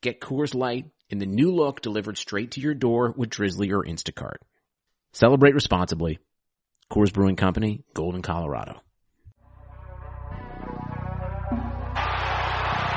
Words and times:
Get 0.00 0.20
Coors 0.20 0.54
Light 0.54 0.86
in 1.08 1.18
the 1.18 1.26
new 1.26 1.50
look 1.54 1.80
delivered 1.80 2.18
straight 2.18 2.52
to 2.52 2.60
your 2.60 2.74
door 2.74 3.12
with 3.16 3.30
Drizly 3.30 3.70
or 3.72 3.82
Instacart. 3.84 4.36
Celebrate 5.12 5.54
responsibly. 5.54 6.18
Coors 6.90 7.12
Brewing 7.12 7.36
Company, 7.36 7.84
Golden, 7.94 8.22
Colorado. 8.22 8.80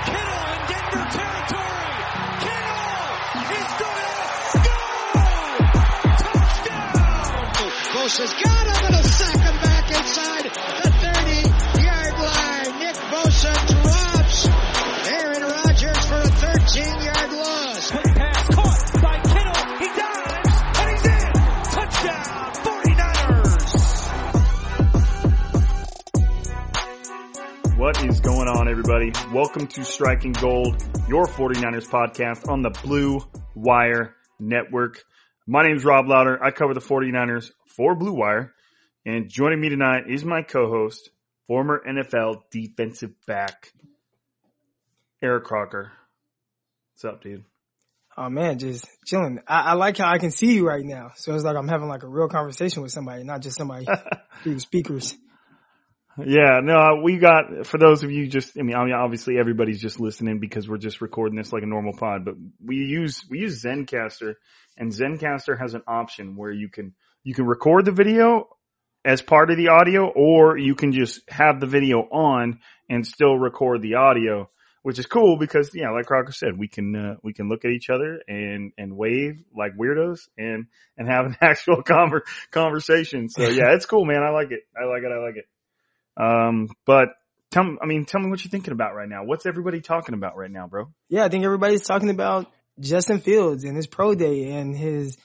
Kittle 0.06 0.44
in 0.54 0.62
Denver 0.68 1.06
territory. 1.12 1.94
Kittle 2.44 3.18
is 3.54 3.72
going 3.80 4.22
to 4.52 4.60
go. 4.64 4.80
Touchdown. 6.24 6.92
Bosa's 7.94 8.34
got 8.44 8.66
him. 8.68 8.86
It'll 8.86 9.04
sack 9.04 9.40
him 9.40 9.58
back 9.62 9.86
inside 9.92 10.46
going 28.38 28.50
on, 28.50 28.70
everybody? 28.70 29.12
Welcome 29.34 29.66
to 29.66 29.84
Striking 29.84 30.32
Gold, 30.32 30.80
your 31.10 31.26
49ers 31.26 31.90
podcast 31.90 32.48
on 32.48 32.62
the 32.62 32.70
Blue 32.70 33.20
Wire 33.56 34.16
Network. 34.40 35.04
My 35.48 35.64
name 35.64 35.76
is 35.76 35.84
Rob 35.84 36.08
Louder. 36.08 36.38
I 36.44 36.52
cover 36.52 36.76
the 36.76 36.80
49ers 36.80 37.50
for 37.66 37.96
Blue 37.96 38.14
Wire. 38.14 38.54
And 39.08 39.28
joining 39.28 39.60
me 39.60 39.70
tonight 39.70 40.04
is 40.08 40.24
my 40.24 40.44
co-host, 40.44 41.10
former 41.48 41.82
NFL 41.84 42.44
defensive 42.52 43.16
back, 43.26 43.74
Eric 45.24 45.46
Crocker. 45.46 45.92
What's 46.94 47.06
up, 47.06 47.24
dude? 47.24 47.44
Oh 48.16 48.30
man, 48.30 48.60
just 48.60 48.86
chilling. 49.08 49.40
I, 49.48 49.62
I 49.62 49.74
like 49.74 49.98
how 49.98 50.12
I 50.12 50.20
can 50.20 50.30
see 50.30 50.54
you 50.54 50.68
right 50.68 50.86
now. 50.86 51.10
So 51.16 51.34
it's 51.34 51.44
like 51.44 51.56
I'm 51.56 51.68
having 51.68 51.88
like 51.88 52.04
a 52.04 52.08
real 52.08 52.28
conversation 52.28 52.84
with 52.84 52.92
somebody, 52.92 53.24
not 53.24 53.42
just 53.42 53.58
somebody 53.58 53.88
through 54.44 54.54
the 54.54 54.60
speakers. 54.60 55.18
Yeah, 56.26 56.62
no, 56.64 57.02
we 57.04 57.18
got, 57.18 57.68
for 57.68 57.78
those 57.78 58.04
of 58.04 58.12
you 58.12 58.28
just, 58.28 58.58
I 58.58 58.64
mean, 58.64 58.76
I 58.76 58.84
mean, 58.84 58.94
obviously 58.94 59.38
everybody's 59.38 59.80
just 59.82 60.00
listening 60.00 60.40
because 60.40 60.68
we're 60.68 60.78
just 60.78 61.02
recording 61.02 61.38
this 61.38 61.54
like 61.54 61.64
a 61.64 61.68
normal 61.68 61.94
pod, 61.94 62.26
but 62.26 62.36
we 62.64 62.78
use, 62.78 63.24
we 63.30 63.40
use 63.40 63.64
Zencastr 63.64 64.34
and 64.78 64.92
Zencastr 64.92 65.60
has 65.60 65.74
an 65.76 65.84
option 65.88 66.36
where 66.36 66.52
you 66.52 66.70
can, 66.70 66.94
you 67.24 67.36
can 67.36 67.46
record 67.46 67.86
the 67.86 67.92
video 67.92 68.48
as 69.06 69.22
part 69.22 69.52
of 69.52 69.58
the 69.58 69.70
audio 69.70 70.08
or 70.08 70.58
you 70.58 70.76
can 70.76 70.92
just 70.92 71.22
have 71.30 71.60
the 71.60 71.68
video 71.68 72.00
on 72.00 72.60
and 72.90 73.06
still 73.06 73.38
record 73.38 73.82
the 73.82 73.96
audio, 73.96 74.50
which 74.82 74.98
is 74.98 75.06
cool 75.06 75.38
because, 75.38 75.70
yeah, 75.76 75.92
like 75.92 76.08
Crocker 76.08 76.32
said, 76.32 76.58
we 76.58 76.68
can, 76.68 76.96
uh, 76.96 77.16
we 77.24 77.34
can 77.34 77.48
look 77.48 77.64
at 77.64 77.72
each 77.72 77.90
other 77.92 78.22
and, 78.28 78.72
and 78.78 78.98
wave 78.98 79.44
like 79.56 79.78
weirdos 79.78 80.22
and, 80.38 80.66
and 80.98 81.08
have 81.08 81.26
an 81.28 81.38
actual 81.42 81.84
conver- 81.84 82.22
conversation. 82.50 83.30
So 83.30 83.44
yeah, 83.44 83.76
it's 83.76 83.86
cool, 83.86 84.06
man. 84.06 84.24
I 84.24 84.32
like 84.32 84.52
it. 84.52 84.62
I 84.76 84.86
like 84.86 85.04
it. 85.04 85.12
I 85.12 85.24
like 85.24 85.36
it. 85.36 85.46
Um, 86.20 86.70
but 86.86 87.10
tell 87.52 87.64
me, 87.64 87.78
I 87.82 87.86
mean, 87.86 88.06
tell 88.06 88.22
me 88.22 88.30
what 88.30 88.44
you're 88.44 88.50
thinking 88.50 88.74
about 88.74 88.96
right 88.96 89.08
now. 89.08 89.24
What's 89.24 89.46
everybody 89.46 89.82
talking 89.82 90.16
about 90.16 90.36
right 90.36 90.52
now, 90.52 90.68
bro? 90.68 90.86
Yeah, 91.10 91.26
I 91.26 91.30
think 91.30 91.46
everybody's 91.46 91.86
talking 91.86 92.10
about 92.10 92.52
Justin 92.80 93.20
Fields 93.20 93.64
and 93.64 93.76
his 93.76 93.88
pro 93.88 94.16
day 94.16 94.52
and 94.52 94.76
his 94.76 95.18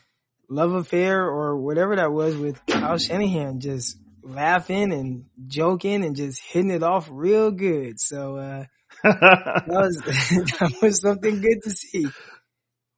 love 0.49 0.73
affair 0.73 1.25
or 1.25 1.57
whatever 1.57 1.97
that 1.97 2.13
was 2.13 2.37
with 2.37 2.65
Kyle 2.67 2.99
Shanahan, 2.99 3.61
just 3.61 3.97
laughing 4.23 4.93
and 4.93 5.25
joking 5.47 6.05
and 6.05 6.15
just 6.15 6.41
hitting 6.41 6.71
it 6.71 6.83
off 6.83 7.09
real 7.11 7.51
good. 7.51 7.99
So, 7.99 8.37
uh, 8.37 8.65
that 9.03 9.65
was, 9.67 9.97
that 10.05 10.79
was 10.83 11.01
something 11.01 11.41
good 11.41 11.63
to 11.65 11.71
see. 11.71 12.07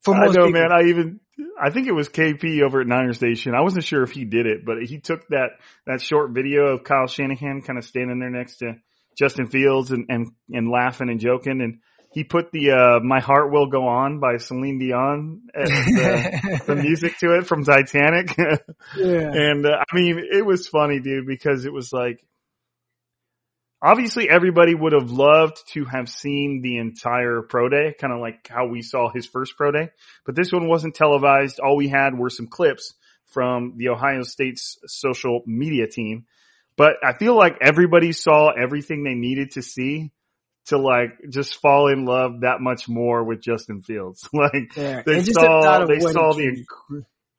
For 0.04 0.14
I 0.14 0.26
know, 0.26 0.46
people. 0.46 0.50
man. 0.52 0.72
I 0.72 0.88
even, 0.88 1.20
I 1.60 1.70
think 1.70 1.86
it 1.86 1.92
was 1.92 2.08
KP 2.08 2.62
over 2.62 2.80
at 2.80 2.86
Niner 2.86 3.14
Station. 3.14 3.54
I 3.54 3.62
wasn't 3.62 3.84
sure 3.84 4.02
if 4.02 4.10
he 4.10 4.24
did 4.24 4.46
it, 4.46 4.64
but 4.64 4.76
he 4.84 5.00
took 5.00 5.26
that, 5.28 5.52
that 5.86 6.02
short 6.02 6.32
video 6.32 6.74
of 6.74 6.84
Kyle 6.84 7.06
Shanahan 7.06 7.62
kind 7.62 7.78
of 7.78 7.84
standing 7.84 8.18
there 8.18 8.30
next 8.30 8.58
to 8.58 8.74
Justin 9.18 9.46
Fields 9.46 9.90
and, 9.90 10.06
and, 10.10 10.32
and 10.50 10.70
laughing 10.70 11.08
and 11.08 11.20
joking. 11.20 11.62
And 11.62 11.78
he 12.12 12.22
put 12.22 12.52
the, 12.52 12.72
uh, 12.72 13.00
My 13.02 13.20
Heart 13.20 13.50
Will 13.50 13.66
Go 13.68 13.88
On 13.88 14.20
by 14.20 14.36
Celine 14.36 14.78
Dion, 14.78 15.42
as 15.54 15.70
the, 15.70 16.60
the 16.66 16.76
music 16.76 17.18
to 17.18 17.38
it 17.38 17.46
from 17.46 17.64
Titanic. 17.64 18.36
yeah. 18.96 19.30
And 19.32 19.64
uh, 19.64 19.78
I 19.90 19.96
mean, 19.96 20.20
it 20.30 20.44
was 20.44 20.68
funny, 20.68 21.00
dude, 21.00 21.26
because 21.26 21.64
it 21.64 21.72
was 21.72 21.92
like, 21.92 22.24
obviously 23.84 24.28
everybody 24.30 24.74
would 24.74 24.94
have 24.94 25.10
loved 25.10 25.58
to 25.74 25.84
have 25.84 26.08
seen 26.08 26.62
the 26.62 26.78
entire 26.78 27.42
pro 27.42 27.68
day, 27.68 27.94
kind 28.00 28.12
of 28.12 28.20
like 28.20 28.48
how 28.48 28.66
we 28.66 28.80
saw 28.80 29.10
his 29.12 29.26
first 29.26 29.56
pro 29.56 29.70
day, 29.70 29.90
but 30.24 30.34
this 30.34 30.50
one 30.50 30.66
wasn't 30.66 30.94
televised. 30.94 31.60
All 31.60 31.76
we 31.76 31.88
had 31.88 32.18
were 32.18 32.30
some 32.30 32.46
clips 32.46 32.94
from 33.26 33.74
the 33.76 33.90
Ohio 33.90 34.22
State's 34.22 34.78
social 34.86 35.42
media 35.46 35.86
team. 35.86 36.24
But 36.76 36.94
I 37.04 37.12
feel 37.12 37.36
like 37.36 37.58
everybody 37.60 38.12
saw 38.12 38.50
everything 38.50 39.04
they 39.04 39.14
needed 39.14 39.52
to 39.52 39.62
see 39.62 40.10
to 40.66 40.78
like 40.78 41.10
just 41.28 41.60
fall 41.60 41.88
in 41.88 42.06
love 42.06 42.40
that 42.40 42.60
much 42.60 42.88
more 42.88 43.22
with 43.22 43.42
Justin 43.42 43.82
Fields. 43.82 44.28
like 44.32 44.74
Yeah, 44.76 45.02
they 45.04 45.16
and 45.16 45.24
just 45.24 45.38
the 45.38 45.40
saw, 45.40 45.84
they 45.86 46.00
saw 46.00 46.32
the, 46.32 46.64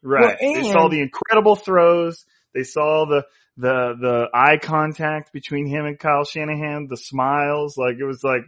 right. 0.04 0.38
Well, 0.40 0.54
they 0.54 0.72
saw 0.72 0.90
the 0.90 1.02
incredible 1.02 1.56
throws. 1.56 2.24
They 2.54 2.64
saw 2.64 3.06
the, 3.06 3.26
the, 3.58 3.96
the 4.00 4.28
eye 4.34 4.58
contact 4.62 5.32
between 5.32 5.68
him 5.68 5.86
and 5.86 5.98
Kyle 5.98 6.26
Shanahan, 6.26 6.88
the 6.90 6.98
smiles. 6.98 7.78
Like 7.78 7.96
it 8.00 8.06
was 8.06 8.24
like, 8.24 8.42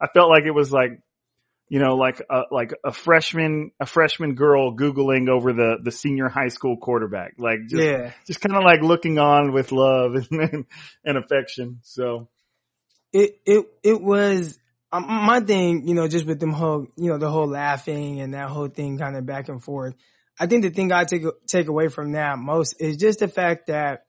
I 0.00 0.06
felt 0.08 0.30
like 0.30 0.44
it 0.44 0.54
was 0.54 0.72
like, 0.72 1.00
you 1.68 1.78
know, 1.80 1.96
like 1.96 2.20
a, 2.30 2.42
like 2.50 2.72
a 2.84 2.92
freshman, 2.92 3.70
a 3.80 3.86
freshman 3.86 4.34
girl 4.34 4.76
Googling 4.76 5.28
over 5.28 5.52
the, 5.52 5.76
the 5.82 5.90
senior 5.90 6.28
high 6.28 6.48
school 6.48 6.76
quarterback. 6.76 7.34
Like 7.38 7.60
just, 7.68 7.82
Yeah. 7.82 8.12
just 8.26 8.40
kind 8.40 8.56
of 8.56 8.64
like 8.64 8.82
looking 8.82 9.18
on 9.18 9.52
with 9.52 9.72
love 9.72 10.14
and, 10.30 10.66
and, 11.04 11.18
affection. 11.18 11.80
So 11.82 12.28
it 13.12 13.38
it 13.46 13.66
it 13.82 14.00
was 14.02 14.58
um, 14.92 15.06
my 15.08 15.40
thing, 15.40 15.88
you 15.88 15.94
know, 15.94 16.06
just 16.06 16.26
with 16.26 16.38
them 16.38 16.52
whole, 16.52 16.86
you 16.96 17.10
know, 17.10 17.18
the 17.18 17.30
whole 17.30 17.48
laughing 17.48 18.20
and 18.20 18.34
that 18.34 18.48
whole 18.48 18.68
thing 18.68 18.98
kind 18.98 19.16
of 19.16 19.26
back 19.26 19.48
and 19.48 19.62
forth. 19.62 19.94
I 20.38 20.46
think 20.46 20.62
the 20.62 20.70
thing 20.70 20.92
I 20.92 21.04
take 21.04 21.24
take 21.46 21.68
away 21.68 21.88
from 21.88 22.12
that 22.12 22.38
most 22.38 22.76
is 22.80 22.96
just 22.96 23.20
the 23.20 23.28
fact 23.28 23.68
that 23.68 24.03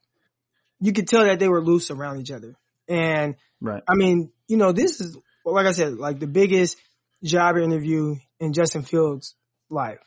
you 0.79 0.93
could 0.93 1.07
tell 1.07 1.25
that 1.25 1.39
they 1.39 1.47
were 1.49 1.61
loose 1.61 1.91
around 1.91 2.19
each 2.19 2.31
other. 2.31 2.55
And 2.87 3.35
Right. 3.61 3.83
I 3.87 3.95
mean, 3.95 4.31
you 4.47 4.57
know, 4.57 4.71
this 4.71 5.01
is 5.01 5.17
well, 5.43 5.55
like 5.55 5.65
I 5.65 5.71
said, 5.71 5.93
like 5.97 6.19
the 6.19 6.27
biggest 6.27 6.77
job 7.23 7.57
interview 7.57 8.15
in 8.39 8.53
Justin 8.53 8.83
Fields' 8.83 9.35
life, 9.69 9.99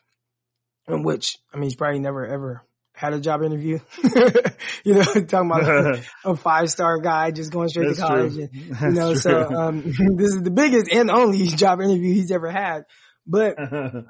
in 0.87 1.03
which 1.03 1.39
I 1.53 1.57
mean, 1.57 1.65
he's 1.65 1.75
probably 1.75 1.99
never 1.99 2.27
ever 2.27 2.63
had 2.93 3.15
a 3.15 3.21
job 3.21 3.43
interview. 3.43 3.79
you 4.85 4.95
know, 4.95 5.03
talking 5.29 5.51
about 5.51 6.01
a, 6.25 6.37
five 6.37 6.71
star 6.71 6.99
guy 6.99 7.31
just 7.31 7.53
going 7.53 7.69
straight 7.69 7.89
That's 7.89 8.01
to 8.01 8.07
college. 8.07 8.35
true. 8.35 8.49
And, 8.53 8.95
you 8.95 9.01
know, 9.01 9.15
so 9.15 9.49
um, 9.51 9.83
this 9.83 10.35
is 10.35 10.43
the 10.43 10.51
biggest 10.51 10.93
and 10.93 11.11
only 11.11 11.47
job 11.47 11.81
interview 11.81 12.13
he's 12.15 12.31
ever 12.31 12.51
had. 12.51 12.85
But 13.27 13.57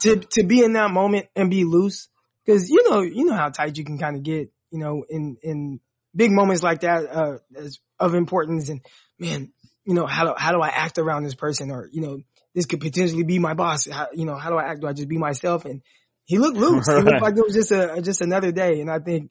to 0.03 0.17
to 0.33 0.45
be 0.45 0.63
in 0.63 0.75
that 0.75 0.91
moment 0.91 1.27
and 1.35 1.51
be 1.51 1.65
loose, 1.65 2.09
because 2.45 2.71
you 2.71 2.89
know 2.89 3.03
you 3.03 3.25
know 3.25 3.35
how 3.35 3.49
tight 3.49 3.77
you 3.77 3.85
can 3.85 3.99
kind 3.99 4.17
of 4.17 4.23
get, 4.23 4.51
you 4.71 4.79
know, 4.79 5.05
in 5.09 5.37
in 5.43 5.81
big 6.19 6.33
moments 6.33 6.63
like 6.63 6.81
that 6.81 7.07
uh, 7.11 7.39
as 7.57 7.79
of 7.99 8.15
importance. 8.15 8.69
And 8.69 8.85
man, 9.19 9.53
you 9.85 9.95
know 9.95 10.05
how 10.07 10.25
do 10.25 10.35
how 10.37 10.53
do 10.53 10.61
I 10.61 10.69
act 10.69 10.99
around 10.99 11.23
this 11.23 11.35
person, 11.35 11.71
or 11.71 11.89
you 11.91 12.03
know 12.03 12.19
this 12.55 12.67
could 12.67 12.81
potentially 12.81 13.23
be 13.23 13.39
my 13.39 13.55
boss. 13.55 13.87
How, 13.87 14.09
you 14.13 14.27
know 14.27 14.35
how 14.35 14.51
do 14.51 14.57
I 14.57 14.65
act? 14.65 14.81
Do 14.83 14.89
I 14.89 14.93
just 14.93 15.09
be 15.09 15.17
myself? 15.17 15.65
And 15.65 15.81
he 16.25 16.39
looked 16.39 16.59
loose. 16.59 16.87
He 16.89 16.93
Right. 16.93 17.05
looked 17.05 17.21
like 17.23 17.37
it 17.39 17.45
was 17.45 17.55
just 17.55 17.71
a 17.71 18.03
just 18.03 18.21
another 18.21 18.53
day. 18.53 18.81
And 18.81 18.91
I 18.91 18.99
think 18.99 19.31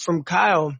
from 0.00 0.24
Kyle, 0.24 0.74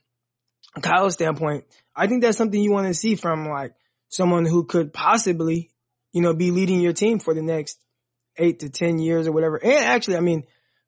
Kyle's 0.81 1.14
standpoint, 1.14 1.64
I 1.94 2.06
think 2.06 2.22
that's 2.22 2.38
something 2.38 2.60
you 2.60 2.72
want 2.72 2.88
to 2.88 2.94
see 2.94 3.14
from 3.14 3.46
like 3.46 3.75
someone 4.08 4.46
who 4.46 4.64
could 4.64 4.93
possibly, 4.93 5.70
you 6.12 6.22
know, 6.22 6.34
be 6.34 6.50
leading 6.50 6.81
your 6.81 6.94
team 6.94 7.19
for 7.19 7.34
the 7.34 7.43
next 7.43 7.78
eight 8.38 8.60
to 8.60 8.70
ten 8.70 8.99
years 8.99 9.28
or 9.28 9.32
whatever. 9.32 9.56
And 9.62 9.84
actually, 9.84 10.16
I 10.16 10.20
mean, 10.20 10.44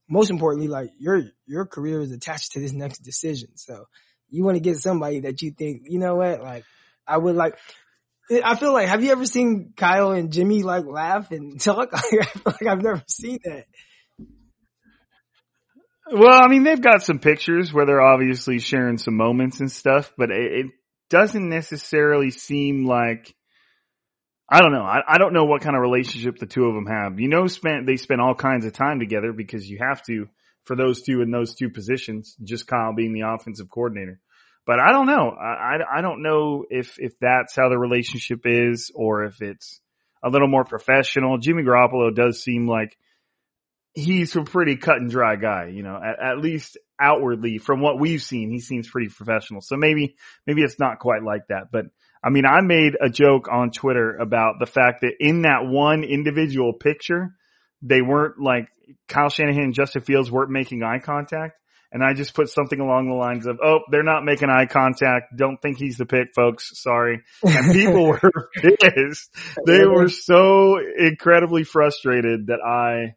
most 0.09 0.31
importantly, 0.31 0.69
like 0.69 0.91
your 0.99 1.23
your 1.47 1.67
career 1.67 2.01
is 2.01 2.13
attached 2.13 2.53
to 2.53 2.61
this 2.61 2.73
next 2.73 3.01
decision. 3.01 3.51
So 3.57 3.85
you 4.31 4.45
want 4.45 4.57
to 4.57 4.61
get 4.61 4.79
somebody 4.79 5.21
that 5.21 5.43
you 5.43 5.53
think, 5.53 5.83
you 5.89 5.99
know 5.99 6.17
what, 6.17 6.43
like 6.43 6.65
I 7.07 7.19
would 7.19 7.37
like. 7.37 7.57
Eh, 8.31 8.41
I 8.43 8.57
feel 8.57 8.73
like, 8.73 8.89
have 8.89 9.05
you 9.05 9.13
ever 9.13 9.27
seen 9.27 9.75
Kyle 9.77 10.13
and 10.13 10.33
Jimmy 10.33 10.63
like 10.63 10.87
laugh 10.87 11.31
and 11.31 11.61
talk? 11.61 11.91
I 11.93 12.01
feel 12.01 12.43
like 12.47 12.67
I've 12.67 12.83
never 12.83 13.03
seen 13.07 13.39
that. 13.45 13.67
Well, 16.13 16.39
I 16.43 16.49
mean, 16.49 16.65
they've 16.65 16.81
got 16.81 17.03
some 17.03 17.19
pictures 17.19 17.73
where 17.73 17.87
they're 17.87 18.03
obviously 18.03 18.59
sharing 18.59 18.99
some 18.99 19.17
moments 19.17 19.61
and 19.61 19.73
stuff, 19.73 20.13
but 20.19 20.31
it, 20.31 20.53
it 20.53 20.67
doesn't 21.09 21.49
necessarily 21.49 22.31
seem 22.31 22.85
like, 22.85 23.35
I 24.51 24.61
don't 24.61 24.73
know. 24.73 24.83
I, 24.83 25.01
I 25.09 25.17
don't 25.17 25.33
know 25.33 25.45
what 25.45 25.63
kind 25.63 25.75
of 25.75 25.81
relationship 25.81 26.37
the 26.39 26.47
two 26.47 26.67
of 26.67 26.75
them 26.75 26.87
have. 26.87 27.19
You 27.19 27.29
know, 27.29 27.47
spent, 27.47 27.87
they 27.87 27.97
spend 27.97 28.21
all 28.21 28.35
kinds 28.35 28.67
of 28.67 28.75
time 28.75 29.01
together 29.01 29.33
because 29.33 29.69
you 29.69 29.79
have 29.81 30.03
to 30.05 30.29
for 30.65 30.77
those 30.77 31.03
two 31.03 31.21
in 31.23 31.31
those 31.31 31.55
two 31.55 31.71
positions, 31.71 32.37
just 32.43 32.67
Kyle 32.67 32.95
being 32.95 33.13
the 33.13 33.29
offensive 33.29 33.71
coordinator. 33.71 34.21
But 34.67 34.81
I 34.81 34.93
don't 34.93 35.07
know. 35.07 35.31
I, 35.31 35.77
I, 35.77 35.99
I 35.99 36.01
don't 36.01 36.23
know 36.23 36.65
if, 36.71 36.99
if 36.99 37.19
that's 37.21 37.55
how 37.55 37.69
the 37.69 37.79
relationship 37.79 38.41
is 38.45 38.91
or 38.95 39.25
if 39.25 39.43
it's 39.43 39.81
a 40.23 40.31
little 40.31 40.49
more 40.49 40.65
professional. 40.65 41.37
Jimmy 41.39 41.63
Garoppolo 41.63 42.15
does 42.15 42.43
seem 42.43 42.67
like 42.67 42.97
he's 43.93 44.35
a 44.37 44.43
pretty 44.43 44.77
cut 44.77 44.97
and 44.97 45.11
dry 45.11 45.37
guy, 45.37 45.71
you 45.73 45.83
know, 45.83 45.97
at, 45.97 46.33
at 46.33 46.39
least 46.39 46.79
outwardly 46.99 47.59
from 47.59 47.81
what 47.81 48.01
we've 48.01 48.23
seen, 48.23 48.51
he 48.51 48.61
seems 48.61 48.89
pretty 48.89 49.09
professional. 49.09 49.61
So 49.61 49.77
maybe, 49.77 50.17
maybe 50.47 50.63
it's 50.63 50.81
not 50.81 50.99
quite 50.99 51.23
like 51.23 51.49
that, 51.49 51.71
but 51.71 51.87
I 52.25 52.31
mean, 52.31 52.47
I 52.47 52.63
made 52.63 52.97
a 52.99 53.11
joke 53.11 53.49
on 53.53 53.71
Twitter 53.71 54.17
about 54.17 54.55
the 54.59 54.67
fact 54.67 55.03
that 55.03 55.13
in 55.21 55.43
that 55.43 55.67
one 55.67 56.05
individual 56.05 56.73
picture, 56.73 57.35
they 57.83 58.01
weren't 58.01 58.41
like 58.41 58.69
Kyle 59.09 59.29
Shanahan 59.29 59.65
and 59.65 59.75
Justin 59.75 60.03
Fields 60.03 60.31
weren't 60.31 60.51
making 60.51 60.83
eye 60.83 60.99
contact. 60.99 61.59
And 61.93 62.03
I 62.03 62.13
just 62.13 62.35
put 62.35 62.49
something 62.49 62.81
along 62.81 63.09
the 63.09 63.15
lines 63.15 63.47
of, 63.47 63.61
"Oh, 63.63 63.81
they're 63.89 64.03
not 64.03 64.25
making 64.25 64.51
eye 64.51 64.67
contact. 64.67 65.37
Don't 65.37 65.63
think 65.63 65.79
he's 65.79 65.97
the 65.97 66.07
pick, 66.07 66.35
folks. 66.35 66.73
Sorry." 66.83 67.23
And 67.45 67.73
people 67.73 68.07
were 68.09 68.51
pissed. 68.53 69.33
They 69.65 69.85
were 69.87 70.09
so 70.09 70.79
incredibly 70.79 71.63
frustrated 71.63 72.49
that 72.49 72.59
I 72.61 73.15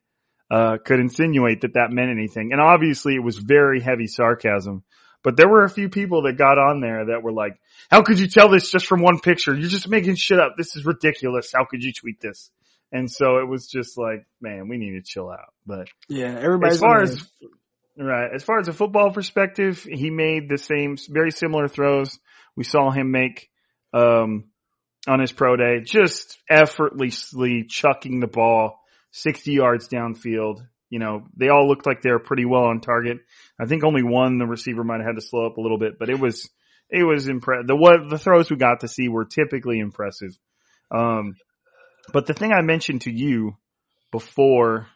uh, 0.53 0.77
could 0.77 0.99
insinuate 0.99 1.61
that 1.61 1.73
that 1.73 1.91
meant 1.91 2.11
anything. 2.11 2.51
And 2.51 2.61
obviously, 2.61 3.15
it 3.15 3.23
was 3.23 3.37
very 3.37 3.81
heavy 3.81 4.05
sarcasm. 4.05 4.83
But 5.23 5.37
there 5.37 5.49
were 5.49 5.63
a 5.63 5.69
few 5.69 5.89
people 5.89 6.21
that 6.21 6.37
got 6.37 6.59
on 6.59 6.79
there 6.79 7.07
that 7.07 7.23
were 7.23 7.33
like, 7.33 7.59
"How 7.89 8.03
could 8.03 8.19
you 8.19 8.27
tell 8.27 8.47
this 8.47 8.69
just 8.69 8.85
from 8.85 9.01
one 9.01 9.19
picture? 9.19 9.55
You're 9.55 9.69
just 9.69 9.89
making 9.89 10.15
shit 10.15 10.39
up. 10.39 10.53
This 10.55 10.75
is 10.75 10.85
ridiculous. 10.85 11.51
How 11.51 11.65
could 11.65 11.83
you 11.83 11.93
tweet 11.93 12.21
this?" 12.21 12.51
And 12.91 13.11
so 13.11 13.37
it 13.37 13.47
was 13.47 13.67
just 13.67 13.97
like, 13.97 14.25
man, 14.41 14.69
we 14.69 14.77
need 14.77 14.91
to 14.91 15.01
chill 15.01 15.29
out. 15.29 15.53
But 15.65 15.89
Yeah, 16.09 16.37
everybody's 16.39 16.75
as 16.75 16.79
far 16.79 17.01
as 17.01 17.27
right, 17.97 18.29
as 18.33 18.43
far 18.43 18.59
as 18.59 18.67
a 18.67 18.73
football 18.73 19.11
perspective, 19.11 19.83
he 19.83 20.09
made 20.09 20.47
the 20.49 20.57
same, 20.57 20.97
very 21.09 21.31
similar 21.31 21.67
throws 21.67 22.17
we 22.57 22.63
saw 22.63 22.91
him 22.91 23.11
make 23.11 23.49
um, 23.93 24.45
on 25.07 25.21
his 25.21 25.31
pro 25.31 25.55
day, 25.55 25.79
just 25.85 26.37
effortlessly 26.49 27.63
chucking 27.69 28.19
the 28.19 28.27
ball 28.27 28.81
sixty 29.11 29.53
yards 29.53 29.87
downfield. 29.87 30.65
You 30.89 30.99
know, 30.99 31.27
they 31.37 31.49
all 31.49 31.67
looked 31.67 31.85
like 31.85 32.01
they 32.01 32.11
were 32.11 32.19
pretty 32.19 32.45
well 32.45 32.63
on 32.63 32.81
target. 32.81 33.19
I 33.61 33.65
think 33.65 33.83
only 33.83 34.03
one 34.03 34.39
the 34.39 34.45
receiver 34.45 34.83
might 34.83 34.97
have 34.97 35.07
had 35.07 35.15
to 35.15 35.21
slow 35.21 35.45
up 35.45 35.57
a 35.57 35.61
little 35.61 35.77
bit, 35.77 35.99
but 35.99 36.09
it 36.09 36.19
was 36.19 36.49
it 36.89 37.03
was 37.03 37.27
impressive. 37.27 37.67
The 37.67 37.75
what 37.75 38.09
the 38.09 38.17
throws 38.17 38.49
we 38.49 38.57
got 38.57 38.81
to 38.81 38.87
see 38.87 39.07
were 39.07 39.25
typically 39.25 39.79
impressive. 39.79 40.37
Um, 40.89 41.35
but 42.13 42.25
the 42.25 42.33
thing 42.33 42.51
I 42.51 42.61
mentioned 42.61 43.01
to 43.01 43.11
you 43.11 43.55
before 44.11 44.87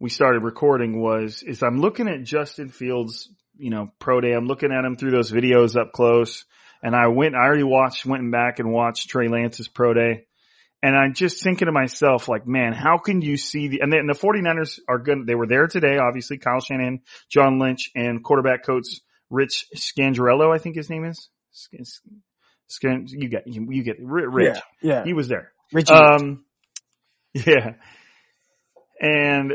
we 0.00 0.10
started 0.10 0.42
recording 0.42 1.00
was 1.00 1.42
is 1.42 1.62
I'm 1.62 1.80
looking 1.80 2.08
at 2.08 2.24
Justin 2.24 2.68
Fields, 2.68 3.28
you 3.56 3.70
know, 3.70 3.92
pro 3.98 4.20
day. 4.20 4.32
I'm 4.32 4.46
looking 4.46 4.72
at 4.72 4.84
him 4.84 4.96
through 4.96 5.12
those 5.12 5.32
videos 5.32 5.80
up 5.80 5.92
close. 5.92 6.44
And 6.82 6.94
I 6.94 7.06
went, 7.06 7.34
I 7.34 7.46
already 7.46 7.62
watched, 7.62 8.04
went 8.04 8.30
back 8.30 8.58
and 8.58 8.70
watched 8.70 9.08
Trey 9.08 9.28
Lance's 9.28 9.68
pro 9.68 9.94
day. 9.94 10.26
And 10.82 10.94
I'm 10.94 11.14
just 11.14 11.42
thinking 11.42 11.64
to 11.64 11.72
myself, 11.72 12.28
like, 12.28 12.46
man, 12.46 12.74
how 12.74 12.98
can 12.98 13.22
you 13.22 13.38
see 13.38 13.68
the, 13.68 13.80
and 13.80 13.90
then 13.90 14.06
the 14.06 14.12
49ers 14.12 14.80
are 14.86 14.98
good. 14.98 15.26
They 15.26 15.34
were 15.34 15.46
there 15.46 15.66
today, 15.66 15.96
obviously, 15.96 16.36
Kyle 16.36 16.60
Shanahan, 16.60 17.00
John 17.30 17.58
Lynch, 17.58 17.90
and 17.94 18.22
quarterback 18.22 18.66
coach 18.66 18.84
Rich 19.30 19.64
Scangarello, 19.74 20.54
I 20.54 20.58
think 20.58 20.76
his 20.76 20.90
name 20.90 21.06
is. 21.06 21.30
Scan, 21.52 21.84
Scan, 22.66 23.06
you 23.08 23.30
get, 23.30 23.46
you 23.46 23.82
get, 23.82 23.96
Rich. 23.98 24.58
Yeah, 24.82 24.96
yeah. 24.96 25.04
He 25.04 25.14
was 25.14 25.26
there. 25.26 25.53
Richie. 25.72 25.92
Um, 25.92 26.44
yeah. 27.34 27.74
And 29.00 29.52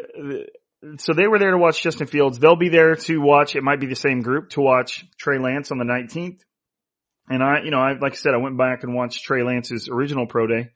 so 0.98 1.14
they 1.14 1.28
were 1.28 1.40
there 1.40 1.52
to 1.52 1.58
watch 1.58 1.82
Justin 1.82 2.08
Fields. 2.08 2.40
They'll 2.40 2.56
be 2.56 2.70
there 2.70 2.96
to 2.96 3.18
watch, 3.20 3.56
it 3.56 3.64
might 3.64 3.80
be 3.80 3.88
the 3.88 3.96
same 3.96 4.22
group 4.22 4.50
to 4.52 4.62
watch 4.62 5.06
Trey 5.18 5.40
Lance 5.40 5.72
on 5.72 5.78
the 5.78 5.86
19th. 5.86 6.40
And 7.30 7.44
I, 7.44 7.60
you 7.64 7.72
know, 7.72 7.80
I, 7.80 7.94
like 7.94 8.14
I 8.14 8.16
said, 8.16 8.34
I 8.34 8.38
went 8.38 8.58
back 8.58 8.84
and 8.84 8.96
watched 8.96 9.24
Trey 9.24 9.44
Lance's 9.44 9.90
original 9.90 10.26
pro 10.26 10.48
day. 10.48 10.70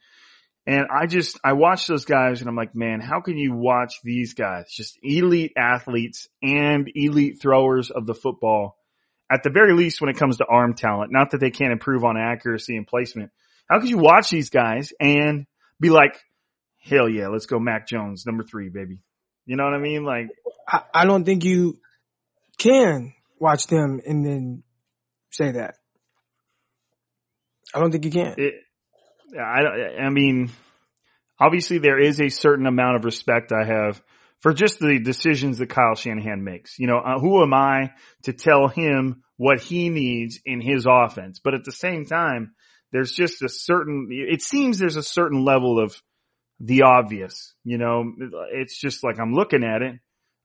And 0.66 0.86
I 0.94 1.08
just, 1.08 1.40
I 1.44 1.54
watched 1.54 1.88
those 1.88 2.06
guys 2.06 2.40
and 2.40 2.50
I'm 2.50 2.56
like, 2.56 2.76
man, 2.76 3.02
how 3.02 3.22
can 3.22 3.38
you 3.38 3.54
watch 3.54 3.96
these 4.04 4.34
guys? 4.34 4.66
Just 4.72 4.98
elite 5.04 5.54
athletes 5.58 6.28
and 6.42 6.90
elite 6.94 7.42
throwers 7.42 7.92
of 7.92 8.06
the 8.06 8.14
football. 8.14 8.78
At 9.32 9.44
the 9.44 9.50
very 9.50 9.74
least, 9.74 10.00
when 10.00 10.10
it 10.10 10.18
comes 10.18 10.38
to 10.38 10.46
arm 10.46 10.74
talent, 10.76 11.12
not 11.12 11.32
that 11.32 11.40
they 11.40 11.50
can't 11.50 11.72
improve 11.74 12.04
on 12.04 12.18
accuracy 12.18 12.78
and 12.78 12.88
placement. 12.88 13.32
How 13.70 13.80
could 13.80 13.90
you 13.90 13.98
watch 13.98 14.30
these 14.30 14.50
guys 14.50 14.92
and 15.00 15.46
be 15.80 15.90
like, 15.90 16.20
hell 16.82 17.10
yeah, 17.10 17.28
let's 17.28 17.46
go 17.46 17.60
Mac 17.60 17.88
Jones, 17.88 18.26
number 18.26 18.44
three, 18.44 18.70
baby. 18.70 19.00
You 19.46 19.56
know 19.56 19.64
what 19.64 19.74
I 19.74 19.80
mean? 19.80 20.04
Like, 20.04 20.28
I, 20.68 20.82
I 20.94 21.06
don't 21.06 21.24
think 21.24 21.44
you 21.44 21.78
can 22.58 23.14
watch 23.40 23.68
them 23.68 24.02
and 24.06 24.26
then 24.26 24.64
say 25.32 25.52
that. 25.52 25.76
I 27.74 27.80
don't 27.80 27.92
think 27.92 28.06
you 28.06 28.12
can. 28.12 28.36
it, 28.38 28.54
I, 29.38 30.04
I 30.04 30.10
mean, 30.10 30.52
obviously 31.40 31.80
there 31.80 32.00
is 32.00 32.22
a 32.22 32.30
certain 32.30 32.68
amount 32.68 32.98
of 32.98 33.06
respect 33.06 33.52
I 33.52 33.66
have 33.66 34.02
for 34.40 34.54
just 34.54 34.80
the 34.80 35.00
decisions 35.00 35.58
that 35.58 35.70
Kyle 35.70 35.96
Shanahan 35.96 36.44
makes. 36.44 36.78
You 36.78 36.88
know, 36.88 37.00
uh, 37.00 37.20
who 37.20 37.42
am 37.42 37.54
I 37.54 37.92
to 38.24 38.34
tell 38.34 38.68
him 38.68 39.24
what 39.38 39.60
he 39.60 39.90
needs 39.90 40.40
in 40.46 40.62
his 40.62 40.86
offense? 40.88 41.40
But 41.44 41.54
at 41.54 41.64
the 41.64 41.72
same 41.72 42.06
time, 42.06 42.54
there's 42.94 43.12
just 43.12 43.42
a 43.42 43.50
certain, 43.50 44.08
it 44.12 44.42
seems 44.42 44.78
there's 44.78 44.96
a 44.96 45.04
certain 45.04 45.44
level 45.44 45.84
of 45.84 46.02
the 46.60 46.84
obvious, 46.84 47.54
you 47.66 47.78
know, 47.78 48.14
it's 48.54 48.80
just 48.80 49.04
like 49.04 49.20
I'm 49.20 49.34
looking 49.34 49.64
at 49.64 49.82
it. 49.82 49.96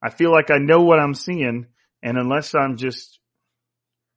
I 0.03 0.11
feel 0.11 0.33
like 0.33 0.51
I 0.51 0.59
know 0.59 0.83
what 0.83 0.99
I'm 0.99 1.15
seeing. 1.15 1.67
And 2.03 2.17
unless 2.17 2.55
I'm 2.55 2.77
just 2.77 3.21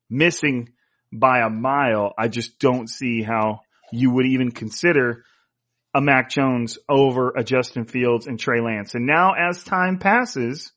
missing 0.09 0.69
by 1.11 1.41
a 1.41 1.49
mile, 1.49 2.13
I 2.17 2.29
just 2.29 2.57
don't 2.57 2.89
see 2.89 3.21
how 3.21 3.59
you 3.91 4.11
would 4.11 4.25
even 4.25 4.51
consider 4.51 5.25
a 5.93 5.99
Mac 5.99 6.29
Jones 6.29 6.77
over 6.87 7.31
a 7.31 7.43
Justin 7.43 7.83
Fields 7.85 8.27
and 8.27 8.39
Trey 8.39 8.61
Lance. 8.61 8.95
And 8.95 9.05
now 9.05 9.33
as 9.33 9.61
time 9.63 9.99
passes, 9.99 10.71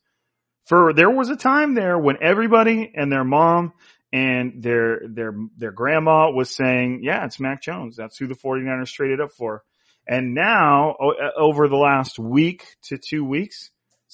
for 0.66 0.92
there 0.92 1.10
was 1.10 1.30
a 1.30 1.36
time 1.36 1.74
there 1.74 1.96
when 1.96 2.16
everybody 2.20 2.90
and 2.94 3.12
their 3.12 3.22
mom 3.24 3.74
and 4.14 4.62
their 4.62 5.00
their 5.08 5.34
their 5.58 5.72
grandma 5.72 6.30
was 6.30 6.54
saying, 6.54 7.00
"Yeah, 7.02 7.24
it's 7.24 7.40
Mac 7.40 7.60
Jones. 7.60 7.96
That's 7.96 8.16
who 8.16 8.28
the 8.28 8.36
49ers 8.36 8.92
traded 8.92 9.20
up 9.20 9.32
for." 9.32 9.64
And 10.06 10.34
now 10.34 10.94
o- 11.00 11.10
uh, 11.10 11.30
over 11.36 11.66
the 11.66 11.76
last 11.76 12.16
week 12.18 12.64
to 12.84 12.96
2 12.96 13.24
weeks, 13.24 13.70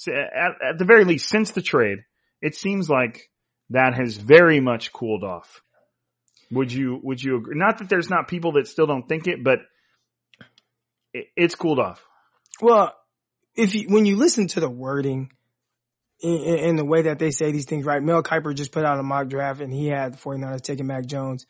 at, 0.07 0.53
at 0.69 0.77
the 0.79 0.85
very 0.85 1.03
least, 1.05 1.29
since 1.29 1.51
the 1.51 1.61
trade, 1.61 1.99
it 2.41 2.55
seems 2.55 2.89
like 2.89 3.29
that 3.69 3.93
has 3.93 4.17
very 4.17 4.59
much 4.59 4.91
cooled 4.91 5.23
off. 5.23 5.61
Would 6.51 6.73
you, 6.73 6.99
would 7.03 7.21
you 7.21 7.37
agree? 7.37 7.55
Not 7.55 7.77
that 7.77 7.87
there's 7.87 8.09
not 8.09 8.27
people 8.27 8.53
that 8.53 8.67
still 8.67 8.87
don't 8.87 9.07
think 9.07 9.27
it, 9.27 9.43
but 9.43 9.59
it, 11.13 11.27
it's 11.35 11.55
cooled 11.55 11.79
off. 11.79 12.03
Well, 12.59 12.95
if 13.55 13.75
you, 13.75 13.87
when 13.87 14.05
you 14.05 14.15
listen 14.15 14.47
to 14.47 14.59
the 14.61 14.69
wording 14.69 15.31
in, 16.21 16.57
in, 16.59 16.75
the 16.75 16.85
way 16.85 17.03
that 17.03 17.19
they 17.19 17.31
say 17.31 17.51
these 17.51 17.65
things, 17.65 17.85
right? 17.85 18.01
Mel 18.01 18.23
Kiper 18.23 18.53
just 18.53 18.71
put 18.71 18.85
out 18.85 18.99
a 18.99 19.03
mock 19.03 19.27
draft 19.27 19.61
and 19.61 19.73
he 19.73 19.87
had 19.87 20.13
the 20.13 20.17
49ers 20.17 20.61
taking 20.61 20.87
Mac 20.87 21.05
Jones. 21.05 21.45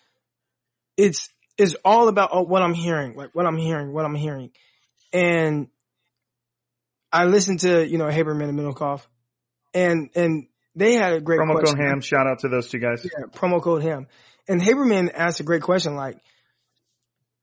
It's, 0.98 1.30
it's 1.58 1.76
all 1.84 2.08
about 2.08 2.30
oh, 2.32 2.44
what 2.44 2.62
I'm 2.62 2.74
hearing, 2.74 3.16
like 3.16 3.30
what 3.34 3.46
I'm 3.46 3.58
hearing, 3.58 3.94
what 3.94 4.06
I'm 4.06 4.16
hearing. 4.16 4.52
And 5.14 5.68
I 7.12 7.26
listened 7.26 7.62
to, 7.62 7.86
you 7.86 7.98
know, 7.98 8.06
Haberman 8.06 8.50
and 8.50 8.60
Middlekauff 8.60 9.02
and, 9.74 10.10
and 10.16 10.48
they 10.76 10.94
had 10.94 11.14
a 11.14 11.22
great 11.22 11.40
promo 11.40 11.54
question. 11.54 11.78
code 11.78 11.86
ham. 11.86 12.02
Shout 12.02 12.28
out 12.28 12.40
to 12.40 12.50
those 12.50 12.70
two 12.70 12.80
guys. 12.80 13.06
Yeah, 13.06 13.26
promo 13.34 13.62
code 13.62 13.84
ham. 13.84 14.08
And 14.48 14.62
Haberman 14.62 15.12
asked 15.14 15.40
a 15.40 15.44
great 15.44 15.62
question 15.62 15.96
like, 15.96 16.18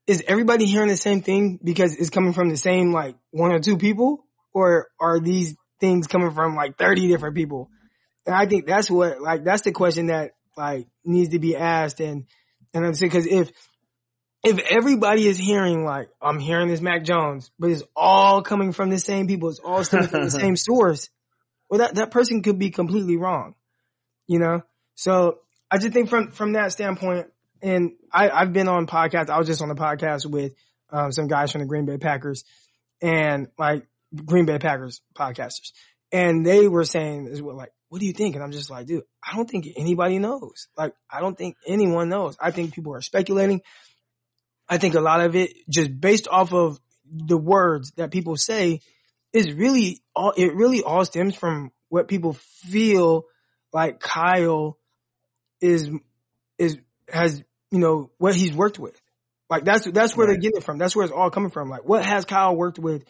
is 0.07 0.25
everybody 0.27 0.65
hearing 0.65 0.89
the 0.89 0.97
same 0.97 1.21
thing 1.21 1.61
because 1.63 1.95
it's 1.95 2.11
coming 2.11 2.33
from 2.33 2.49
the 2.49 2.57
same 2.57 2.93
like 2.93 3.17
one 3.31 3.53
or 3.53 3.61
two 3.61 3.77
people 3.77 4.25
or 4.55 4.89
are 4.99 5.21
these 5.21 5.55
things 5.81 6.07
coming 6.07 6.31
from 6.33 6.55
like 6.55 6.77
30 6.77 7.09
different 7.09 7.37
people? 7.37 7.71
And 8.27 8.35
I 8.35 8.47
think 8.47 8.67
that's 8.67 8.91
what, 8.91 9.21
like, 9.21 9.45
that's 9.45 9.63
the 9.63 9.73
question 9.73 10.07
that 10.07 10.33
like 10.57 10.87
needs 11.05 11.31
to 11.31 11.39
be 11.39 11.57
asked. 11.57 12.01
And, 12.01 12.27
and 12.75 12.85
I'm 12.85 12.95
saying, 12.95 13.13
cause 13.13 13.27
if, 13.27 13.51
if 14.45 14.59
everybody 14.71 15.27
is 15.27 15.39
hearing 15.39 15.85
like, 15.85 16.09
I'm 16.21 16.39
hearing 16.39 16.69
this 16.69 16.81
Mac 16.81 17.05
Jones, 17.05 17.51
but 17.59 17.71
it's 17.71 17.83
all 17.97 18.43
coming 18.43 18.73
from 18.73 18.91
the 18.91 18.99
same 18.99 19.27
people, 19.27 19.49
it's 19.49 19.61
all 19.61 19.85
coming 19.85 20.09
from 20.09 20.25
the 20.25 20.31
same 20.43 20.57
source, 20.57 21.09
well, 21.69 21.79
that, 21.79 21.97
that 21.97 22.11
person 22.11 22.43
could 22.43 22.59
be 22.59 22.71
completely 22.71 23.17
wrong, 23.17 23.55
you 24.27 24.39
know? 24.39 24.63
So 24.95 25.39
I 25.71 25.79
just 25.79 25.93
think 25.93 26.09
from, 26.09 26.31
from 26.31 26.53
that 26.53 26.73
standpoint, 26.73 27.29
and 27.61 27.93
I, 28.13 28.31
I've 28.31 28.53
been 28.53 28.69
on 28.69 28.87
podcasts. 28.87 29.31
I 29.31 29.39
was 29.39 29.49
just 29.49 29.63
on 29.63 29.71
a 29.71 29.75
podcast 29.75 30.25
with, 30.25 30.53
um, 30.91 31.13
some 31.13 31.29
guys 31.29 31.53
from 31.53 31.61
the 31.61 31.67
Green 31.67 31.85
Bay 31.85 31.99
Packers 31.99 32.45
and 33.01 33.49
like 33.59 33.87
Green 34.15 34.47
Bay 34.47 34.59
Packers 34.59 35.01
podcasters. 35.17 35.73
And 36.11 36.45
they 36.45 36.69
were 36.69 36.85
saying 36.85 37.29
as 37.31 37.43
well, 37.43 37.57
like, 37.57 37.73
what 37.91 38.01
do 38.01 38.07
you 38.07 38.13
think? 38.13 38.35
And 38.35 38.43
I'm 38.43 38.53
just 38.53 38.71
like, 38.71 38.87
dude, 38.87 39.03
I 39.23 39.37
don't 39.37 39.49
think 39.49 39.67
anybody 39.77 40.19
knows. 40.19 40.69
Like, 40.77 40.95
I 41.11 41.21
don't 41.21 41.37
think 41.37 41.57
anyone 41.67 42.09
knows. 42.09 42.37
I 42.41 42.51
think 42.51 42.75
people 42.75 42.95
are 42.95 43.03
speculating. 43.03 43.61
I 44.69 44.79
think 44.79 44.95
a 44.95 45.01
lot 45.01 45.21
of 45.21 45.37
it 45.37 45.53
just 45.71 45.99
based 46.01 46.29
off 46.29 46.53
of 46.53 46.79
the 47.11 47.37
words 47.39 47.93
that 47.97 48.11
people 48.11 48.37
say 48.37 48.81
is 49.33 49.53
really 49.53 50.01
all, 50.15 50.33
it 50.37 50.55
really 50.55 50.83
all 50.83 51.05
stems 51.05 51.35
from 51.35 51.71
what 51.89 52.09
people 52.09 52.35
feel 52.35 53.25
like 53.73 54.01
Kyle 54.01 54.79
is, 55.61 55.91
is, 56.59 56.79
has, 57.11 57.43
you 57.71 57.79
know, 57.79 58.11
what 58.19 58.35
he's 58.35 58.53
worked 58.53 58.79
with. 58.79 58.99
Like 59.51 59.65
that's, 59.65 59.91
that's 59.91 60.17
where 60.17 60.27
Right. 60.27 60.35
they're 60.35 60.41
getting 60.41 60.59
it 60.59 60.65
from. 60.65 60.79
That's 60.79 60.95
where 60.95 61.05
it's 61.05 61.13
all 61.15 61.31
coming 61.31 61.51
from. 61.51 61.71
Like 61.71 61.85
what 61.85 62.05
has 62.05 62.25
Kyle 62.27 62.55
worked 62.55 62.79
with 62.79 63.05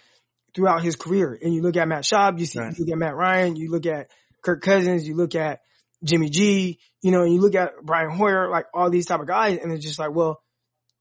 throughout 0.55 0.83
his 0.83 0.97
career? 0.97 1.39
And 1.41 1.55
you 1.55 1.63
look 1.63 1.77
at 1.77 1.89
Matt 1.89 2.05
Schaub, 2.05 2.39
you 2.39 2.47
see, 2.47 2.59
Right. 2.59 2.77
you 2.77 2.85
look 2.85 2.93
at 2.93 2.99
Matt 2.99 3.17
Ryan, 3.17 3.57
you 3.57 3.71
look 3.71 3.87
at 3.87 4.11
Kirk 4.43 4.63
Cousins, 4.63 5.07
you 5.07 5.15
look 5.15 5.35
at 5.35 5.61
Jimmy 6.05 6.29
G, 6.31 6.79
you 7.03 7.11
know, 7.11 7.23
and 7.23 7.33
you 7.33 7.41
look 7.41 7.55
at 7.55 7.73
Brian 7.83 8.11
Hoyer, 8.11 8.49
like 8.51 8.67
all 8.73 8.91
these 8.91 9.07
type 9.07 9.21
of 9.21 9.27
guys, 9.27 9.59
and 9.63 9.73
it's 9.73 9.85
just 9.85 9.99
like, 9.99 10.15
well, 10.15 10.41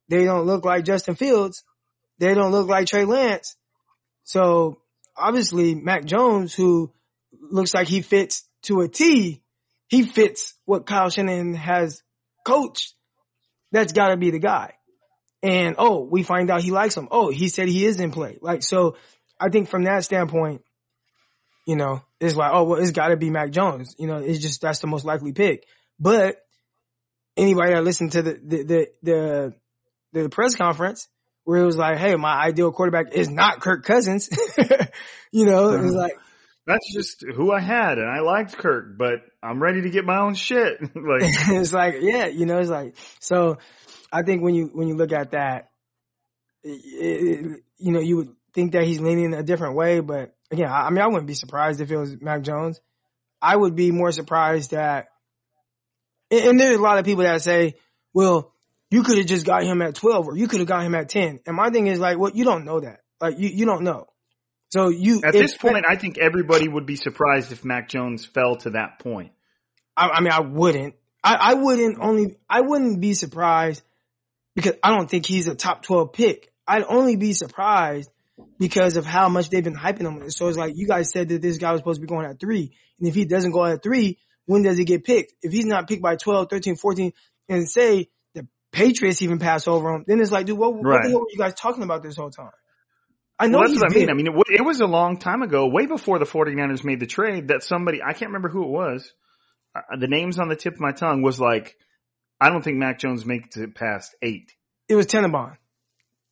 they 0.10 0.24
don't 0.26 0.46
look 0.46 0.66
like 0.66 0.86
Justin 0.86 1.16
Fields. 1.16 1.64
They 2.20 2.34
don't 2.34 2.52
look 2.52 2.68
like 2.68 2.88
Trey 2.88 3.06
Lance. 3.06 3.56
So 4.24 4.82
obviously 5.16 5.76
Mac 5.76 6.06
Jones, 6.06 6.54
who 6.54 6.92
looks 7.40 7.74
like 7.74 7.88
he 7.88 8.02
fits 8.02 8.44
to 8.64 8.82
a 8.82 8.88
T, 8.88 9.42
he 9.88 10.04
fits 10.04 10.54
what 10.66 10.86
Kyle 10.86 11.10
Shanahan 11.10 11.54
has 11.54 12.02
coached. 12.46 12.94
That's 13.72 13.94
gotta 13.94 14.18
be 14.18 14.32
the 14.32 14.40
guy. 14.40 14.74
And 15.44 15.76
oh, 15.78 16.08
we 16.10 16.24
find 16.24 16.50
out 16.50 16.62
he 16.62 16.72
likes 16.72 16.98
him. 16.98 17.08
Oh, 17.12 17.30
he 17.30 17.48
said 17.50 17.68
he 17.68 17.86
is 17.86 18.00
in 18.00 18.12
play. 18.12 18.40
Like, 18.42 18.64
so 18.64 18.96
I 19.40 19.50
think 19.50 19.70
from 19.70 19.84
that 19.84 20.04
standpoint, 20.04 20.62
you 21.66 21.76
know, 21.76 22.02
it's 22.20 22.36
like, 22.36 22.52
oh, 22.54 22.64
well, 22.64 22.80
it's 22.82 22.92
gotta 22.92 23.18
be 23.18 23.30
Mac 23.30 23.52
Jones. 23.52 23.96
You 24.00 24.08
know, 24.08 24.18
it's 24.18 24.40
just, 24.40 24.62
that's 24.62 24.80
the 24.80 24.88
most 24.88 25.06
likely 25.06 25.34
pick. 25.34 25.66
But 26.00 26.38
anybody 27.36 27.74
that 27.74 27.84
listened 27.84 28.14
to 28.14 28.22
the, 28.22 28.34
the, 28.44 28.64
the, 28.64 28.88
the, 29.04 29.54
the 30.24 30.30
press 30.30 30.56
conference 30.56 31.08
where 31.44 31.62
it 31.62 31.66
was 31.66 31.78
like, 31.78 31.98
Hey, 31.98 32.16
my 32.16 32.34
ideal 32.46 32.72
quarterback 32.72 33.14
is 33.14 33.30
not 33.30 33.60
Kirk 33.62 33.84
Cousins. 33.86 34.30
you 35.32 35.46
know, 35.46 35.70
it 35.72 35.82
was 35.82 35.92
Uh-huh. 35.96 36.02
like, 36.04 36.14
That's 36.66 36.94
just 36.94 37.24
who 37.36 37.52
I 37.52 37.60
had, 37.62 37.98
and 37.98 38.10
I 38.10 38.20
liked 38.22 38.58
Kirk, 38.58 38.98
but 38.98 39.22
I'm 39.44 39.62
ready 39.62 39.82
to 39.84 39.90
get 39.90 40.06
my 40.06 40.20
own 40.22 40.36
shit. 40.36 40.82
like, 40.96 41.22
it's 41.50 41.74
like, 41.74 41.96
yeah, 42.02 42.28
you 42.28 42.46
know, 42.46 42.58
it's 42.60 42.70
like, 42.70 42.96
so 43.20 43.58
I 44.12 44.24
think 44.24 44.42
when 44.42 44.56
you, 44.56 44.68
when 44.74 44.88
you 44.88 44.96
look 44.96 45.12
at 45.12 45.32
that, 45.32 45.70
it, 46.64 46.70
it, 46.70 47.64
you 47.78 47.92
know, 47.92 48.00
you 48.00 48.18
would 48.18 48.30
think 48.58 48.72
that 48.72 48.86
he's 48.86 49.00
leaning 49.00 49.36
a 49.36 49.44
different 49.44 49.76
way, 49.76 50.00
but 50.00 50.36
again, 50.50 50.68
I, 50.68 50.88
I 50.88 50.90
mean, 50.90 51.02
I 51.02 51.06
wouldn't 51.06 51.28
be 51.28 51.36
surprised 51.36 51.80
if 51.80 51.92
it 51.92 51.96
was 51.96 52.20
Mac 52.20 52.42
Jones. 52.42 52.82
I 53.40 53.56
would 53.56 53.76
be 53.76 53.92
more 53.92 54.12
surprised 54.12 54.72
that, 54.72 55.10
and, 56.32 56.44
and 56.44 56.60
there's 56.60 56.78
a 56.78 56.82
lot 56.82 56.98
of 56.98 57.06
people 57.06 57.24
that 57.24 57.44
say, 57.44 57.76
well, 58.16 58.52
you 58.90 59.04
could 59.04 59.20
have 59.20 59.28
just 59.28 59.46
got 59.46 59.64
him 59.64 59.84
at 59.84 59.94
12 59.94 60.30
or 60.30 60.36
you 60.36 60.48
could 60.48 60.60
have 60.60 60.68
got 60.68 60.84
him 60.84 60.96
at 60.96 61.08
10. 61.08 61.42
And 61.46 61.56
my 61.56 61.70
thing 61.70 61.86
is 61.86 62.00
like, 62.00 62.18
well, 62.18 62.32
you 62.34 62.46
don't 62.46 62.66
know 62.66 62.80
that. 62.80 63.02
Like 63.22 63.38
you, 63.38 63.50
you 63.50 63.66
don't 63.68 63.84
know. 63.84 64.08
So 64.70 64.90
you, 64.90 65.22
at 65.24 65.34
this 65.34 65.56
point, 65.56 65.86
I 65.88 65.96
think 65.96 66.18
everybody 66.18 66.68
would 66.68 66.88
be 66.88 66.96
surprised 66.96 67.52
if 67.52 67.64
Mac 67.64 67.90
Jones 67.90 68.26
fell 68.26 68.56
to 68.58 68.72
that 68.72 68.98
point. 68.98 69.34
I, 69.96 70.10
I 70.10 70.22
mean, 70.22 70.32
I 70.32 70.42
wouldn't. 70.42 70.96
I, 71.24 71.36
I 71.36 71.54
wouldn't 71.54 72.00
only. 72.02 72.38
I 72.50 72.62
wouldn't 72.62 73.00
be 73.00 73.14
surprised 73.14 73.84
because 74.56 74.74
I 74.84 74.90
don't 74.90 75.10
think 75.10 75.26
he's 75.26 75.48
a 75.48 75.56
top 75.56 75.84
twelve 75.84 76.12
pick. 76.12 76.52
I'd 76.68 76.84
only 76.84 77.16
be 77.16 77.34
surprised 77.34 78.10
because 78.60 78.98
of 78.98 79.06
how 79.06 79.30
much 79.30 79.50
they've 79.50 79.64
been 79.64 79.76
hyping 79.76 80.02
him. 80.02 80.30
So 80.30 80.48
it's 80.48 80.58
like 80.58 80.74
you 80.76 80.88
guys 80.88 81.12
said 81.12 81.30
that 81.30 81.42
this 81.42 81.58
guy 81.58 81.72
was 81.72 81.80
supposed 81.80 81.98
to 81.98 82.02
be 82.02 82.08
going 82.08 82.26
at 82.26 82.40
three, 82.40 82.76
and 83.00 83.08
if 83.08 83.16
he 83.16 83.26
doesn't 83.26 83.52
go 83.52 83.66
at 83.66 83.84
three, 83.84 84.20
when 84.46 84.64
does 84.64 84.78
he 84.78 84.86
get 84.86 85.04
picked? 85.04 85.34
If 85.42 85.52
he's 85.52 85.66
not 85.66 85.88
picked 85.88 86.02
by 86.02 86.16
12, 86.16 86.50
13, 86.50 86.76
14, 86.76 87.14
and 87.50 87.70
say 87.70 88.10
the 88.34 88.48
Patriots 88.72 89.22
even 89.22 89.40
pass 89.40 89.68
over 89.68 89.90
him, 89.94 90.06
then 90.08 90.20
it's 90.20 90.32
like, 90.32 90.46
dude, 90.46 90.58
what, 90.58 90.74
what 90.74 91.04
the 91.04 91.10
hell 91.10 91.20
were 91.20 91.28
you 91.30 91.38
guys 91.38 91.54
talking 91.54 91.84
about 91.84 92.04
this 92.04 92.16
whole 92.16 92.32
time? 92.32 92.52
I 93.40 93.48
know 93.48 93.60
Well, 93.60 93.68
that's 93.68 93.82
what 93.82 93.92
I 93.92 93.96
mean. 93.96 94.10
I 94.10 94.14
mean, 94.14 94.28
it, 94.28 94.34
it 94.60 94.66
was 94.66 94.82
a 94.82 94.88
long 94.88 95.20
time 95.20 95.44
ago, 95.44 95.68
way 95.68 95.86
before 95.86 96.18
the 96.18 96.26
49ers 96.26 96.84
made 96.84 97.00
the 97.00 97.06
trade, 97.06 97.50
that 97.50 97.62
somebody, 97.62 98.02
I 98.02 98.14
can't 98.14 98.30
remember 98.30 98.50
who 98.50 98.64
it 98.64 98.70
was, 98.70 99.14
uh, 99.76 99.98
the 100.00 100.08
names 100.08 100.40
on 100.40 100.48
the 100.48 100.56
tip 100.56 100.74
of 100.74 100.80
my 100.80 100.92
tongue 100.92 101.22
was 101.22 101.40
like, 101.40 101.76
I 102.42 102.50
don't 102.50 102.64
think 102.64 102.78
Mac 102.78 103.00
Jones 103.00 103.26
makes 103.26 103.56
it 103.58 103.76
past 103.76 104.16
eight. 104.22 104.54
it 104.88 104.96
was 104.96 105.08
Tenenbaum. 105.08 105.58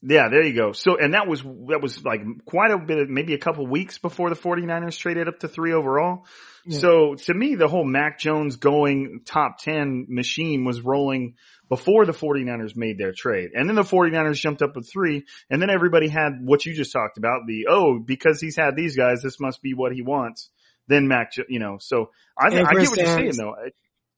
Yeah, 0.02 0.30
there 0.30 0.44
you 0.44 0.54
go. 0.54 0.72
So, 0.74 0.98
and 0.98 1.14
that 1.14 1.28
was, 1.28 1.42
that 1.42 1.80
was 1.82 2.04
like 2.04 2.22
quite 2.46 2.72
a 2.72 2.78
bit 2.78 3.00
of, 3.00 3.10
maybe 3.10 3.34
a 3.34 3.40
couple 3.40 3.66
weeks 3.66 3.98
before 3.98 4.30
the 4.30 4.36
49ers 4.36 4.98
traded 4.98 5.28
up 5.28 5.40
to 5.40 5.48
three 5.48 5.74
overall. 5.74 6.26
Yeah. 6.66 6.80
So 6.80 7.16
to 7.16 7.34
me, 7.34 7.56
the 7.56 7.68
whole 7.68 7.86
Mac 7.86 8.20
Jones 8.20 8.58
going 8.58 9.22
top 9.26 9.58
10 9.60 10.06
machine 10.10 10.64
was 10.64 10.82
rolling 10.82 11.36
before 11.70 12.06
the 12.06 12.12
49ers 12.12 12.76
made 12.76 13.00
their 13.00 13.14
trade. 13.16 13.52
And 13.54 13.68
then 13.68 13.76
the 13.76 13.82
49ers 13.82 14.36
jumped 14.36 14.62
up 14.62 14.76
with 14.76 14.88
three. 14.92 15.26
And 15.50 15.62
then 15.62 15.70
everybody 15.70 16.08
had 16.08 16.34
what 16.42 16.66
you 16.66 16.76
just 16.76 16.92
talked 16.92 17.18
about. 17.18 17.42
The, 17.48 17.68
oh, 17.70 18.00
because 18.00 18.40
he's 18.40 18.56
had 18.56 18.76
these 18.76 18.96
guys, 18.96 19.22
this 19.24 19.40
must 19.40 19.62
be 19.62 19.74
what 19.74 19.92
he 19.92 20.02
wants. 20.02 20.50
Then 20.88 21.08
Mac, 21.08 21.32
you 21.50 21.60
know, 21.60 21.78
so 21.80 22.12
I, 22.38 22.48
I 22.48 22.50
get 22.52 22.90
what 22.90 22.98
you're 22.98 23.08
saying 23.08 23.38
though. 23.38 23.56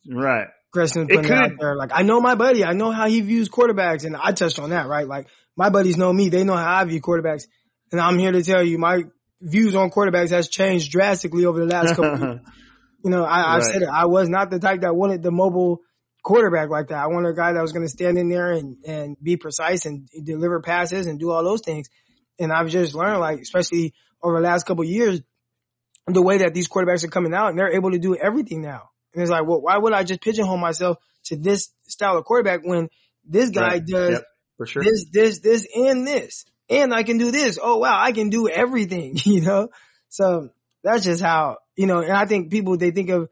Right. 0.10 0.48
Grayson 0.72 1.03
It 1.03 1.15
putting 1.15 1.31
it 1.31 1.31
out 1.31 1.51
there. 1.60 1.75
Like, 1.75 1.91
I 1.93 2.03
know 2.03 2.19
my 2.19 2.36
buddy. 2.36 2.65
I 2.65 2.74
know 2.74 2.91
how 2.91 3.07
he 3.07 3.22
views 3.22 3.48
quarterbacks. 3.48 4.03
And 4.03 4.17
I 4.17 4.34
touched 4.34 4.60
on 4.60 4.72
that, 4.72 4.88
right? 4.88 5.07
Like, 5.07 5.27
my 5.57 5.69
buddies 5.69 5.97
know 5.97 6.13
me. 6.13 6.29
They 6.29 6.43
know 6.43 6.55
how 6.55 6.75
I 6.75 6.85
view 6.85 7.01
quarterbacks. 7.01 7.43
And 7.91 7.99
I'm 7.99 8.17
here 8.19 8.31
to 8.31 8.43
tell 8.43 8.63
you 8.63 8.77
my 8.77 9.03
views 9.41 9.75
on 9.75 9.89
quarterbacks 9.91 10.29
has 10.29 10.49
changed 10.49 10.91
drastically 10.91 11.45
over 11.45 11.59
the 11.59 11.65
last 11.65 11.95
couple 11.95 12.19
years. 12.19 12.39
You 13.03 13.11
know, 13.11 13.23
I, 13.23 13.53
I've 13.55 13.61
Right. 13.61 13.73
said 13.73 13.81
it. 13.83 13.89
I 13.89 14.07
was 14.07 14.27
not 14.27 14.49
the 14.49 14.59
type 14.59 14.81
that 14.81 14.93
wanted 14.95 15.21
the 15.21 15.31
mobile 15.31 15.81
quarterback 16.23 16.69
like 16.69 16.87
that. 16.87 16.97
I 16.97 17.07
wanted 17.07 17.29
a 17.29 17.33
guy 17.35 17.53
that 17.53 17.61
was 17.61 17.71
going 17.71 17.85
to 17.85 17.89
stand 17.89 18.17
in 18.17 18.27
there 18.27 18.51
and, 18.51 18.75
and 18.85 19.15
be 19.21 19.37
precise 19.37 19.85
and 19.85 20.09
deliver 20.23 20.61
passes 20.61 21.05
and 21.05 21.19
do 21.19 21.29
all 21.29 21.43
those 21.43 21.61
things. 21.61 21.87
And 22.39 22.51
I've 22.51 22.69
just 22.69 22.95
learned, 22.95 23.19
like, 23.19 23.39
especially 23.39 23.93
over 24.21 24.41
the 24.41 24.47
last 24.47 24.65
couple 24.65 24.83
of 24.83 24.89
years, 24.89 25.21
the 26.07 26.21
way 26.21 26.39
that 26.39 26.53
these 26.55 26.67
quarterbacks 26.67 27.03
are 27.03 27.09
coming 27.09 27.33
out 27.35 27.49
and 27.51 27.59
they're 27.59 27.75
able 27.75 27.91
to 27.91 27.99
do 27.99 28.15
everything 28.15 28.61
now. 28.61 28.89
And 29.13 29.21
it's 29.21 29.31
like, 29.31 29.45
well, 29.47 29.61
why 29.61 29.77
would 29.77 29.93
I 29.93 30.03
just 30.03 30.21
pigeonhole 30.21 30.57
myself 30.57 30.97
to 31.25 31.37
this 31.37 31.69
style 31.87 32.17
of 32.17 32.25
quarterback 32.25 32.61
when 32.65 32.89
this 33.23 33.51
guy 33.51 33.61
Right. 33.73 33.85
does 33.85 34.09
Yep, 34.09 34.23
for 34.57 34.65
sure. 34.65 34.83
this, 34.83 35.05
this, 35.11 35.39
this, 35.39 35.67
and 35.75 36.05
this, 36.05 36.45
and 36.69 36.93
I 36.93 37.03
can 37.03 37.17
do 37.17 37.31
this. 37.31 37.57
Oh 37.61 37.77
wow, 37.77 37.97
I 37.99 38.11
can 38.11 38.29
do 38.29 38.49
everything, 38.49 39.17
you 39.23 39.41
know? 39.41 39.69
So 40.09 40.49
that's 40.83 41.03
just 41.03 41.21
how, 41.21 41.57
you 41.75 41.85
know, 41.87 41.99
and 41.99 42.13
I 42.13 42.25
think 42.25 42.51
people, 42.51 42.77
they 42.77 42.91
think 42.91 43.09
of 43.09 43.29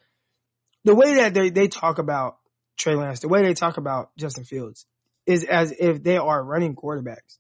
the 0.84 0.96
way 0.96 1.15
that 1.15 1.34
they, 1.34 1.50
they 1.50 1.67
talk 1.67 1.98
about 1.98 2.38
Trey 2.77 2.96
Lance, 2.96 3.22
the 3.22 3.27
way 3.27 3.44
they 3.44 3.53
talk 3.53 3.77
about 3.77 4.12
Justin 4.17 4.44
Fields 4.44 4.86
is 5.25 5.44
as 5.44 5.72
if 5.72 6.03
they 6.03 6.17
are 6.17 6.44
running 6.44 6.75
quarterbacks. 6.75 7.38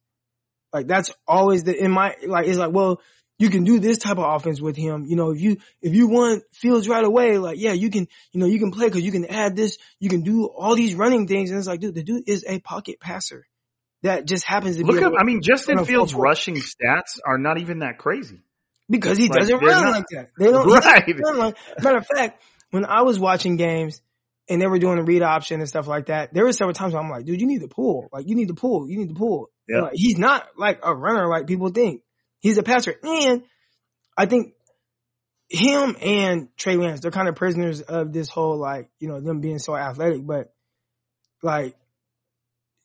Like 0.73 0.87
that's 0.87 1.11
always 1.27 1.63
the, 1.63 1.75
in 1.77 1.91
my, 1.91 2.15
like, 2.25 2.47
it's 2.47 2.57
like, 2.57 2.73
well, 2.73 3.01
you 3.37 3.49
can 3.49 3.65
do 3.65 3.79
this 3.79 3.97
type 3.97 4.17
of 4.17 4.33
offense 4.33 4.61
with 4.61 4.77
him. 4.77 5.05
You 5.05 5.17
know, 5.17 5.31
if 5.31 5.41
you, 5.41 5.57
if 5.81 5.93
you 5.93 6.07
want 6.07 6.43
Fields 6.53 6.87
right 6.87 7.03
away, 7.03 7.37
like, 7.37 7.59
yeah, 7.59 7.73
you 7.73 7.89
can, 7.89 8.07
you 8.31 8.39
know, 8.39 8.45
you 8.45 8.59
can 8.59 8.71
play 8.71 8.89
cause 8.89 9.01
you 9.01 9.11
can 9.11 9.25
add 9.25 9.55
this, 9.55 9.77
you 9.99 10.09
can 10.09 10.21
do 10.21 10.45
all 10.45 10.75
these 10.75 10.95
running 10.95 11.27
things. 11.27 11.49
And 11.49 11.59
it's 11.59 11.67
like, 11.67 11.81
dude, 11.81 11.95
the 11.95 12.03
dude 12.03 12.27
is 12.27 12.45
a 12.47 12.59
pocket 12.59 12.99
passer 12.99 13.45
that 14.03 14.25
just 14.27 14.43
happens 14.45 14.77
to 14.77 14.83
Look 14.83 14.97
be. 14.97 15.03
a- 15.03 15.11
I 15.19 15.23
mean, 15.23 15.41
Justin 15.41 15.83
Fields' 15.85 16.13
well, 16.13 16.23
rushing 16.23 16.55
stats 16.55 17.19
are 17.25 17.37
not 17.37 17.59
even 17.59 17.79
that 17.79 17.97
crazy. 17.97 18.41
because 18.89 19.17
he 19.17 19.27
like, 19.29 19.39
doesn't 19.39 19.57
run 19.59 19.83
not- 19.83 19.91
like 19.93 20.05
that. 20.11 20.27
They 20.37 20.45
don't, 20.51 20.67
Right. 20.71 21.19
run 21.23 21.37
like, 21.37 21.57
matter 21.81 21.97
of 21.97 22.07
fact, 22.07 22.41
when 22.71 22.85
I 22.85 23.01
was 23.01 23.19
watching 23.19 23.55
games 23.57 24.01
and 24.47 24.61
they 24.61 24.67
were 24.67 24.77
doing 24.79 24.97
the 24.97 25.03
read 25.03 25.23
option 25.23 25.59
and 25.59 25.67
stuff 25.67 25.87
like 25.87 26.07
that, 26.07 26.33
there 26.33 26.43
were 26.43 26.51
several 26.53 26.73
times 26.73 26.93
where 26.93 27.01
I'm 27.01 27.09
like, 27.09 27.25
dude, 27.25 27.41
you 27.41 27.47
need 27.47 27.61
to 27.61 27.67
pull. 27.67 28.09
Like, 28.11 28.27
you 28.27 28.35
need 28.35 28.49
to 28.49 28.53
pull. 28.53 28.87
You 28.89 28.97
need 28.99 29.09
to 29.09 29.15
pull. 29.15 29.49
Yeah. 29.67 29.81
Like, 29.81 29.93
he's 29.95 30.17
not 30.19 30.47
like 30.57 30.79
a 30.83 30.93
runner 30.93 31.27
like 31.27 31.47
people 31.47 31.69
think. 31.69 32.01
He's 32.39 32.57
a 32.59 32.63
passer. 32.63 32.93
And 33.01 33.41
I 34.15 34.27
think 34.27 34.53
him 35.49 35.95
and 36.01 36.49
Trey 36.57 36.75
Lance, 36.75 36.99
they're 36.99 37.11
kind 37.11 37.27
of 37.27 37.35
prisoners 37.35 37.81
of 37.81 38.13
this 38.13 38.29
whole 38.29 38.57
like, 38.57 38.89
you 38.99 39.07
know, 39.07 39.19
them 39.19 39.41
being 39.41 39.57
so 39.59 39.75
athletic, 39.75 40.25
but 40.25 40.53
like 41.41 41.75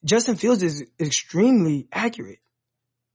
Justin 0.05 0.37
Fields 0.37 0.63
is 0.63 0.85
extremely 0.99 1.89
accurate. 1.93 2.39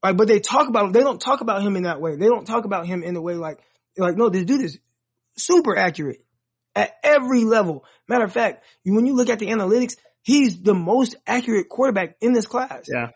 Like, 0.04 0.18
but 0.18 0.28
they 0.28 0.40
talk 0.40 0.68
about, 0.70 0.94
they 0.94 1.00
don't 1.00 1.20
talk 1.20 1.42
about 1.42 1.64
him 1.64 1.76
in 1.76 1.84
that 1.84 2.00
way. 2.00 2.16
They 2.16 2.28
don't 2.28 2.46
talk 2.46 2.66
about 2.66 2.86
him 2.86 3.02
in 3.04 3.14
the 3.14 3.22
way 3.22 3.34
like, 3.36 3.60
like, 3.98 4.16
no, 4.16 4.30
this 4.30 4.44
dude 4.44 4.62
is 4.62 4.78
super 5.38 5.76
accurate 5.76 6.24
at 6.76 6.94
every 7.04 7.44
level. 7.44 7.86
Matter 8.08 8.26
of 8.26 8.32
fact, 8.34 8.64
you- 8.84 8.94
when 8.94 9.06
you 9.08 9.16
look 9.16 9.30
at 9.30 9.40
the 9.40 9.48
analytics, 9.48 9.96
he's 10.22 10.62
the 10.62 10.74
most 10.76 11.16
accurate 11.26 11.70
quarterback 11.70 12.18
in 12.22 12.34
this 12.34 12.46
class. 12.46 12.86
Yeah. 12.88 13.08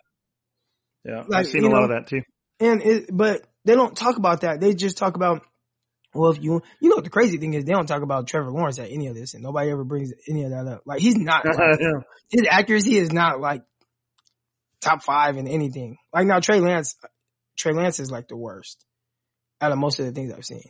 Yeah. 1.05 1.23
Like, 1.27 1.45
I've 1.45 1.47
seen 1.47 1.65
a 1.65 1.69
lot 1.69 1.83
of 1.83 1.89
that 1.89 2.07
too. 2.07 2.21
And 2.59 2.81
it, 2.81 3.09
but 3.11 3.45
they 3.65 3.75
don't 3.75 3.95
talk 3.95 4.17
about 4.17 4.41
that. 4.41 4.59
They 4.59 4.73
just 4.73 4.97
talk 4.97 5.15
about, 5.15 5.45
well, 6.13 6.32
if 6.32 6.42
you, 6.42 6.62
you 6.82 6.89
know 6.89 6.96
what 6.96 7.04
the 7.04 7.10
crazy 7.10 7.38
thing 7.38 7.54
is, 7.54 7.66
they 7.66 7.72
don't 7.72 7.86
talk 7.86 8.01
about 8.01 8.28
Trevor 8.28 8.51
Lawrence 8.51 8.80
at 8.80 8.89
any 8.92 9.08
of 9.08 9.16
this 9.16 9.34
and 9.34 9.44
nobody 9.44 9.70
ever 9.72 9.84
brings 9.84 10.12
any 10.28 10.44
of 10.44 10.51
that 10.51 10.68
up. 10.68 10.82
Like 10.86 11.00
he's 11.01 11.16
not, 11.18 11.46
like, 11.46 11.80
Yeah. 11.80 12.01
his 12.30 12.44
accuracy 12.50 12.98
is 12.98 13.12
not 13.12 13.39
like 13.39 13.63
top 14.82 15.04
five 15.04 15.38
in 15.38 15.48
anything. 15.48 15.98
Like 16.13 16.25
now 16.25 16.39
Trey 16.39 16.60
Lance, 16.60 16.96
Trey 17.58 17.74
Lance 17.74 18.00
is 18.00 18.10
like 18.12 18.28
the 18.28 18.38
worst 18.38 18.86
out 19.62 19.72
of 19.72 19.78
most 19.78 20.00
of 20.00 20.06
the 20.06 20.12
things 20.12 20.34
I've 20.34 20.46
seen. 20.46 20.63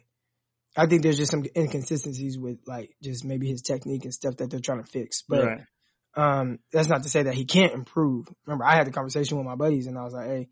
I 0.75 0.85
think 0.85 1.03
there's 1.03 1.17
just 1.17 1.31
some 1.31 1.45
inconsistencies 1.55 2.37
with 2.37 2.59
like 2.65 2.91
just 3.01 3.25
maybe 3.25 3.47
his 3.49 3.61
technique 3.61 4.05
and 4.05 4.13
stuff 4.13 4.37
that 4.37 4.49
they're 4.49 4.59
trying 4.59 4.83
to 4.83 4.89
fix. 4.89 5.23
But 5.27 5.45
right. 5.45 5.61
um, 6.15 6.59
that's 6.71 6.87
not 6.87 7.03
to 7.03 7.09
say 7.09 7.23
that 7.23 7.33
he 7.33 7.45
can't 7.45 7.73
improve. 7.73 8.27
Remember, 8.45 8.65
I 8.65 8.75
had 8.75 8.87
the 8.87 8.91
conversation 8.91 9.37
with 9.37 9.45
my 9.45 9.55
buddies 9.55 9.87
and 9.87 9.97
I 9.97 10.03
was 10.03 10.13
like, 10.13 10.27
Hey, 10.27 10.49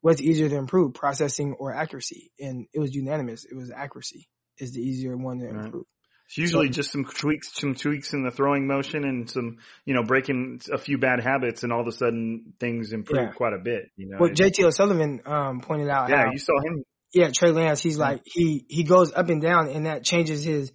what's 0.00 0.20
easier 0.20 0.48
to 0.48 0.56
improve 0.56 0.94
processing 0.94 1.54
or 1.58 1.74
accuracy? 1.74 2.30
And 2.40 2.66
it 2.72 2.78
was 2.80 2.94
unanimous. 2.94 3.44
It 3.44 3.54
was 3.56 3.70
accuracy 3.70 4.28
is 4.58 4.72
the 4.72 4.80
easier 4.80 5.16
one 5.16 5.38
to 5.40 5.46
Right. 5.46 5.64
improve. 5.66 5.84
It's 6.26 6.38
usually 6.38 6.66
So- 6.68 6.72
just 6.72 6.92
some 6.92 7.04
tweaks, 7.04 7.52
some 7.54 7.74
tweaks 7.74 8.12
in 8.12 8.22
the 8.22 8.30
throwing 8.30 8.66
motion 8.66 9.04
and 9.04 9.28
some, 9.28 9.56
you 9.84 9.94
know, 9.94 10.04
breaking 10.04 10.60
a 10.72 10.78
few 10.78 10.96
bad 10.98 11.20
habits 11.20 11.64
and 11.64 11.72
all 11.72 11.80
of 11.80 11.86
a 11.88 11.92
sudden 11.92 12.52
things 12.60 12.92
improve 12.92 13.18
Yeah. 13.20 13.32
quite 13.32 13.52
a 13.52 13.58
bit, 13.58 13.90
you 13.96 14.08
know. 14.10 14.18
What 14.18 14.30
It- 14.32 14.36
JT 14.36 14.64
O'Sullivan, 14.64 15.20
um, 15.26 15.60
pointed 15.60 15.88
out. 15.88 16.08
yeah, 16.08 16.26
how- 16.26 16.30
you 16.32 16.38
saw 16.38 16.52
him. 16.64 16.84
yeah, 17.12 17.30
Trey 17.34 17.50
Lance, 17.50 17.82
he's 17.82 17.98
like 17.98 18.22
he 18.24 18.64
he 18.68 18.84
goes 18.84 19.12
up 19.12 19.28
and 19.28 19.42
down, 19.42 19.68
and 19.70 19.86
that 19.86 20.04
changes 20.04 20.44
his 20.44 20.72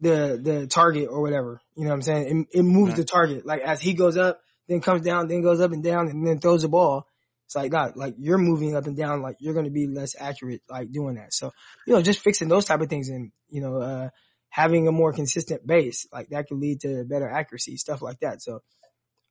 the 0.00 0.38
the 0.42 0.66
target 0.66 1.08
or 1.10 1.20
whatever. 1.20 1.60
You 1.76 1.84
know 1.84 1.90
what 1.90 1.94
I'm 1.96 2.02
saying? 2.02 2.46
It, 2.52 2.58
it 2.60 2.62
moves 2.62 2.90
Right. 2.90 2.96
the 2.98 3.04
target. 3.04 3.44
Like 3.46 3.60
as 3.62 3.80
he 3.80 3.92
goes 3.94 4.16
up, 4.16 4.40
then 4.68 4.80
comes 4.80 5.02
down, 5.02 5.28
then 5.28 5.42
goes 5.42 5.60
up 5.60 5.72
and 5.72 5.82
down, 5.82 6.08
and 6.08 6.26
then 6.26 6.38
throws 6.38 6.62
the 6.62 6.68
ball. 6.68 7.06
It's 7.46 7.56
like 7.56 7.70
God, 7.70 7.96
like 7.96 8.14
you're 8.18 8.38
moving 8.38 8.76
up 8.76 8.86
and 8.86 8.96
down, 8.96 9.22
like 9.22 9.36
you're 9.40 9.54
going 9.54 9.64
to 9.64 9.70
be 9.70 9.86
less 9.86 10.14
accurate, 10.18 10.62
like 10.68 10.92
doing 10.92 11.14
that. 11.16 11.32
So 11.32 11.52
you 11.86 11.94
know, 11.94 12.02
just 12.02 12.20
fixing 12.20 12.48
those 12.48 12.64
type 12.66 12.80
of 12.80 12.88
things, 12.88 13.08
and 13.08 13.32
you 13.48 13.60
know, 13.62 13.76
uh 13.80 14.08
having 14.50 14.88
a 14.88 14.92
more 14.92 15.12
consistent 15.12 15.66
base, 15.66 16.06
like 16.12 16.28
that 16.30 16.48
could 16.48 16.58
lead 16.58 16.80
to 16.80 17.04
better 17.04 17.28
accuracy, 17.28 17.76
stuff 17.76 18.02
like 18.02 18.20
that. 18.20 18.42
So. 18.42 18.60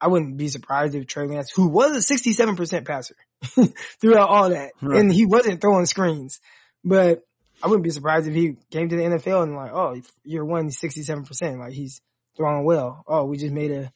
I 0.01 0.07
wouldn't 0.09 0.35
be 0.35 0.49
surprised 0.49 0.93
if 0.93 1.07
Trey 1.07 1.25
Lance, 1.25 1.49
who 1.51 1.69
was 1.69 1.95
a 1.95 2.13
67% 2.13 2.85
passer 2.85 3.15
throughout 4.01 4.27
all 4.29 4.49
that, 4.49 4.73
Right. 4.81 4.99
and 4.99 5.11
he 5.11 5.25
wasn't 5.25 5.61
throwing 5.61 5.85
screens, 5.85 6.41
but 6.83 7.21
I 7.63 7.67
wouldn't 7.67 7.85
be 7.85 7.91
surprised 7.91 8.27
if 8.27 8.35
he 8.35 8.57
came 8.71 8.89
to 8.89 8.95
the 8.95 9.03
NFL 9.03 9.43
and 9.43 9.55
like, 9.55 9.71
oh, 9.71 9.99
year 10.25 10.43
one, 10.43 10.67
67%, 10.69 11.59
Like 11.59 11.71
he's 11.71 12.01
throwing 12.35 12.65
well. 12.65 13.03
Oh, 13.07 13.23
we 13.23 13.37
just 13.37 13.53
made 13.53 13.71
a, 13.71 13.91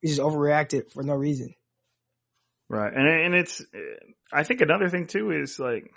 we 0.00 0.08
just 0.10 0.20
overreacted 0.20 0.92
for 0.92 1.02
no 1.02 1.14
reason. 1.14 1.52
Right. 2.72 2.92
And, 2.92 3.06
and 3.06 3.34
it's, 3.34 3.60
uh, 3.60 3.78
I 4.32 4.44
think 4.44 4.62
another 4.62 4.88
thing 4.88 5.06
too 5.06 5.30
is 5.30 5.58
like, 5.58 5.92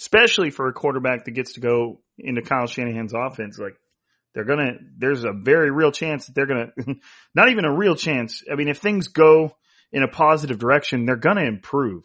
especially 0.00 0.50
for 0.50 0.66
a 0.66 0.72
quarterback 0.72 1.24
that 1.24 1.30
gets 1.30 1.52
to 1.52 1.60
go 1.60 2.00
into 2.18 2.42
Kyle 2.42 2.66
Shanahan's 2.66 3.14
offense, 3.14 3.58
like 3.58 3.76
they're 4.34 4.44
gonna, 4.44 4.72
there's 4.98 5.22
a 5.22 5.32
very 5.32 5.70
real 5.70 5.92
chance 5.92 6.26
that 6.26 6.34
they're 6.34 6.46
gonna, 6.46 6.72
not 7.34 7.50
even 7.50 7.64
a 7.64 7.72
real 7.72 7.94
chance. 7.94 8.42
I 8.50 8.56
mean, 8.56 8.66
if 8.68 8.78
things 8.78 9.06
go 9.08 9.56
in 9.92 10.02
a 10.02 10.08
positive 10.08 10.58
direction, 10.58 11.06
they're 11.06 11.14
gonna 11.16 11.44
improve. 11.44 12.02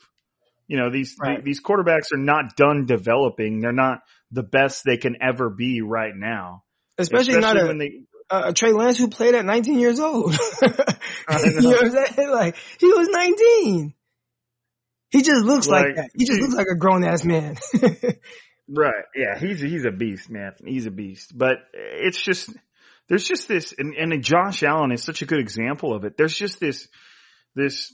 You 0.67 0.77
know, 0.77 0.91
these, 0.91 1.15
Right. 1.19 1.43
these 1.43 1.61
quarterbacks 1.61 2.13
are 2.13 2.17
not 2.19 2.55
done 2.55 2.85
developing. 2.85 3.59
They're 3.59 3.71
not 3.71 4.01
the 4.31 4.43
best 4.43 4.83
they 4.85 4.97
can 4.97 5.17
ever 5.19 5.49
be 5.49 5.81
right 5.81 6.13
now. 6.15 6.63
Especially, 6.99 7.39
not 7.39 7.57
a, 7.57 7.73
they, 7.73 8.01
a 8.29 8.53
Trey 8.53 8.71
Lance 8.71 8.99
who 8.99 9.07
played 9.07 9.33
at 9.33 9.45
19 9.45 9.79
years 9.79 9.99
old. 9.99 10.35
You 11.27 11.59
know. 11.59 11.69
what 11.69 11.85
I'm 11.85 11.91
saying? 12.13 12.29
Like 12.29 12.55
he 12.79 12.85
was 12.85 13.07
19. 13.09 13.94
He 15.15 15.21
just 15.21 15.45
looks 15.45 15.67
like, 15.67 15.85
Like, 15.85 15.95
that. 15.95 16.09
He 16.13 16.25
just 16.25 16.39
dude. 16.39 16.49
looks 16.49 16.55
like 16.55 16.67
a 16.67 16.75
grown 16.75 17.03
ass 17.03 17.23
man. 17.23 17.57
Right. 18.67 19.05
Yeah. 19.15 19.37
He's 19.37 19.61
he's 19.61 19.85
a 19.85 19.91
beast, 19.91 20.29
man. 20.29 20.53
He's 20.65 20.87
a 20.87 20.91
beast. 20.91 21.37
But 21.37 21.57
it's 21.73 22.19
just 22.19 22.49
there's 23.07 23.27
just 23.27 23.47
this, 23.47 23.73
and, 23.77 23.93
and 23.93 24.23
Josh 24.23 24.63
Allen 24.63 24.91
is 24.91 25.03
such 25.03 25.21
a 25.21 25.25
good 25.25 25.39
example 25.39 25.95
of 25.95 26.03
it. 26.03 26.17
There's 26.17 26.35
just 26.35 26.59
this 26.59 26.87
this 27.53 27.93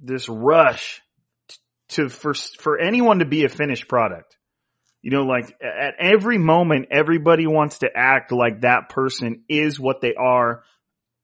this 0.00 0.28
rush 0.28 1.02
to 1.88 2.08
for 2.08 2.34
for 2.34 2.78
anyone 2.78 3.18
to 3.18 3.24
be 3.24 3.44
a 3.44 3.48
finished 3.48 3.88
product. 3.88 4.36
You 5.02 5.10
know, 5.10 5.24
like 5.24 5.54
at 5.60 5.94
every 5.98 6.38
moment, 6.38 6.86
everybody 6.90 7.46
wants 7.46 7.78
to 7.78 7.90
act 7.94 8.32
like 8.32 8.60
that 8.62 8.88
person 8.88 9.42
is 9.48 9.78
what 9.78 10.00
they 10.00 10.14
are 10.14 10.62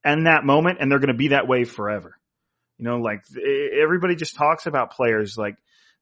in 0.04 0.24
that 0.24 0.44
moment, 0.44 0.78
and 0.80 0.90
they're 0.90 0.98
going 0.98 1.08
to 1.08 1.14
be 1.14 1.28
that 1.28 1.46
way 1.48 1.64
forever. 1.64 2.16
You 2.80 2.88
know, 2.88 2.96
like 2.96 3.20
everybody 3.82 4.16
just 4.16 4.36
talks 4.36 4.66
about 4.66 4.92
players 4.92 5.36
like 5.36 5.56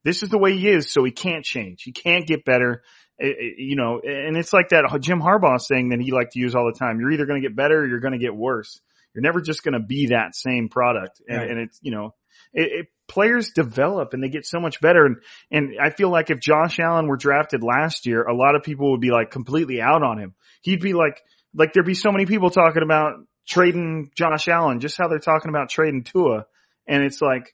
this 0.05 0.23
is 0.23 0.29
the 0.29 0.39
way 0.39 0.57
he 0.57 0.69
is, 0.69 0.93
so 0.93 1.03
he 1.03 1.11
can't 1.11 1.45
change. 1.45 1.83
He 1.83 1.91
can't 1.91 2.25
get 2.25 2.45
better. 2.45 2.83
You 3.19 3.75
know, 3.75 4.01
and 4.01 4.37
it's 4.37 4.53
like 4.53 4.69
that 4.69 4.85
Jim 5.01 5.21
Harbaugh 5.21 5.61
saying 5.61 5.89
that 5.89 6.01
he 6.01 6.13
liked 6.13 6.35
to 6.35 6.39
use 6.39 6.55
all 6.55 6.71
the 6.73 6.79
time. 6.79 7.01
You're 7.01 7.11
either 7.11 7.27
going 7.27 7.43
to 7.43 7.49
get 7.49 7.57
better 7.57 7.81
or 7.81 7.87
you're 7.89 7.99
going 7.99 8.13
to 8.13 8.19
get 8.21 8.35
worse. 8.35 8.81
You're 9.13 9.23
never 9.23 9.41
just 9.41 9.65
going 9.65 9.73
to 9.73 9.85
be 9.85 10.07
that 10.11 10.37
same 10.37 10.69
product. 10.69 11.21
And, 11.29 11.39
Right. 11.39 11.51
and 11.51 11.61
it's, 11.61 11.81
you 11.83 11.91
know, 11.91 12.15
it, 12.53 12.71
it, 12.73 12.87
players 13.09 13.51
develop 13.51 14.15
and 14.15 14.23
they 14.23 14.29
get 14.29 14.47
so 14.47 14.61
much 14.61 14.81
better. 14.81 15.05
And, 15.05 15.17
and 15.51 15.71
I 15.83 15.91
feel 15.91 16.11
like 16.11 16.31
if 16.31 16.39
Josh 16.39 16.79
Allen 16.79 17.09
were 17.09 17.17
drafted 17.17 17.65
last 17.65 18.07
year, 18.07 18.23
a 18.23 18.37
lot 18.37 18.55
of 18.55 18.63
people 18.63 18.93
would 18.93 19.01
be 19.01 19.11
like 19.11 19.33
completely 19.33 19.81
out 19.81 20.05
on 20.05 20.19
him. 20.19 20.35
He'd 20.63 20.81
be 20.81 20.93
like, 20.93 21.21
like 21.53 21.73
there'd 21.73 21.85
be 21.85 21.95
so 21.95 22.13
many 22.13 22.27
people 22.27 22.51
talking 22.51 22.85
about 22.85 23.15
trading 23.49 24.13
Josh 24.17 24.47
Allen, 24.47 24.79
just 24.79 24.97
how 24.97 25.09
they're 25.09 25.19
talking 25.19 25.49
about 25.49 25.71
trading 25.71 26.05
Tua. 26.05 26.47
And 26.89 27.05
it's 27.05 27.21
like, 27.21 27.53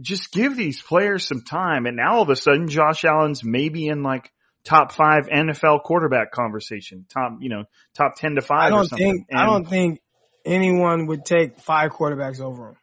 just 0.00 0.32
give 0.32 0.56
these 0.56 0.80
players 0.80 1.26
some 1.26 1.42
time. 1.42 1.86
And 1.86 1.96
now 1.96 2.16
all 2.16 2.22
of 2.22 2.30
a 2.30 2.36
sudden, 2.36 2.68
Josh 2.68 3.04
Allen's 3.04 3.42
maybe 3.42 3.86
in 3.88 4.02
like 4.02 4.30
top 4.64 4.92
five 4.92 5.28
NFL 5.28 5.82
quarterback 5.82 6.30
conversation, 6.32 7.06
top, 7.12 7.38
you 7.40 7.48
know, 7.48 7.64
top 7.94 8.16
10 8.16 8.36
to 8.36 8.42
five 8.42 8.66
I 8.66 8.70
don't 8.70 8.88
something. 8.88 9.12
think, 9.12 9.26
I 9.34 9.46
don't 9.46 9.68
think 9.68 10.00
anyone 10.44 11.06
would 11.06 11.24
take 11.24 11.60
five 11.60 11.92
quarterbacks 11.92 12.40
over 12.40 12.70
him. 12.70 12.76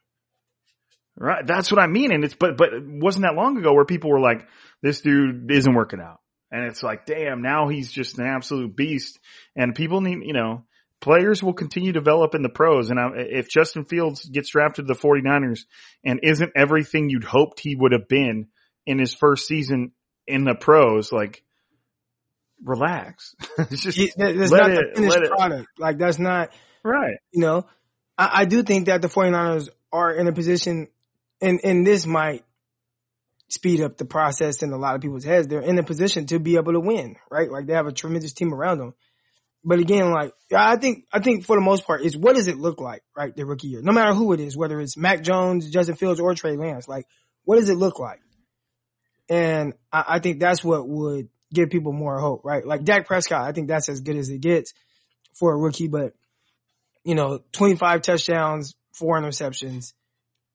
Right. 1.16 1.46
That's 1.46 1.72
what 1.72 1.80
I 1.80 1.88
mean. 1.88 2.12
And 2.12 2.24
it's, 2.24 2.34
but, 2.34 2.58
but 2.58 2.74
it 2.74 2.84
wasn't 2.86 3.24
that 3.24 3.36
long 3.36 3.58
ago 3.58 3.74
where 3.74 3.86
people 3.86 4.10
were 4.10 4.20
like, 4.20 4.48
this 4.82 5.02
dude 5.02 5.52
isn't 5.52 5.74
working 5.74 6.02
out. 6.02 6.20
And 6.52 6.66
it's 6.66 6.84
like, 6.84 7.06
damn, 7.06 7.42
now 7.42 7.68
he's 7.68 7.92
just 7.92 8.20
an 8.20 8.26
absolute 8.26 8.76
beast. 8.76 9.20
And 9.56 9.76
people 9.76 10.02
need, 10.02 10.20
you 10.24 10.34
know, 10.34 10.66
players 11.04 11.44
will 11.44 11.54
continue 11.54 11.92
to 11.92 12.00
develop 12.00 12.34
in 12.34 12.44
the 12.44 12.50
pros. 12.50 12.90
And 12.90 12.98
if 13.18 13.50
Justin 13.50 13.84
Fields 13.84 14.24
gets 14.24 14.50
drafted 14.50 14.88
to 14.88 14.94
the 14.94 15.00
49ers 15.00 15.66
and 16.04 16.22
isn't 16.24 16.54
everything 16.56 17.10
you'd 17.10 17.26
hoped 17.26 17.60
he 17.60 17.76
would 17.76 17.92
have 17.92 18.08
been 18.08 18.48
in 18.86 19.00
his 19.00 19.14
first 19.14 19.46
season 19.46 19.92
in 20.28 20.46
the 20.46 20.56
pros, 20.56 21.12
like, 21.12 21.44
relax. 22.64 23.36
it's 23.58 23.84
just, 23.84 23.98
that's 24.18 24.52
let 24.52 24.62
not 24.62 24.72
it- 24.72 24.96
the 24.96 25.02
finished 25.02 25.16
let 25.18 25.24
it- 25.24 25.30
product. 25.32 25.68
Like 25.78 25.98
that's 25.98 26.20
not, 26.20 26.52
right. 26.84 27.18
you 27.34 27.42
know, 27.42 27.66
I, 28.18 28.30
I 28.42 28.46
do 28.46 28.64
think 28.64 28.86
that 28.86 29.02
the 29.02 29.10
49ers 29.10 29.68
are 29.92 30.14
in 30.14 30.28
a 30.28 30.32
position 30.32 30.88
and, 31.42 31.60
and 31.66 31.86
this 31.86 32.06
might 32.06 32.46
speed 33.50 33.82
up 33.82 33.98
the 33.98 34.06
process 34.06 34.64
in 34.64 34.72
a 34.72 34.78
lot 34.78 34.96
of 34.96 35.02
people's 35.02 35.26
heads. 35.26 35.48
They're 35.48 35.60
in 35.60 35.78
a 35.78 35.84
position 35.84 36.28
to 36.28 36.40
be 36.40 36.56
able 36.56 36.72
to 36.72 36.80
win, 36.80 37.18
right? 37.30 37.52
Like 37.52 37.66
they 37.66 37.74
have 37.74 37.88
a 37.88 37.92
tremendous 37.92 38.32
team 38.32 38.54
around 38.54 38.78
them. 38.78 38.94
But 39.64 39.80
again, 39.80 40.12
like 40.12 40.34
I 40.56 40.76
think, 40.76 41.06
I 41.12 41.20
think 41.20 41.46
for 41.46 41.56
the 41.56 41.62
most 41.62 41.86
part 41.88 42.02
is 42.02 42.18
what 42.18 42.36
does 42.36 42.48
it 42.48 42.58
look 42.58 42.82
like, 42.82 43.02
right? 43.16 43.36
The 43.36 43.46
rookie 43.46 43.70
year, 43.70 43.82
no 43.82 43.94
matter 43.94 44.14
who 44.14 44.34
it 44.34 44.40
is, 44.40 44.58
whether 44.58 44.80
it's 44.82 44.98
Mac 44.98 45.24
Jones, 45.24 45.70
Justin 45.70 45.96
Fields 45.96 46.20
or 46.20 46.36
Trey 46.36 46.58
Lance, 46.58 46.88
like 46.88 47.06
what 47.46 47.58
does 47.58 47.70
it 47.70 47.76
look 47.78 48.00
like? 48.00 48.20
And 49.30 49.74
I, 49.92 50.04
I 50.08 50.20
think 50.20 50.40
that's 50.40 50.64
what 50.64 50.88
would 50.88 51.30
give 51.54 51.70
people 51.70 51.94
more 51.94 52.20
hope, 52.20 52.44
right? 52.44 52.66
Like 52.66 52.84
Dak 52.84 53.08
Prescott, 53.08 53.48
I 53.48 53.54
think 53.54 53.68
that's 53.70 53.88
as 53.88 54.02
good 54.02 54.18
as 54.18 54.30
it 54.30 54.42
gets 54.42 54.74
for 55.34 55.54
a 55.54 55.58
rookie, 55.58 55.88
but 55.88 56.14
you 57.06 57.16
know, 57.16 57.40
25 57.54 58.02
touchdowns, 58.02 58.76
four 58.94 59.20
interceptions, 59.20 59.94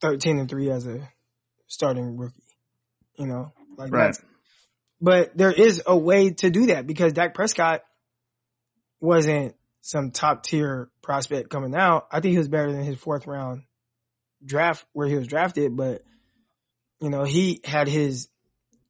13 0.01 0.39
and 0.39 0.49
three 0.49 0.71
as 0.71 0.87
a 0.87 1.09
starting 1.67 2.17
rookie, 2.17 2.43
you 3.17 3.27
know, 3.27 3.53
like 3.77 3.93
Right. 3.93 4.07
that's, 4.07 4.23
but 5.01 5.37
there 5.37 5.53
is 5.53 5.83
a 5.87 5.97
way 5.97 6.31
to 6.31 6.51
do 6.51 6.67
that 6.67 6.87
because 6.87 7.13
Dak 7.13 7.35
Prescott 7.35 7.83
wasn't 9.01 9.55
some 9.81 10.11
top 10.11 10.43
tier 10.43 10.91
prospect 11.03 11.51
coming 11.51 11.75
out. 11.75 12.09
I 12.11 12.21
think 12.21 12.33
he 12.33 12.39
was 12.39 12.49
better 12.49 12.73
than 12.73 12.83
his 12.83 12.99
fourth 12.99 13.27
round 13.27 13.63
draft 14.45 14.85
where 14.93 15.09
he 15.09 15.17
was 15.17 15.27
drafted, 15.27 15.77
but 15.77 16.03
you 17.01 17.11
know, 17.11 17.25
he 17.25 17.61
had 17.65 17.89
his 17.89 18.29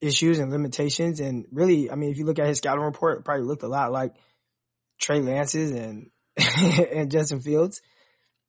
issues 0.00 0.38
and 0.38 0.50
limitations 0.50 1.20
and 1.20 1.46
really, 1.52 1.90
I 1.90 1.94
mean, 1.94 2.10
if 2.10 2.18
you 2.18 2.24
look 2.24 2.38
at 2.38 2.46
his 2.46 2.58
scouting 2.58 2.84
report, 2.84 3.18
it 3.18 3.24
probably 3.24 3.44
looked 3.44 3.62
a 3.62 3.68
lot 3.68 3.92
like 3.92 4.14
Trey 4.98 5.20
Lance's 5.20 5.72
and, 5.72 6.10
and 6.36 7.10
Justin 7.10 7.40
Fields. 7.40 7.82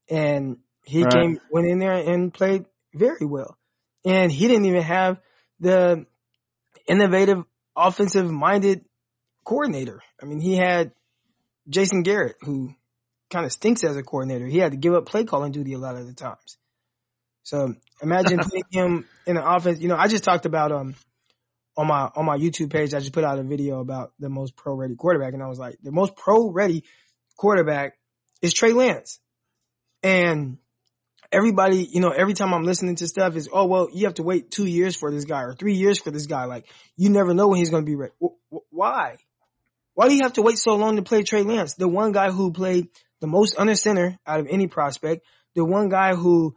And 0.10 0.58
he 0.86 1.04
Right. 1.04 1.12
came, 1.12 1.40
went 1.52 1.68
in 1.68 1.80
there 1.80 1.94
and 1.94 2.34
played 2.34 2.66
very 2.94 3.26
well. 3.26 3.58
And 4.06 4.32
he 4.32 4.48
didn't 4.48 4.66
even 4.66 4.82
have 4.82 5.20
the 5.60 6.06
innovative 6.88 7.44
offensive 7.76 8.30
minded 8.30 8.86
coordinator. 9.44 10.02
I 10.22 10.26
mean, 10.26 10.40
he 10.40 10.56
had 10.56 10.92
Jason 11.70 12.04
Garrett 12.04 12.36
who 12.42 12.74
kind 13.30 13.46
of 13.46 13.52
stinks 13.52 13.84
as 13.84 13.96
a 13.96 14.04
coordinator. 14.04 14.48
He 14.48 14.58
had 14.58 14.72
to 14.72 14.78
give 14.78 14.94
up 14.94 15.06
play 15.06 15.24
calling 15.24 15.52
duty 15.52 15.74
a 15.74 15.78
lot 15.78 15.96
of 15.96 16.08
the 16.08 16.14
times. 16.14 16.58
So 17.44 17.76
imagine 18.02 18.40
putting 18.44 18.64
him 18.72 19.06
in 19.26 19.38
an 19.38 19.44
offense. 19.44 19.80
You 19.80 19.88
know, 19.88 19.96
I 19.96 20.08
just 20.08 20.24
talked 20.24 20.46
about, 20.46 20.72
um, 20.72 20.96
on 21.78 21.88
my, 21.88 22.10
on 22.16 22.26
my 22.26 22.38
YouTube 22.38 22.72
page, 22.72 22.94
I 22.94 23.00
just 23.00 23.14
put 23.14 23.24
out 23.24 23.40
a 23.40 23.44
video 23.44 23.80
about 23.80 24.12
the 24.20 24.30
most 24.30 24.56
pro 24.56 24.74
ready 24.74 24.96
quarterback. 24.96 25.34
And 25.34 25.42
I 25.42 25.48
was 25.48 25.60
like, 25.60 25.78
the 25.82 25.92
most 25.92 26.16
pro 26.16 26.50
ready 26.52 26.84
quarterback 27.38 27.94
is 28.42 28.54
Trey 28.54 28.74
Lance. 28.74 29.20
And 30.04 30.58
everybody, 31.32 31.88
you 31.90 32.02
know, 32.02 32.10
every 32.10 32.34
time 32.34 32.54
I'm 32.54 32.64
listening 32.64 32.96
to 32.96 33.08
stuff 33.08 33.36
is, 33.36 33.48
oh, 33.52 33.66
well, 33.66 33.88
you 33.94 34.06
have 34.06 34.16
to 34.16 34.24
wait 34.24 34.52
two 34.52 34.66
years 34.66 34.96
for 34.96 35.12
this 35.12 35.26
guy 35.26 35.44
or 35.44 35.54
three 35.54 35.76
years 35.76 36.00
for 36.00 36.12
this 36.12 36.26
guy. 36.26 36.46
Like 36.46 36.66
you 36.98 37.10
never 37.10 37.34
know 37.34 37.48
when 37.48 37.60
he's 37.60 37.70
going 37.70 37.84
to 37.84 37.90
be 37.90 37.96
ready. 37.96 38.14
Wh- 38.22 38.36
wh- 38.54 38.74
Why? 38.74 39.18
Why 40.00 40.08
do 40.08 40.16
you 40.16 40.22
have 40.24 40.32
to 40.36 40.42
wait 40.42 40.58
so 40.58 40.78
long 40.78 40.96
to 40.96 41.02
play 41.02 41.24
Trey 41.24 41.44
Lance? 41.44 41.74
The 41.74 41.86
one 41.86 42.14
guy 42.14 42.32
who 42.32 42.54
played 42.54 42.88
the 43.20 43.28
most 43.28 43.56
under 43.58 43.76
center 43.76 44.18
out 44.26 44.40
of 44.40 44.48
any 44.50 44.68
prospect, 44.68 45.26
the 45.56 45.66
one 45.66 45.90
guy 45.90 46.16
who 46.16 46.56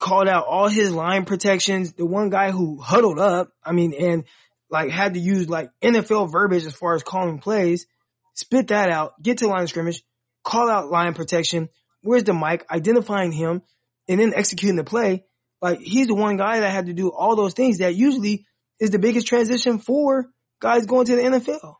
called 0.00 0.26
out 0.26 0.46
all 0.48 0.66
his 0.66 0.90
line 0.90 1.26
protections, 1.26 1.92
the 1.92 2.04
one 2.04 2.28
guy 2.28 2.50
who 2.50 2.80
huddled 2.80 3.20
up, 3.20 3.52
I 3.64 3.70
mean, 3.70 3.94
and 3.94 4.24
like 4.68 4.90
had 4.90 5.14
to 5.14 5.20
use 5.20 5.48
like 5.48 5.70
NFL 5.80 6.32
verbiage 6.32 6.66
as 6.66 6.74
far 6.74 6.96
as 6.96 7.04
calling 7.04 7.38
plays, 7.38 7.86
spit 8.34 8.66
that 8.66 8.90
out, 8.90 9.12
get 9.22 9.38
to 9.38 9.46
line 9.46 9.62
of 9.62 9.68
scrimmage, 9.68 10.02
call 10.42 10.68
out 10.68 10.90
line 10.90 11.14
protection, 11.14 11.68
where's 12.02 12.24
the 12.24 12.32
Mike, 12.32 12.66
identifying 12.68 13.30
him, 13.30 13.62
and 14.08 14.18
then 14.18 14.32
executing 14.34 14.74
the 14.74 14.82
play. 14.82 15.24
Like 15.62 15.78
he's 15.78 16.08
the 16.08 16.16
one 16.16 16.36
guy 16.36 16.58
that 16.58 16.72
had 16.72 16.86
to 16.86 16.94
do 16.94 17.12
all 17.12 17.36
those 17.36 17.54
things 17.54 17.78
that 17.78 17.94
usually 17.94 18.44
is 18.80 18.90
the 18.90 18.98
biggest 18.98 19.28
transition 19.28 19.78
for 19.78 20.26
guys 20.60 20.86
going 20.86 21.06
to 21.06 21.14
the 21.14 21.22
NFL. 21.22 21.76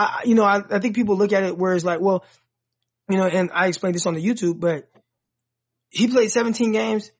I, 0.00 0.22
you 0.24 0.34
know, 0.34 0.44
I, 0.44 0.62
I 0.70 0.78
think 0.78 0.94
people 0.94 1.16
look 1.16 1.32
at 1.32 1.42
it 1.42 1.56
where 1.56 1.74
it's 1.74 1.84
like, 1.84 2.00
well, 2.00 2.24
you 3.08 3.18
know, 3.18 3.26
and 3.26 3.50
I 3.52 3.66
explained 3.66 3.94
this 3.94 4.06
on 4.06 4.14
the 4.14 4.24
YouTube, 4.24 4.58
but 4.58 4.88
he 5.90 6.08
played 6.08 6.30
17 6.30 6.72
games 6.72 7.10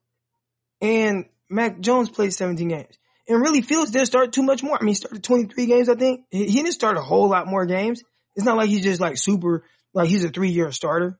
and 0.81 1.27
Mac 1.51 1.81
Jones 1.81 2.09
played 2.09 2.33
17 2.33 2.69
games. 2.69 2.97
And 3.29 3.41
really 3.41 3.61
Fields 3.61 3.91
didn't 3.91 4.07
start 4.07 4.33
too 4.33 4.43
much 4.43 4.63
more. 4.63 4.77
I 4.77 4.81
mean, 4.81 4.89
he 4.89 4.95
started 4.95 5.23
23 5.23 5.67
games, 5.67 5.89
I 5.89 5.95
think. 5.95 6.25
He, 6.31 6.47
he 6.47 6.63
didn't 6.63 6.73
start 6.73 6.97
a 6.97 7.03
whole 7.03 7.29
lot 7.29 7.47
more 7.47 7.67
games. 7.67 8.03
It's 8.35 8.47
not 8.47 8.57
like 8.57 8.69
he's 8.69 8.83
just 8.83 9.01
like 9.01 9.19
super, 9.19 9.65
like 9.93 10.09
he's 10.09 10.25
a 10.25 10.31
three 10.31 10.51
year 10.51 10.73
starter. 10.73 11.19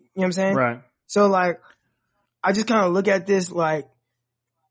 You 0.00 0.06
know 0.06 0.10
what 0.14 0.24
I'm 0.24 0.32
saying? 0.32 0.54
Right. 0.56 0.80
So 1.06 1.28
like, 1.28 1.60
I 2.42 2.52
just 2.52 2.66
kind 2.66 2.84
of 2.84 2.92
look 2.92 3.06
at 3.06 3.26
this 3.26 3.50
like, 3.52 3.86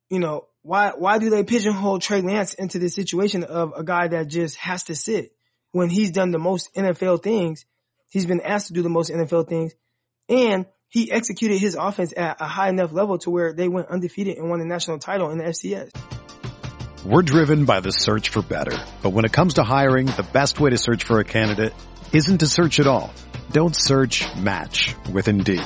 you 0.09 0.19
know, 0.19 0.47
why, 0.63 0.91
why 0.97 1.19
do 1.19 1.29
they 1.29 1.43
pigeonhole 1.43 1.99
Trey 1.99 2.21
Lance 2.21 2.55
into 2.55 2.79
this 2.79 2.93
situation 2.95 3.43
of 3.43 3.73
a 3.75 3.83
guy 3.83 4.07
that 4.09 4.27
just 4.27 4.57
has 4.57 4.83
to 4.83 4.95
sit 4.95 5.34
when 5.75 5.89
he's 5.89 6.11
done 6.11 6.31
the 6.31 6.39
most 6.39 6.73
NFL 6.73 7.21
things? 7.21 7.65
He's 8.09 8.25
been 8.25 8.39
asked 8.39 8.67
to 8.67 8.73
do 8.73 8.81
the 8.81 8.87
most 8.87 9.11
NFL 9.11 9.49
things 9.49 9.75
and 10.29 10.65
he 10.87 11.11
executed 11.11 11.57
his 11.57 11.75
offense 11.75 12.13
at 12.15 12.37
a 12.39 12.45
high 12.45 12.69
enough 12.69 12.93
level 12.93 13.17
to 13.19 13.29
where 13.29 13.51
they 13.51 13.67
went 13.67 13.89
undefeated 13.89 14.37
and 14.37 14.49
won 14.49 14.59
the 14.59 14.65
national 14.65 14.99
title 14.99 15.31
in 15.31 15.37
the 15.37 15.43
FCS. 15.43 15.91
We're 17.03 17.23
driven 17.23 17.65
by 17.65 17.81
the 17.81 17.91
search 17.91 18.29
for 18.29 18.41
better. 18.41 18.77
But 19.03 19.09
when 19.09 19.25
it 19.25 19.33
comes 19.33 19.55
to 19.55 19.63
hiring, 19.63 20.05
the 20.05 20.25
best 20.31 20.61
way 20.61 20.69
to 20.69 20.77
search 20.77 21.03
for 21.03 21.19
a 21.19 21.25
candidate 21.25 21.73
isn't 22.13 22.37
to 22.37 22.47
search 22.47 22.79
at 22.79 22.87
all. 22.87 23.13
Don't 23.51 23.75
search 23.75 24.23
match 24.37 24.95
with 25.11 25.27
Indeed. 25.27 25.65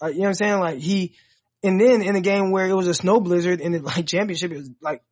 Like, 0.00 0.14
you 0.14 0.20
know 0.20 0.24
what 0.24 0.28
I'm 0.28 0.34
saying? 0.34 0.60
Like 0.60 0.78
he, 0.78 1.14
and 1.62 1.80
then 1.80 2.02
in 2.02 2.16
a 2.16 2.20
game 2.20 2.50
where 2.52 2.66
it 2.68 2.74
was 2.74 2.86
a 2.86 2.94
snow 2.94 3.20
blizzard 3.20 3.60
in 3.60 3.72
the 3.72 3.80
like 3.82 4.06
championship, 4.06 4.52
it 4.52 4.58
was 4.58 4.70
like 4.80 5.02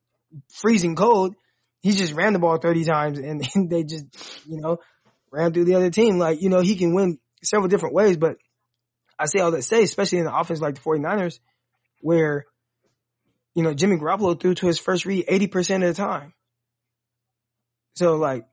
freezing 0.53 0.95
cold. 0.95 1.35
He 1.81 1.91
just 1.91 2.13
ran 2.13 2.33
the 2.33 2.39
ball 2.39 2.57
30 2.57 2.85
times 2.85 3.19
and, 3.19 3.47
and 3.55 3.69
they 3.69 3.83
just, 3.83 4.05
you 4.47 4.59
know, 4.61 4.79
ran 5.31 5.53
through 5.53 5.65
the 5.65 5.75
other 5.75 5.89
team. 5.89 6.17
Like, 6.17 6.41
you 6.41 6.49
know, 6.49 6.61
he 6.61 6.75
can 6.75 6.93
win 6.93 7.19
several 7.43 7.67
different 7.67 7.95
ways, 7.95 8.17
but 8.17 8.37
I 9.19 9.25
say 9.25 9.39
all 9.39 9.51
that 9.51 9.63
say, 9.63 9.83
especially 9.83 10.19
in 10.19 10.25
the 10.25 10.35
offense 10.35 10.61
like 10.61 10.75
the 10.75 10.81
49ers, 10.81 11.39
where, 12.01 12.45
you 13.55 13.63
know, 13.63 13.73
Jimmy 13.73 13.97
Garoppolo 13.97 14.39
threw 14.39 14.53
to 14.55 14.67
his 14.67 14.79
first 14.79 15.05
read 15.05 15.25
80% 15.27 15.87
of 15.87 15.95
the 15.95 16.01
time. 16.01 16.33
So 17.95 18.15
like, 18.15 18.45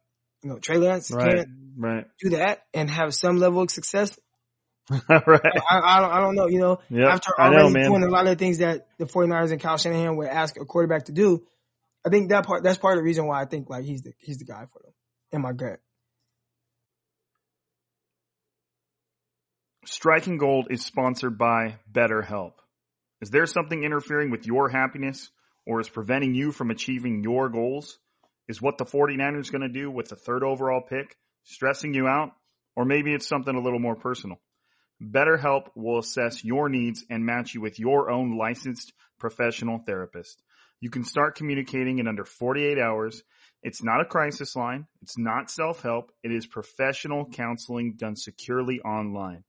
you 0.43 0.51
know, 0.51 0.59
Trey 0.59 0.79
Lance 0.79 1.11
Right. 1.11 1.37
can't 1.37 1.49
Right. 1.77 2.07
do 2.21 2.31
that 2.31 2.63
and 2.73 2.91
have 2.91 3.15
some 3.15 3.37
level 3.39 3.63
of 3.63 3.71
success. 3.71 4.19
right. 5.09 5.41
I, 5.71 5.81
I 5.81 6.01
don't, 6.01 6.11
I 6.11 6.21
don't 6.21 6.35
know, 6.35 6.47
you 6.47 6.61
know, 6.61 6.81
Yep, 6.91 7.09
after 7.09 7.33
I 7.41 7.51
know, 7.51 7.71
man. 7.71 7.91
doing 7.91 8.03
a 8.03 8.09
lot 8.09 8.27
of 8.27 8.37
the 8.37 8.37
things 8.37 8.59
that 8.59 8.87
the 8.99 9.07
49ers 9.07 9.51
and 9.51 9.61
Kyle 9.61 9.79
Shanahan 9.79 10.17
would 10.17 10.29
ask 10.29 10.57
a 10.61 10.65
quarterback 10.65 11.07
to 11.07 11.13
do, 11.13 11.47
I 12.07 12.11
think 12.11 12.31
that 12.31 12.45
part, 12.47 12.63
that's 12.63 12.79
part 12.79 12.95
of 12.95 12.99
the 12.99 13.05
reason 13.05 13.27
why 13.27 13.41
I 13.41 13.47
think 13.47 13.71
like 13.71 13.85
he's 13.85 14.03
the, 14.03 14.13
he's 14.19 14.39
the 14.39 14.45
guy 14.45 14.67
for 14.73 14.81
them 14.83 14.93
in 15.33 15.41
my 15.41 15.53
gut. 15.53 15.81
Striking 19.87 20.39
Gold 20.39 20.69
is 20.71 20.85
sponsored 20.85 21.39
by 21.39 21.77
BetterHelp. 21.91 22.53
Is 23.21 23.31
there 23.31 23.47
something 23.47 23.85
interfering 23.85 24.31
with 24.31 24.47
your 24.47 24.69
happiness 24.69 25.31
or 25.67 25.81
is 25.81 25.89
preventing 25.89 26.35
you 26.35 26.53
from 26.53 26.71
achieving 26.71 27.23
your 27.23 27.49
goals? 27.49 27.99
Is 28.49 28.61
what 28.61 28.77
the 28.77 28.85
49ers 28.85 29.51
going 29.51 29.63
to 29.63 29.69
do 29.69 29.91
with 29.91 30.09
the 30.09 30.17
third 30.17 30.43
overall 30.43 30.83
pick 30.83 31.17
stressing 31.45 31.95
you 31.95 32.07
out? 32.07 32.33
Or 32.77 32.85
maybe 32.85 33.15
it's 33.15 33.27
something 33.29 33.55
a 33.55 33.61
little 33.61 33.79
more 33.79 33.95
personal. 33.95 34.39
BetterHelp 35.03 35.69
will 35.75 35.99
assess 35.99 36.45
your 36.45 36.69
needs 36.69 37.05
and 37.11 37.27
match 37.27 37.55
you 37.55 37.61
with 37.61 37.79
your 37.79 38.11
own 38.11 38.37
licensed 38.39 38.93
professional 39.19 39.79
therapist. 39.79 40.43
You 40.81 40.91
can 40.91 41.05
start 41.05 41.37
communicating 41.37 41.99
in 41.99 42.09
under 42.09 42.25
48 42.25 42.79
hours. 42.79 43.23
It's 43.63 43.83
not 43.83 44.01
a 44.01 44.05
crisis 44.05 44.55
line. 44.55 44.87
It's 45.03 45.19
not 45.19 45.51
self-help. 45.51 46.13
It 46.23 46.31
is 46.31 46.47
professional 46.47 47.27
counseling 47.27 47.95
done 47.97 48.17
securely 48.17 48.81
online. 48.81 49.45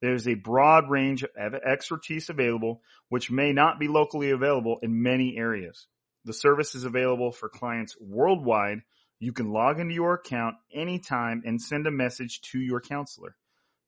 There's 0.00 0.26
a 0.26 0.34
broad 0.34 0.88
range 0.88 1.22
of 1.22 1.54
expertise 1.54 2.30
available, 2.30 2.80
which 3.10 3.30
may 3.30 3.52
not 3.52 3.78
be 3.78 3.88
locally 3.88 4.30
available 4.30 4.78
in 4.82 5.02
many 5.02 5.36
areas. 5.36 5.86
The 6.24 6.32
service 6.32 6.74
is 6.74 6.84
available 6.84 7.32
for 7.32 7.48
clients 7.48 7.96
worldwide. 8.00 8.80
You 9.18 9.32
can 9.32 9.52
log 9.52 9.78
into 9.78 9.94
your 9.94 10.14
account 10.14 10.56
anytime 10.72 11.42
and 11.44 11.60
send 11.60 11.86
a 11.86 11.90
message 11.90 12.40
to 12.52 12.58
your 12.58 12.80
counselor. 12.80 13.36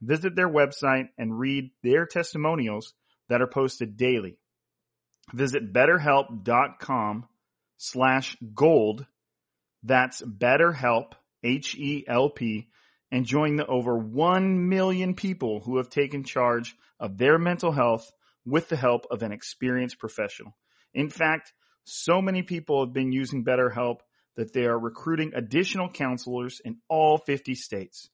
Visit 0.00 0.36
their 0.36 0.48
website 0.48 1.08
and 1.18 1.38
read 1.38 1.70
their 1.82 2.06
testimonials 2.06 2.94
that 3.28 3.42
are 3.42 3.48
posted 3.48 3.96
daily. 3.96 4.38
Visit 5.34 5.72
betterhelp.com 5.72 7.26
slash 7.76 8.36
gold. 8.54 9.06
That's 9.82 10.22
betterhelp, 10.22 11.12
H-E-L-P, 11.42 12.68
and 13.10 13.24
join 13.24 13.56
the 13.56 13.66
over 13.66 13.96
1 13.96 14.68
million 14.68 15.14
people 15.14 15.60
who 15.60 15.78
have 15.78 15.88
taken 15.88 16.24
charge 16.24 16.76
of 17.00 17.18
their 17.18 17.38
mental 17.38 17.72
health 17.72 18.10
with 18.44 18.68
the 18.68 18.76
help 18.76 19.06
of 19.10 19.22
an 19.22 19.32
experienced 19.32 19.98
professional. 19.98 20.56
In 20.94 21.10
fact, 21.10 21.52
so 21.84 22.20
many 22.20 22.42
people 22.42 22.84
have 22.84 22.92
been 22.92 23.12
using 23.12 23.44
BetterHelp 23.44 23.98
that 24.36 24.52
they 24.52 24.64
are 24.64 24.78
recruiting 24.78 25.32
additional 25.34 25.90
counselors 25.90 26.60
in 26.64 26.78
all 26.88 27.18
50 27.18 27.54
states. 27.54 28.08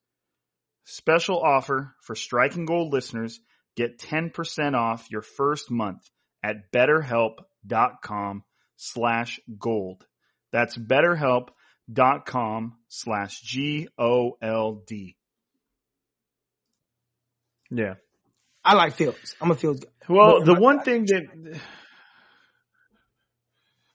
Special 0.85 1.40
offer 1.40 1.94
for 2.03 2.14
Striking 2.14 2.66
Gold 2.66 2.92
listeners. 2.92 3.40
Get 3.77 3.99
10% 3.99 4.75
off 4.75 5.11
your 5.11 5.23
first 5.23 5.70
month 5.70 6.03
at 6.42 6.70
betterhelp.com 6.73 8.44
slash 8.77 9.40
gold. 9.59 10.05
That's 10.53 10.77
betterhelp.com 10.77 12.77
slash 12.88 13.40
G-O-L-D. 13.40 15.16
Yeah. 17.70 17.94
I 18.64 18.75
like 18.75 18.94
Fields. 18.94 19.35
I'm 19.40 19.51
a 19.51 19.55
Fields 19.55 19.81
guy. 19.81 19.88
Well, 20.09 20.44
the 20.44 20.55
one 20.55 20.81
thing 20.81 21.07
that, 21.07 21.61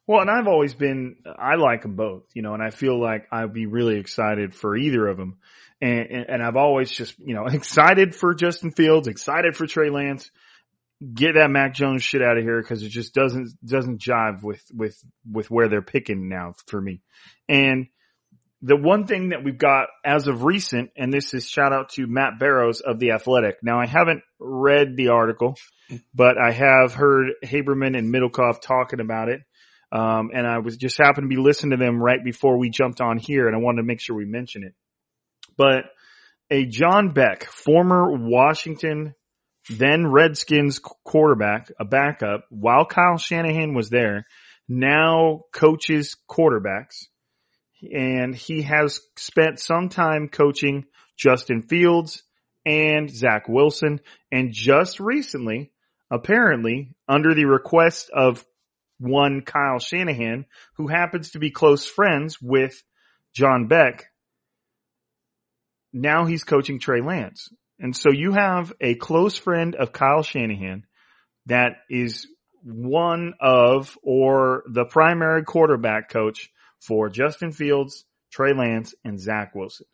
well, 0.10 0.22
and 0.22 0.32
I've 0.32 0.48
always 0.48 0.74
been, 0.74 1.18
I 1.38 1.54
like 1.54 1.84
them 1.84 1.96
both, 1.96 2.24
you 2.34 2.42
know, 2.42 2.56
and 2.56 2.64
I 2.64 2.72
feel 2.72 3.00
like 3.00 3.28
I'd 3.32 3.54
be 3.54 3.68
really 3.68 4.00
excited 4.00 4.56
for 4.56 4.76
either 4.76 5.06
of 5.08 5.18
them. 5.18 5.38
And, 5.82 6.00
and, 6.00 6.26
and 6.30 6.44
I've 6.44 6.56
always 6.56 6.90
just, 6.90 7.20
you 7.20 7.36
know, 7.36 7.46
excited 7.52 8.16
for 8.16 8.34
Justin 8.34 8.72
Fields, 8.72 9.08
excited 9.08 9.56
for 9.56 9.68
Trey 9.68 9.92
Lance. 9.92 10.32
Get 11.14 11.36
that 11.36 11.52
Mac 11.52 11.76
Jones 11.76 12.02
shit 12.02 12.24
out 12.24 12.40
of 12.40 12.44
here 12.44 12.60
because 12.60 12.82
it 12.82 12.90
just 12.90 13.14
doesn't, 13.14 13.52
doesn't 13.64 14.02
jive 14.02 14.42
with, 14.42 14.64
with, 14.74 15.00
with 15.32 15.52
where 15.52 15.70
they're 15.70 15.84
picking 15.84 16.28
now 16.28 16.56
for 16.66 16.82
me. 16.82 17.02
And 17.48 17.86
the 18.64 18.78
one 18.78 19.06
thing 19.06 19.30
that 19.30 19.44
we've 19.44 19.60
got 19.60 19.90
as 20.04 20.28
of 20.28 20.44
recent, 20.44 20.90
and 20.98 21.14
this 21.14 21.36
is 21.36 21.48
shout 21.48 21.72
out 21.72 21.90
to 21.90 22.08
Matt 22.08 22.40
Barrows 22.40 22.82
of 22.82 22.98
The 22.98 23.12
Athletic. 23.12 23.58
Now 23.62 23.80
I 23.80 23.86
haven't 23.86 24.24
read 24.40 24.98
the 24.98 25.10
article, 25.10 25.54
but 26.16 26.40
I 26.40 26.52
have 26.52 26.96
heard 26.96 27.28
Haberman 27.46 27.96
and 27.96 28.12
Middlekauff 28.12 28.60
talking 28.60 29.02
about 29.02 29.30
it. 29.30 29.42
Um, 29.92 30.30
and 30.34 30.46
I 30.46 30.60
was 30.60 30.78
just 30.78 30.98
happened 30.98 31.30
to 31.30 31.36
be 31.36 31.42
listening 31.42 31.78
to 31.78 31.84
them 31.84 32.02
right 32.02 32.24
before 32.24 32.58
we 32.58 32.70
jumped 32.70 33.02
on 33.02 33.18
here 33.18 33.48
and 33.48 33.56
I 33.56 33.60
wanted 33.60 33.82
to 33.82 33.88
make 33.88 34.02
sure 34.02 34.16
we 34.16 34.26
mention 34.26 34.64
it. 34.64 34.74
But 35.58 35.86
a 36.52 36.66
John 36.66 37.12
Beck, 37.14 37.46
former 37.46 38.06
Washington, 38.12 39.16
then 39.70 40.08
Redskins 40.08 40.80
quarterback, 40.80 41.72
a 41.80 41.86
backup, 41.86 42.46
while 42.50 42.86
Kyle 42.86 43.18
Shanahan 43.18 43.74
was 43.74 43.90
there, 43.90 44.26
now 44.68 45.42
coaches 45.54 46.16
quarterbacks 46.30 47.08
and 47.82 48.36
he 48.36 48.64
has 48.64 49.02
spent 49.16 49.60
some 49.60 49.90
time 49.90 50.28
coaching 50.28 50.86
Justin 51.18 51.62
Fields 51.62 52.24
and 52.66 53.10
Zach 53.10 53.48
Wilson. 53.48 54.02
And 54.32 54.52
just 54.52 55.00
recently, 55.00 55.72
apparently, 56.12 56.96
under 57.08 57.34
the 57.34 57.46
request 57.46 58.10
of 58.14 58.46
one 59.00 59.42
Kyle 59.42 59.80
Shanahan, 59.80 60.46
who 60.76 60.88
happens 60.88 61.32
to 61.32 61.40
be 61.40 61.52
close 61.52 61.86
friends 61.86 62.42
with 62.42 62.84
John 63.34 63.68
Beck, 63.68 64.12
now 65.94 66.26
he's 66.26 66.44
coaching 66.44 66.80
Trey 66.80 67.02
Lance. 67.02 67.50
And 67.80 67.96
so 67.96 68.12
you 68.12 68.34
have 68.34 68.74
a 68.82 68.96
close 68.96 69.38
friend 69.38 69.76
of 69.76 69.94
Kyle 69.94 70.22
Shanahan 70.24 70.86
that 71.46 71.78
is 71.90 72.28
one 72.64 73.34
of 73.40 73.98
or 74.04 74.64
the 74.70 74.86
primary 74.86 75.44
quarterback 75.44 76.10
coach 76.10 76.52
for 76.82 77.10
Justin 77.10 77.52
Fields, 77.52 78.06
Trey 78.32 78.54
Lance, 78.54 78.94
and 79.04 79.20
Zach 79.20 79.56
Wilson, 79.56 79.88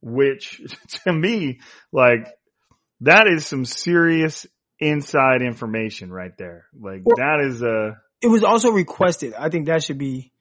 which 0.00 0.60
to 1.04 1.12
me, 1.12 1.60
like, 1.90 2.28
that 3.00 3.26
is 3.26 3.46
some 3.46 3.64
serious 3.64 4.46
inside 4.78 5.42
information 5.42 6.12
right 6.12 6.36
there. 6.38 6.66
Like, 6.78 7.04
that 7.04 7.44
is 7.44 7.62
a, 7.62 7.96
It 8.22 8.28
was 8.28 8.44
also 8.44 8.70
requested. 8.70 9.34
I 9.34 9.48
think 9.48 9.66
that 9.66 9.82
should 9.82 9.98
be 9.98 10.32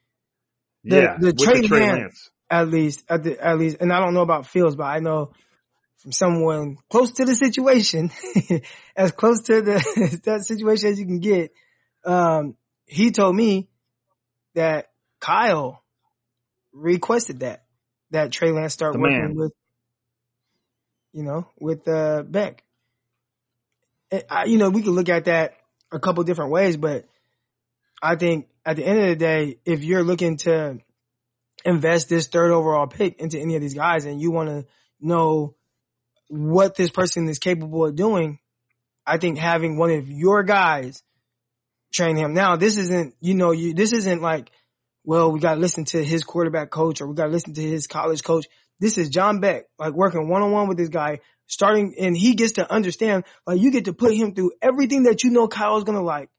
The- 0.84 0.96
yeah, 1.02 1.18
the 1.20 1.34
Trey 1.34 1.62
the 1.62 1.68
Lance- 1.68 2.00
Lance. 2.02 2.30
at 2.50 2.68
least 2.70 3.04
at 3.10 3.24
the 3.24 3.40
at 3.44 3.58
least 3.58 3.78
and 3.80 3.92
I 3.92 4.00
don't 4.00 4.14
know 4.14 4.22
about 4.22 4.46
Fields, 4.48 4.76
but 4.76 4.84
I 4.86 5.00
know 5.00 5.32
from 5.98 6.12
someone 6.12 6.78
close 6.90 7.12
to 7.14 7.26
the 7.26 7.36
situation, 7.36 8.12
as 8.96 9.12
close 9.12 9.42
to 9.44 9.62
the 9.62 10.20
that 10.26 10.46
situation 10.46 10.90
as 10.90 11.00
you 11.00 11.06
can 11.06 11.20
get. 11.20 11.52
Um, 12.06 12.56
he 12.86 13.12
told 13.12 13.36
me 13.36 13.70
that 14.56 14.90
Kyle 15.20 15.84
requested 16.74 17.42
that 17.42 17.64
that 18.12 18.32
Trey 18.32 18.52
Lance 18.52 18.74
start 18.74 18.94
The 18.94 19.00
working 19.00 19.20
man. 19.20 19.36
with, 19.36 19.54
you 21.14 21.24
know, 21.24 21.48
with 21.60 21.88
uh, 21.88 22.24
Beck. 22.24 22.64
And 24.12 24.24
I, 24.30 24.46
you 24.46 24.58
know, 24.58 24.70
we 24.70 24.82
can 24.82 24.92
look 24.92 25.10
at 25.10 25.26
that 25.26 25.54
a 25.92 26.00
couple 26.00 26.24
different 26.24 26.52
ways, 26.52 26.76
but 26.78 27.06
I 28.02 28.16
think 28.16 28.48
at 28.66 28.76
the 28.76 28.86
end 28.86 29.00
of 29.00 29.08
the 29.08 29.16
day, 29.16 29.58
if 29.66 29.84
you're 29.84 30.04
looking 30.04 30.38
to 30.38 30.80
invest 31.64 32.10
this 32.10 32.28
third 32.28 32.52
overall 32.52 32.88
pick 32.88 33.20
into 33.20 33.40
any 33.40 33.56
of 33.56 33.62
these 33.62 33.74
guys 33.74 34.06
and 34.06 34.20
you 34.20 34.32
want 34.32 34.50
to 34.50 34.66
know 35.00 35.56
what 36.28 36.76
this 36.76 36.90
person 36.90 37.28
is 37.28 37.40
capable 37.40 37.86
of 37.86 37.96
doing, 37.96 38.40
I 39.06 39.18
think 39.18 39.38
having 39.38 39.78
one 39.78 39.92
of 39.92 40.10
your 40.10 40.44
guys 40.44 41.04
train 41.92 42.16
him. 42.16 42.34
Now, 42.34 42.56
this 42.56 42.78
isn't, 42.78 43.16
you 43.20 43.36
know, 43.36 43.52
you, 43.52 43.74
this 43.74 43.94
isn't 43.94 44.22
like, 44.22 44.52
well, 45.04 45.32
we 45.32 45.40
got 45.40 45.56
to 45.56 45.60
listen 45.60 45.86
to 45.86 46.04
his 46.04 46.24
quarterback 46.24 46.70
coach 46.70 47.02
or 47.02 47.08
we 47.08 47.16
got 47.16 47.26
to 47.26 47.32
listen 47.32 47.54
to 47.54 47.62
his 47.62 47.88
college 47.88 48.24
coach. 48.24 48.46
This 48.80 48.98
is 48.98 49.10
John 49.10 49.40
Beck, 49.40 49.66
like 49.78 49.94
working 49.94 50.28
one 50.28 50.42
on 50.42 50.52
one 50.52 50.68
with 50.68 50.78
this 50.78 50.90
guy, 50.90 51.20
starting, 51.48 51.96
and 52.00 52.16
he 52.16 52.34
gets 52.34 52.54
to 52.54 52.72
understand, 52.72 53.26
like 53.46 53.60
you 53.60 53.72
get 53.72 53.86
to 53.86 53.94
put 53.94 54.14
him 54.14 54.34
through 54.34 54.54
everything 54.62 55.04
that 55.04 55.24
you 55.24 55.32
know 55.32 55.48
Kyle's 55.48 55.84
going 55.84 55.98
to 55.98 56.04
like 56.04 56.30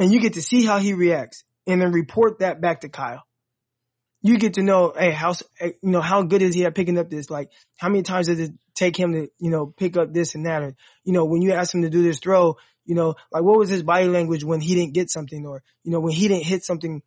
and 0.00 0.10
you 0.10 0.18
get 0.18 0.32
to 0.32 0.42
see 0.42 0.64
how 0.64 0.78
he 0.78 0.94
reacts 0.94 1.44
and 1.66 1.80
then 1.80 1.92
report 1.92 2.38
that 2.40 2.60
back 2.60 2.80
to 2.80 2.88
Kyle. 2.88 3.22
You 4.22 4.38
get 4.38 4.54
to 4.54 4.62
know, 4.62 4.92
hey, 4.98 5.12
how, 5.12 5.34
you 5.60 5.74
know, 5.82 6.00
how 6.00 6.22
good 6.22 6.42
is 6.42 6.54
he 6.54 6.64
at 6.64 6.74
picking 6.74 6.98
up 6.98 7.10
this? 7.10 7.30
Like, 7.30 7.50
how 7.78 7.88
many 7.88 8.02
times 8.02 8.26
does 8.26 8.40
it 8.40 8.52
take 8.74 8.96
him 8.96 9.12
to, 9.12 9.28
you 9.38 9.50
know, 9.50 9.66
pick 9.66 9.96
up 9.96 10.12
this 10.12 10.34
and 10.34 10.46
that? 10.46 10.62
Or, 10.62 10.74
you 11.04 11.12
know, 11.12 11.26
when 11.26 11.42
you 11.42 11.52
ask 11.52 11.74
him 11.74 11.82
to 11.82 11.90
do 11.90 12.02
this 12.02 12.18
throw, 12.18 12.56
you 12.86 12.94
know, 12.94 13.14
like 13.30 13.42
what 13.42 13.58
was 13.58 13.68
his 13.68 13.82
body 13.82 14.08
language 14.08 14.42
when 14.42 14.60
he 14.60 14.74
didn't 14.74 14.94
get 14.94 15.10
something 15.10 15.46
or, 15.46 15.62
you 15.84 15.92
know, 15.92 16.00
when 16.00 16.12
he 16.12 16.28
didn't 16.28 16.44
hit 16.44 16.64
something 16.64 17.02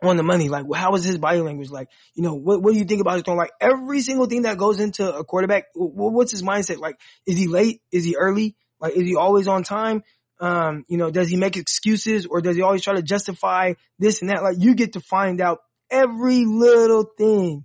on 0.00 0.16
the 0.16 0.22
money? 0.22 0.48
Like, 0.48 0.64
how 0.74 0.92
was 0.92 1.04
his 1.04 1.18
body 1.18 1.40
language? 1.40 1.70
Like, 1.70 1.88
you 2.14 2.22
know, 2.22 2.34
what, 2.34 2.62
what 2.62 2.72
do 2.72 2.78
you 2.78 2.84
think 2.84 3.00
about 3.00 3.14
his 3.14 3.22
throwing? 3.24 3.38
Like 3.38 3.52
every 3.60 4.00
single 4.00 4.26
thing 4.26 4.42
that 4.42 4.58
goes 4.58 4.78
into 4.78 5.12
a 5.12 5.24
quarterback, 5.24 5.64
what's 5.74 6.30
his 6.30 6.42
mindset? 6.42 6.78
Like, 6.78 6.98
is 7.26 7.36
he 7.36 7.48
late? 7.48 7.82
Is 7.90 8.04
he 8.04 8.16
early? 8.16 8.56
Like, 8.80 8.94
is 8.94 9.04
he 9.04 9.16
always 9.16 9.48
on 9.48 9.64
time? 9.64 10.02
Um, 10.42 10.84
you 10.88 10.98
know, 10.98 11.08
does 11.08 11.28
he 11.28 11.36
make 11.36 11.56
excuses 11.56 12.26
or 12.26 12.40
does 12.40 12.56
he 12.56 12.62
always 12.62 12.82
try 12.82 12.94
to 12.94 13.02
justify 13.02 13.74
this 14.00 14.22
and 14.22 14.30
that? 14.30 14.42
Like 14.42 14.56
you 14.58 14.74
get 14.74 14.94
to 14.94 15.00
find 15.00 15.40
out 15.40 15.60
every 15.88 16.44
little 16.44 17.04
thing 17.16 17.64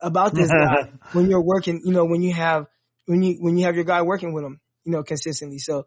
about 0.00 0.32
this 0.32 0.48
guy 0.48 0.92
when 1.14 1.28
you're 1.28 1.42
working, 1.42 1.82
you 1.84 1.92
know, 1.92 2.04
when 2.04 2.22
you 2.22 2.32
have, 2.32 2.66
when 3.06 3.24
you, 3.24 3.38
when 3.40 3.58
you 3.58 3.64
have 3.64 3.74
your 3.74 3.84
guy 3.84 4.02
working 4.02 4.32
with 4.32 4.44
him, 4.44 4.60
you 4.84 4.92
know, 4.92 5.02
consistently. 5.02 5.58
So 5.58 5.86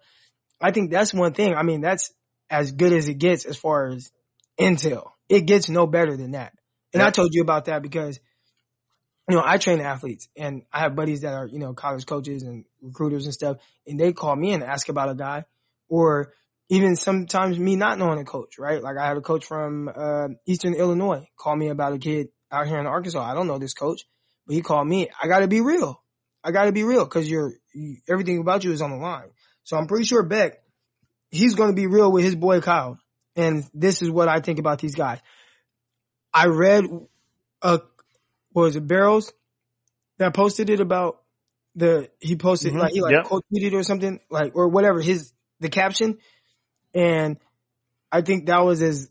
I 0.59 0.71
think 0.71 0.91
that's 0.91 1.13
one 1.13 1.33
thing. 1.33 1.55
I 1.55 1.63
mean, 1.63 1.79
that's 1.79 2.11
as 2.49 2.73
good 2.73 2.91
as 2.91 3.07
it 3.07 3.17
gets 3.17 3.45
as 3.45 3.55
far 3.55 3.87
as 3.87 4.11
intel. 4.59 5.11
It 5.29 5.47
gets 5.47 5.69
no 5.69 5.87
better 5.87 6.17
than 6.17 6.31
that. 6.31 6.51
And 6.93 7.01
I 7.01 7.11
told 7.11 7.33
you 7.33 7.41
about 7.41 7.65
that 7.65 7.81
because, 7.81 8.19
you 9.29 9.37
know, 9.37 9.43
I 9.45 9.57
train 9.57 9.79
athletes 9.79 10.27
and 10.35 10.63
I 10.71 10.81
have 10.81 10.97
buddies 10.97 11.21
that 11.21 11.33
are, 11.33 11.47
you 11.47 11.59
know, 11.59 11.73
college 11.73 12.05
coaches 12.05 12.43
and 12.43 12.65
recruiters 12.81 13.23
and 13.23 13.33
stuff. 13.33 13.57
And 13.87 13.97
they 13.97 14.11
call 14.11 14.35
me 14.35 14.51
and 14.51 14.63
ask 14.63 14.89
about 14.89 15.09
a 15.09 15.15
guy 15.15 15.45
or 15.89 16.33
even 16.69 16.95
sometimes 16.95 17.59
me 17.59 17.75
not 17.75 17.99
knowing 17.99 18.19
a 18.19 18.25
coach, 18.25 18.57
right? 18.57 18.81
Like 18.81 18.97
I 18.97 19.07
had 19.07 19.17
a 19.17 19.21
coach 19.21 19.45
from 19.45 19.89
uh, 19.93 20.29
Eastern 20.47 20.73
Illinois 20.73 21.27
call 21.37 21.55
me 21.55 21.67
about 21.69 21.93
a 21.93 21.99
kid 21.99 22.29
out 22.51 22.67
here 22.67 22.79
in 22.79 22.87
Arkansas. 22.87 23.21
I 23.23 23.33
don't 23.35 23.47
know 23.47 23.59
this 23.59 23.73
coach, 23.73 24.01
but 24.47 24.55
he 24.55 24.61
called 24.61 24.87
me. 24.87 25.09
I 25.21 25.27
got 25.27 25.39
to 25.39 25.47
be 25.47 25.61
real. 25.61 26.01
I 26.43 26.51
got 26.51 26.65
to 26.65 26.71
be 26.71 26.83
real 26.83 27.05
because 27.05 27.29
you're 27.29 27.53
you, 27.73 27.97
everything 28.09 28.39
about 28.39 28.63
you 28.63 28.71
is 28.71 28.81
on 28.81 28.91
the 28.91 28.97
line. 28.97 29.29
So 29.63 29.77
I'm 29.77 29.87
pretty 29.87 30.05
sure 30.05 30.23
Beck, 30.23 30.59
he's 31.29 31.55
going 31.55 31.69
to 31.69 31.75
be 31.75 31.87
real 31.87 32.11
with 32.11 32.23
his 32.23 32.35
boy 32.35 32.61
Kyle. 32.61 32.99
And 33.35 33.65
this 33.73 34.01
is 34.01 34.09
what 34.09 34.27
I 34.27 34.39
think 34.39 34.59
about 34.59 34.79
these 34.79 34.95
guys. 34.95 35.19
I 36.33 36.47
read 36.47 36.85
a 37.61 37.81
what 38.51 38.63
was 38.63 38.75
it 38.75 38.87
Barrows 38.87 39.31
that 40.17 40.33
posted 40.33 40.69
it 40.69 40.79
about 40.79 41.21
the 41.75 42.09
he 42.19 42.35
posted 42.37 42.73
Mhm. 42.73 42.79
like 42.79 42.93
he 42.93 43.01
like 43.01 43.13
Yep. 43.13 43.23
quote 43.23 43.43
tweeted 43.53 43.73
or 43.73 43.83
something 43.83 44.19
like 44.29 44.55
or 44.55 44.69
whatever 44.69 45.01
his 45.01 45.33
the 45.59 45.69
caption. 45.69 46.17
And 46.93 47.37
I 48.11 48.21
think 48.21 48.45
that 48.47 48.59
was 48.63 48.81
as 48.81 49.09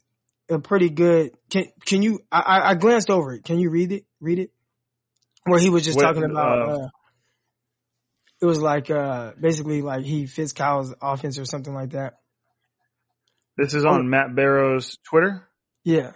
a 0.49 0.59
pretty 0.59 0.91
good 0.91 1.33
can 1.51 1.67
can 1.87 2.03
you 2.03 2.21
I 2.31 2.71
I 2.71 2.75
glanced 2.75 3.11
over 3.11 3.33
it. 3.35 3.45
Can 3.45 3.59
you 3.59 3.71
read 3.71 3.93
it? 3.93 4.05
Read 4.21 4.39
it? 4.39 4.51
Where 5.45 5.61
he 5.61 5.71
was 5.71 5.85
just 5.85 5.97
What, 5.97 6.03
talking 6.05 6.25
about 6.25 6.59
uh, 6.69 6.73
uh, 6.85 6.89
it 8.41 8.47
was 8.47 8.61
like 8.61 8.91
uh 8.91 9.33
basically 9.41 9.83
like 9.83 10.05
he 10.05 10.27
fits 10.27 10.53
Kyle's 10.53 10.95
offense 11.01 11.39
or 11.39 11.45
something 11.45 11.75
like 11.75 11.91
that. 11.91 12.15
This 13.57 13.75
is 13.75 13.85
Oh. 13.85 13.91
on 13.91 14.11
Matt 14.11 14.35
Barrows' 14.35 14.99
Twitter. 15.09 15.47
yeah. 15.85 16.13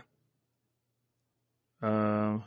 Um, 1.81 2.43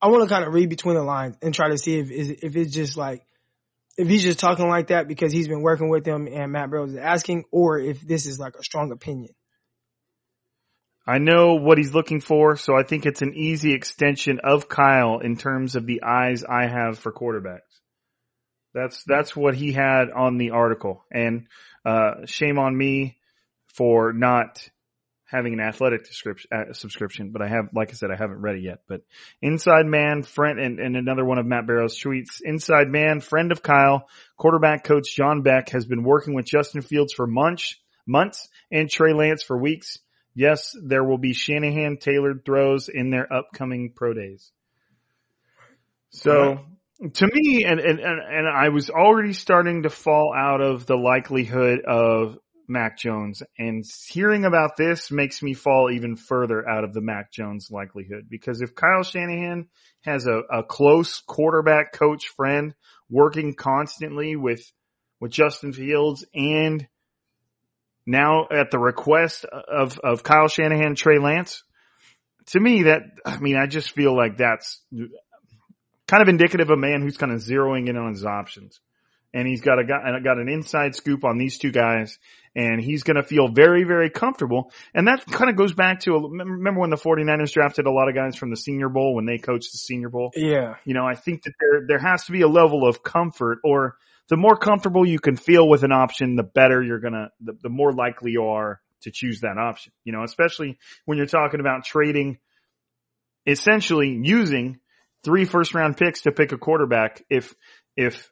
I 0.00 0.08
want 0.08 0.28
to 0.28 0.34
kind 0.34 0.44
of 0.44 0.52
read 0.52 0.68
between 0.68 0.96
the 0.96 1.02
lines 1.04 1.36
and 1.40 1.54
try 1.54 1.68
to 1.68 1.78
see 1.78 1.98
if 1.98 2.10
if 2.10 2.56
it's 2.56 2.74
just 2.74 2.96
like 2.96 3.24
if 3.96 4.08
he's 4.08 4.22
just 4.22 4.38
talking 4.38 4.68
like 4.68 4.88
that 4.88 5.08
because 5.08 5.32
he's 5.32 5.48
been 5.48 5.62
working 5.62 5.88
with 5.88 6.06
him 6.06 6.26
and 6.26 6.52
Matt 6.52 6.70
Barrows 6.70 6.92
is 6.92 6.96
asking, 6.96 7.44
or 7.50 7.78
if 7.78 8.00
this 8.00 8.26
is 8.26 8.38
like 8.38 8.56
a 8.56 8.62
strong 8.62 8.92
opinion. 8.92 9.34
I 11.06 11.18
know 11.18 11.54
what 11.54 11.78
he's 11.78 11.94
looking 11.94 12.20
for, 12.20 12.56
so 12.56 12.76
I 12.76 12.84
think 12.84 13.06
it's 13.06 13.22
an 13.22 13.34
easy 13.34 13.72
extension 13.74 14.38
of 14.44 14.68
Kyle 14.68 15.18
in 15.18 15.36
terms 15.36 15.74
of 15.74 15.84
the 15.84 16.02
eyes 16.04 16.44
I 16.44 16.68
have 16.68 16.98
for 16.98 17.12
quarterbacks. 17.12 17.58
That's 18.72 19.02
that's 19.04 19.36
what 19.36 19.54
he 19.54 19.72
had 19.72 20.10
on 20.10 20.38
the 20.38 20.50
article, 20.50 21.04
and 21.10 21.48
uh, 21.84 22.24
shame 22.26 22.58
on 22.58 22.76
me 22.76 23.18
for 23.74 24.12
not 24.12 24.66
having 25.32 25.54
an 25.54 25.60
athletic 25.60 26.04
description, 26.06 26.50
uh, 26.52 26.72
subscription. 26.72 27.30
But 27.30 27.42
I 27.42 27.48
have, 27.48 27.70
like 27.74 27.90
I 27.90 27.94
said, 27.94 28.10
I 28.10 28.16
haven't 28.16 28.42
read 28.42 28.56
it 28.56 28.62
yet. 28.62 28.82
But 28.86 29.00
Inside 29.40 29.86
Man, 29.86 30.22
friend, 30.22 30.60
and, 30.60 30.78
and 30.78 30.96
another 30.96 31.24
one 31.24 31.38
of 31.38 31.46
Matt 31.46 31.66
Barrows' 31.66 31.98
tweets. 31.98 32.40
Inside 32.42 32.88
Man, 32.88 33.20
friend 33.20 33.50
of 33.50 33.62
Kyle, 33.62 34.08
quarterback 34.36 34.84
coach 34.84 35.14
John 35.16 35.42
Beck 35.42 35.70
has 35.70 35.86
been 35.86 36.04
working 36.04 36.34
with 36.34 36.46
Justin 36.46 36.82
Fields 36.82 37.12
for 37.12 37.26
months, 37.26 37.74
months, 38.06 38.48
and 38.70 38.88
Trey 38.88 39.14
Lance 39.14 39.42
for 39.42 39.58
weeks. 39.58 39.98
Yes, 40.34 40.74
there 40.82 41.04
will 41.04 41.18
be 41.18 41.32
Shanahan 41.32 41.98
tailored 41.98 42.44
throws 42.44 42.88
in 42.88 43.10
their 43.10 43.30
upcoming 43.32 43.92
pro 43.94 44.14
days. 44.14 44.50
So 46.10 46.60
to 47.14 47.26
me, 47.26 47.64
and, 47.64 47.80
and, 47.80 47.98
and, 47.98 48.20
and 48.20 48.48
I 48.48 48.68
was 48.68 48.88
already 48.88 49.32
starting 49.32 49.82
to 49.82 49.90
fall 49.90 50.32
out 50.36 50.60
of 50.60 50.86
the 50.86 50.96
likelihood 50.96 51.80
of 51.86 52.38
Mac 52.72 52.98
Jones 52.98 53.42
and 53.58 53.84
hearing 54.08 54.44
about 54.44 54.76
this 54.76 55.10
makes 55.10 55.42
me 55.42 55.54
fall 55.54 55.90
even 55.90 56.16
further 56.16 56.68
out 56.68 56.84
of 56.84 56.92
the 56.92 57.00
Mac 57.00 57.30
Jones 57.30 57.68
likelihood 57.70 58.26
because 58.28 58.62
if 58.62 58.74
Kyle 58.74 59.02
Shanahan 59.02 59.68
has 60.02 60.26
a, 60.26 60.40
a 60.50 60.62
close 60.62 61.20
quarterback 61.20 61.92
coach 61.92 62.28
friend 62.28 62.74
working 63.08 63.54
constantly 63.54 64.36
with, 64.36 64.64
with 65.20 65.30
Justin 65.30 65.72
Fields 65.72 66.24
and 66.34 66.86
now 68.06 68.48
at 68.50 68.70
the 68.70 68.78
request 68.78 69.44
of, 69.44 69.98
of 70.00 70.22
Kyle 70.22 70.48
Shanahan, 70.48 70.96
Trey 70.96 71.18
Lance, 71.18 71.62
to 72.46 72.58
me 72.58 72.84
that, 72.84 73.02
I 73.24 73.38
mean, 73.38 73.56
I 73.56 73.66
just 73.66 73.92
feel 73.92 74.16
like 74.16 74.38
that's 74.38 74.80
kind 76.08 76.22
of 76.22 76.28
indicative 76.28 76.70
of 76.70 76.76
a 76.76 76.80
man 76.80 77.02
who's 77.02 77.16
kind 77.16 77.32
of 77.32 77.40
zeroing 77.40 77.88
in 77.88 77.96
on 77.96 78.12
his 78.12 78.24
options. 78.24 78.80
And 79.34 79.48
he's 79.48 79.62
got 79.62 79.78
a 79.78 79.84
got, 79.84 80.02
got 80.22 80.38
an 80.38 80.48
inside 80.48 80.94
scoop 80.94 81.24
on 81.24 81.38
these 81.38 81.58
two 81.58 81.72
guys 81.72 82.18
and 82.54 82.80
he's 82.80 83.02
going 83.02 83.16
to 83.16 83.22
feel 83.22 83.48
very, 83.48 83.84
very 83.84 84.10
comfortable. 84.10 84.72
And 84.94 85.08
that 85.08 85.24
kind 85.26 85.50
of 85.50 85.56
goes 85.56 85.72
back 85.72 86.00
to, 86.00 86.12
remember 86.12 86.80
when 86.80 86.90
the 86.90 86.96
49ers 86.96 87.52
drafted 87.52 87.86
a 87.86 87.90
lot 87.90 88.08
of 88.08 88.14
guys 88.14 88.36
from 88.36 88.50
the 88.50 88.56
senior 88.56 88.88
bowl 88.88 89.14
when 89.14 89.24
they 89.24 89.38
coached 89.38 89.72
the 89.72 89.78
senior 89.78 90.10
bowl? 90.10 90.32
Yeah. 90.36 90.74
You 90.84 90.94
know, 90.94 91.06
I 91.06 91.14
think 91.14 91.44
that 91.44 91.52
there, 91.58 91.84
there 91.88 91.98
has 91.98 92.24
to 92.26 92.32
be 92.32 92.42
a 92.42 92.48
level 92.48 92.86
of 92.86 93.02
comfort 93.02 93.58
or 93.64 93.96
the 94.28 94.36
more 94.36 94.56
comfortable 94.56 95.06
you 95.06 95.18
can 95.18 95.36
feel 95.36 95.68
with 95.68 95.82
an 95.82 95.92
option, 95.92 96.36
the 96.36 96.42
better 96.42 96.82
you're 96.82 97.00
going 97.00 97.14
to, 97.14 97.28
the, 97.40 97.54
the 97.62 97.68
more 97.68 97.92
likely 97.92 98.32
you 98.32 98.44
are 98.44 98.80
to 99.02 99.10
choose 99.10 99.40
that 99.40 99.58
option, 99.58 99.92
you 100.04 100.12
know, 100.12 100.22
especially 100.22 100.78
when 101.06 101.18
you're 101.18 101.26
talking 101.26 101.60
about 101.60 101.84
trading, 101.84 102.38
essentially 103.46 104.20
using 104.22 104.78
three 105.24 105.44
first 105.44 105.74
round 105.74 105.96
picks 105.96 106.22
to 106.22 106.32
pick 106.32 106.52
a 106.52 106.58
quarterback. 106.58 107.24
If, 107.28 107.54
if 107.96 108.30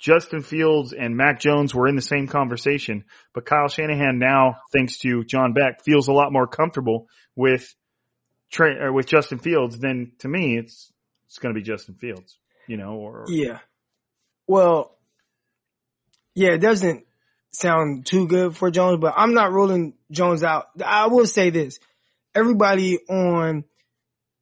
Justin 0.00 0.40
Fields 0.40 0.94
and 0.94 1.14
Mac 1.16 1.40
Jones 1.40 1.74
were 1.74 1.86
in 1.86 1.94
the 1.94 2.02
same 2.02 2.26
conversation, 2.26 3.04
but 3.34 3.44
Kyle 3.44 3.68
Shanahan 3.68 4.18
now, 4.18 4.56
thanks 4.72 4.98
to 5.00 5.24
John 5.24 5.52
Beck, 5.52 5.84
feels 5.84 6.08
a 6.08 6.12
lot 6.12 6.32
more 6.32 6.46
comfortable 6.46 7.06
with 7.36 7.74
Trey, 8.50 8.70
or 8.70 8.88
uh, 8.88 8.92
with 8.92 9.06
Justin 9.06 9.38
Fields, 9.38 9.78
than 9.78 10.12
to 10.20 10.28
me, 10.28 10.56
it's, 10.56 10.90
it's 11.26 11.38
going 11.38 11.54
to 11.54 11.60
be 11.60 11.64
Justin 11.64 11.96
Fields, 11.96 12.38
you 12.66 12.78
know, 12.78 12.94
or, 12.94 13.26
Yeah. 13.28 13.58
Well, 14.46 14.96
yeah, 16.34 16.52
it 16.52 16.62
doesn't 16.62 17.04
sound 17.52 18.06
too 18.06 18.26
good 18.26 18.56
for 18.56 18.70
Jones, 18.70 18.98
but 19.00 19.14
I'm 19.16 19.34
not 19.34 19.52
ruling 19.52 19.94
Jones 20.10 20.42
out. 20.42 20.68
I 20.82 21.08
will 21.08 21.26
say 21.26 21.50
this. 21.50 21.78
Everybody 22.34 22.98
on 23.08 23.64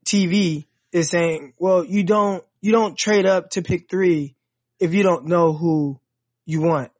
TV 0.06 0.66
is 0.92 1.10
saying, 1.10 1.54
well, 1.58 1.84
you 1.84 2.04
don't, 2.04 2.44
you 2.60 2.70
don't 2.70 2.96
trade 2.96 3.26
up 3.26 3.50
to 3.50 3.62
pick 3.62 3.90
three 3.90 4.36
if 4.80 4.94
you 4.94 5.02
don't 5.02 5.26
know 5.26 5.52
who 5.52 6.00
you 6.46 6.60
want. 6.62 6.90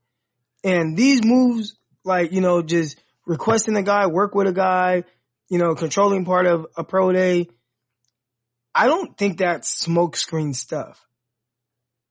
And 0.64 0.96
these 0.96 1.24
moves, 1.24 1.76
like, 2.04 2.32
you 2.32 2.40
know, 2.40 2.62
just 2.62 2.98
requesting 3.26 3.76
a 3.76 3.82
guy, 3.82 4.06
work 4.06 4.34
with 4.34 4.46
a 4.48 4.52
guy, 4.52 5.04
you 5.48 5.58
know, 5.58 5.74
controlling 5.74 6.24
part 6.24 6.46
of 6.46 6.66
a 6.76 6.84
pro 6.84 7.12
day. 7.12 7.48
I 8.74 8.86
don't 8.86 9.16
think 9.16 9.38
that's 9.38 9.84
smokescreen 9.86 10.54
stuff. 10.54 11.04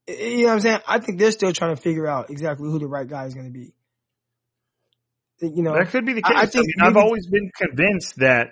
You 0.08 0.38
know 0.38 0.44
what 0.46 0.52
I'm 0.54 0.60
saying? 0.60 0.80
I 0.88 0.98
think 1.00 1.18
they're 1.18 1.30
still 1.32 1.52
trying 1.52 1.76
to 1.76 1.80
figure 1.82 2.06
out 2.06 2.30
exactly 2.30 2.68
who 2.70 2.78
the 2.78 2.86
right 2.86 3.06
guy 3.06 3.26
is 3.26 3.34
going 3.34 3.46
to 3.46 3.52
be. 3.52 3.74
You 5.40 5.62
know, 5.62 5.74
That 5.74 5.90
could 5.90 6.04
be 6.04 6.14
the 6.14 6.22
case. 6.22 6.32
I 6.36 6.42
I, 6.42 6.46
think 6.46 6.66
I've 6.80 6.94
maybe- 6.94 7.04
always 7.04 7.26
been 7.26 7.50
convinced 7.56 8.16
that 8.16 8.48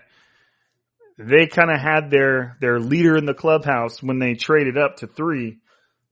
they 1.19 1.47
kind 1.47 1.71
of 1.71 1.81
had 1.81 2.11
their 2.11 2.57
their 2.61 2.79
leader 2.79 3.17
in 3.17 3.25
the 3.25 3.35
clubhouse 3.35 4.03
when 4.03 4.19
they 4.19 4.35
traded 4.35 4.77
up 4.77 4.97
to 4.99 5.07
three, 5.07 5.59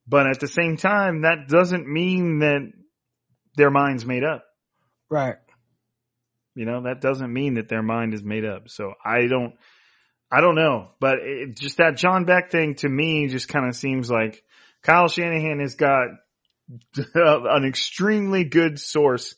but 0.07 0.27
at 0.27 0.39
the 0.39 0.47
same 0.47 0.77
time, 0.77 1.21
that 1.21 1.47
doesn't 1.47 1.87
mean 1.87 2.39
that 2.39 2.71
their 3.55 3.71
mind's 3.71 4.05
made 4.05 4.23
up. 4.23 4.43
right. 5.09 5.35
You 6.57 6.65
know, 6.65 6.83
that 6.83 7.01
doesn't 7.01 7.33
mean 7.33 7.55
that 7.55 7.67
their 7.67 7.83
mind 7.83 8.13
is 8.13 8.23
made 8.23 8.45
up. 8.45 8.69
So 8.69 8.93
I 9.03 9.27
don't, 9.27 9.55
I 10.31 10.39
don't 10.39 10.55
know, 10.55 10.91
but 11.01 11.15
it, 11.21 11.57
just 11.57 11.77
that 11.77 11.97
John 11.97 12.23
Beck 12.23 12.49
thing 12.49 12.75
to 12.75 12.87
me 12.87 13.27
just 13.27 13.49
kind 13.49 13.67
of 13.67 13.75
seems 13.75 14.09
like 14.09 14.41
Kyle 14.81 15.09
Shanahan 15.09 15.59
has 15.59 15.75
got 15.75 16.07
an 17.15 17.65
extremely 17.65 18.45
good 18.45 18.79
source 18.79 19.35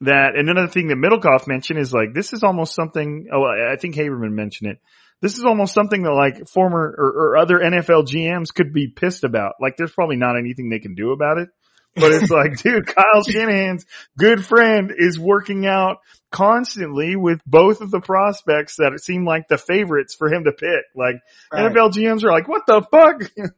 that, 0.00 0.32
and 0.36 0.50
another 0.50 0.68
thing 0.68 0.88
that 0.88 0.96
Middlekauff 0.96 1.46
mentioned 1.46 1.78
is 1.78 1.92
like, 1.92 2.14
this 2.14 2.32
is 2.32 2.42
almost 2.42 2.74
something, 2.74 3.28
oh, 3.32 3.44
I 3.44 3.74
I 3.74 3.76
think 3.76 3.94
Haberman 3.94 4.32
mentioned 4.32 4.72
it. 4.72 4.78
This 5.22 5.38
is 5.38 5.44
almost 5.44 5.72
something 5.74 6.02
that 6.02 6.12
like 6.12 6.46
former 6.48 6.94
or, 6.96 7.06
or 7.32 7.36
other 7.38 7.58
NFL 7.58 8.06
GMs 8.06 8.52
could 8.54 8.72
be 8.72 8.88
pissed 8.88 9.24
about. 9.24 9.54
Like 9.60 9.76
there's 9.76 9.92
probably 9.92 10.16
not 10.16 10.36
anything 10.38 10.68
they 10.68 10.78
can 10.78 10.94
do 10.94 11.12
about 11.12 11.38
it. 11.38 11.48
But 11.94 12.12
it's 12.12 12.30
like, 12.30 12.58
dude, 12.62 12.86
Kyle 12.86 13.24
Shanahan's 13.24 13.86
good 14.18 14.44
friend 14.44 14.92
is 14.94 15.18
working 15.18 15.66
out 15.66 15.96
constantly 16.30 17.16
with 17.16 17.40
both 17.46 17.80
of 17.80 17.90
the 17.90 18.00
prospects 18.00 18.76
that 18.76 19.00
seem 19.02 19.24
like 19.24 19.48
the 19.48 19.56
favorites 19.56 20.14
for 20.14 20.28
him 20.30 20.44
to 20.44 20.52
pick. 20.52 20.84
Like 20.94 21.16
Right. 21.50 21.72
NFL 21.72 21.92
GMs 21.94 22.22
are 22.24 22.30
like, 22.30 22.48
what 22.48 22.62
the 22.66 22.82
fuck? 22.82 23.30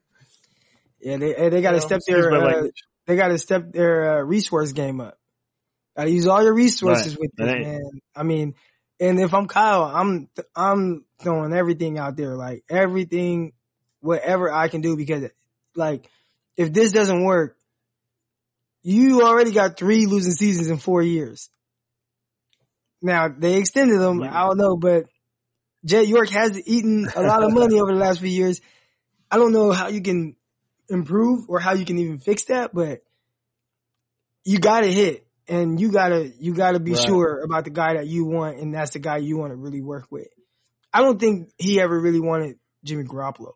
Yeah, 1.00 1.16
they 1.16 1.48
they 1.50 1.62
got 1.62 1.72
to 1.72 1.80
step 1.80 2.00
their 2.08 2.32
uh, 2.32 2.66
they 3.06 3.14
got 3.14 3.28
to 3.28 3.38
step 3.38 3.70
their 3.72 4.18
uh, 4.18 4.22
resource 4.22 4.72
game 4.72 5.00
up. 5.00 5.16
Got 5.96 6.04
to 6.04 6.10
use 6.10 6.26
all 6.26 6.42
your 6.42 6.54
resources 6.54 7.14
Right. 7.14 7.20
with 7.20 7.30
this 7.36 7.66
man. 7.66 7.90
I 8.16 8.22
mean, 8.24 8.54
and 9.00 9.20
if 9.20 9.32
I'm 9.32 9.46
Kyle, 9.46 9.84
I'm 9.84 10.28
I'm 10.54 11.04
throwing 11.20 11.52
everything 11.52 11.98
out 11.98 12.16
there, 12.16 12.34
like 12.34 12.64
everything, 12.68 13.52
whatever 14.00 14.52
I 14.52 14.68
can 14.68 14.80
do, 14.80 14.96
because 14.96 15.30
like 15.74 16.10
if 16.56 16.72
this 16.72 16.92
doesn't 16.92 17.24
work, 17.24 17.56
you 18.82 19.22
already 19.22 19.52
got 19.52 19.76
three 19.76 20.06
losing 20.06 20.32
seasons 20.32 20.68
in 20.68 20.78
four 20.78 21.02
years. 21.02 21.50
Now 23.00 23.28
they 23.28 23.56
extended 23.56 24.00
them. 24.00 24.22
I 24.22 24.46
don't 24.46 24.58
know, 24.58 24.76
but 24.76 25.06
Jed 25.84 26.08
York 26.08 26.30
has 26.30 26.60
eaten 26.66 27.08
a 27.14 27.22
lot 27.22 27.44
of 27.44 27.52
money 27.52 27.80
over 27.80 27.92
the 27.92 27.98
last 27.98 28.20
few 28.20 28.28
years. 28.28 28.60
I 29.30 29.36
don't 29.36 29.52
know 29.52 29.70
how 29.70 29.88
you 29.88 30.02
can 30.02 30.34
improve 30.88 31.48
or 31.48 31.60
how 31.60 31.74
you 31.74 31.84
can 31.84 31.98
even 31.98 32.18
fix 32.18 32.44
that, 32.44 32.74
but 32.74 33.02
you 34.44 34.58
got 34.58 34.80
to 34.80 34.92
hit. 34.92 35.27
And 35.48 35.80
you 35.80 35.90
gotta 35.90 36.30
you 36.38 36.54
gotta 36.54 36.80
be 36.80 36.92
Right. 36.92 37.04
sure 37.06 37.40
about 37.42 37.64
the 37.64 37.70
guy 37.70 37.94
that 37.94 38.06
you 38.06 38.24
want, 38.26 38.58
and 38.58 38.74
that's 38.74 38.92
the 38.92 38.98
guy 38.98 39.16
you 39.18 39.38
want 39.38 39.52
to 39.52 39.56
really 39.56 39.82
work 39.82 40.06
with. 40.10 40.28
I 40.92 41.02
don't 41.02 41.18
think 41.18 41.50
he 41.58 41.80
ever 41.80 41.98
really 42.00 42.20
wanted 42.20 42.56
Jimmy 42.84 43.04
Garoppolo. 43.04 43.52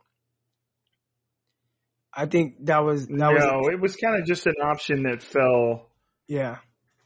I 2.14 2.26
think 2.26 2.66
that 2.66 2.84
was 2.84 3.06
that 3.06 3.32
was 3.32 3.42
no, 3.42 3.68
it 3.72 3.80
was 3.80 3.96
kind 3.96 4.20
of 4.20 4.26
just 4.26 4.46
an 4.46 4.54
option 4.62 5.04
that 5.04 5.22
fell. 5.22 5.88
yeah 6.28 6.58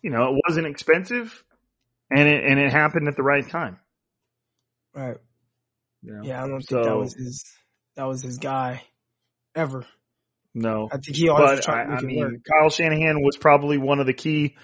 You 0.03 0.11
know, 0.11 0.35
it 0.35 0.41
wasn't 0.49 0.67
expensive, 0.67 1.45
and 2.11 2.29
it 2.29 2.45
and 2.45 2.59
it 2.59 2.73
happened 2.73 3.09
at 3.09 3.17
the 3.17 3.23
right 3.23 3.49
time. 3.49 3.79
right 4.95 5.17
know? 6.03 6.23
yeah. 6.25 6.43
I 6.43 6.49
don't 6.49 6.61
think 6.61 6.85
that 6.85 6.97
was 6.97 7.15
his 7.15 7.45
that 7.97 8.05
was 8.05 8.23
his 8.23 8.39
guy 8.39 8.83
ever. 9.55 9.87
No, 10.55 10.89
I 10.91 10.97
think 10.99 11.17
he 11.17 11.29
always 11.29 11.61
but 11.61 11.69
I, 11.69 11.73
to 11.85 11.91
I 11.91 12.01
make 12.01 12.03
it 12.03 12.17
work. 12.19 12.31
mean, 12.33 12.43
Kyle 12.51 12.71
Shanahan 12.71 13.23
was 13.23 13.37
probably 13.37 13.79
one 13.79 14.01
of 14.01 14.07
the 14.07 14.15
key 14.15 14.57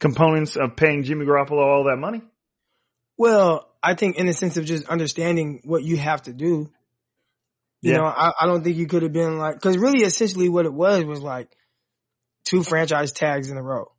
components 0.00 0.56
of 0.56 0.76
paying 0.76 1.02
Jimmy 1.02 1.26
Garoppolo 1.26 1.64
all 1.64 1.84
that 1.84 1.96
money. 1.96 2.22
Well, 3.16 3.68
I 3.82 3.94
think 3.94 4.16
in 4.16 4.26
the 4.26 4.32
sense 4.32 4.56
of 4.56 4.64
just 4.64 4.86
understanding 4.88 5.60
what 5.64 5.82
you 5.82 5.96
have 5.96 6.22
to 6.22 6.32
do. 6.32 6.70
You 7.82 7.92
Yeah. 7.92 7.98
know, 7.98 8.04
I, 8.06 8.32
I 8.40 8.46
don't 8.46 8.62
think 8.64 8.76
you 8.76 8.86
could 8.86 9.02
have 9.02 9.12
been 9.12 9.38
like, 9.38 9.60
cause 9.60 9.76
really 9.76 10.04
essentially 10.04 10.48
what 10.48 10.66
it 10.66 10.72
was 10.72 11.04
was 11.04 11.20
like 11.20 11.48
two 12.44 12.62
franchise 12.62 13.12
tags 13.12 13.50
in 13.50 13.56
a 13.56 13.62
row. 13.62 13.92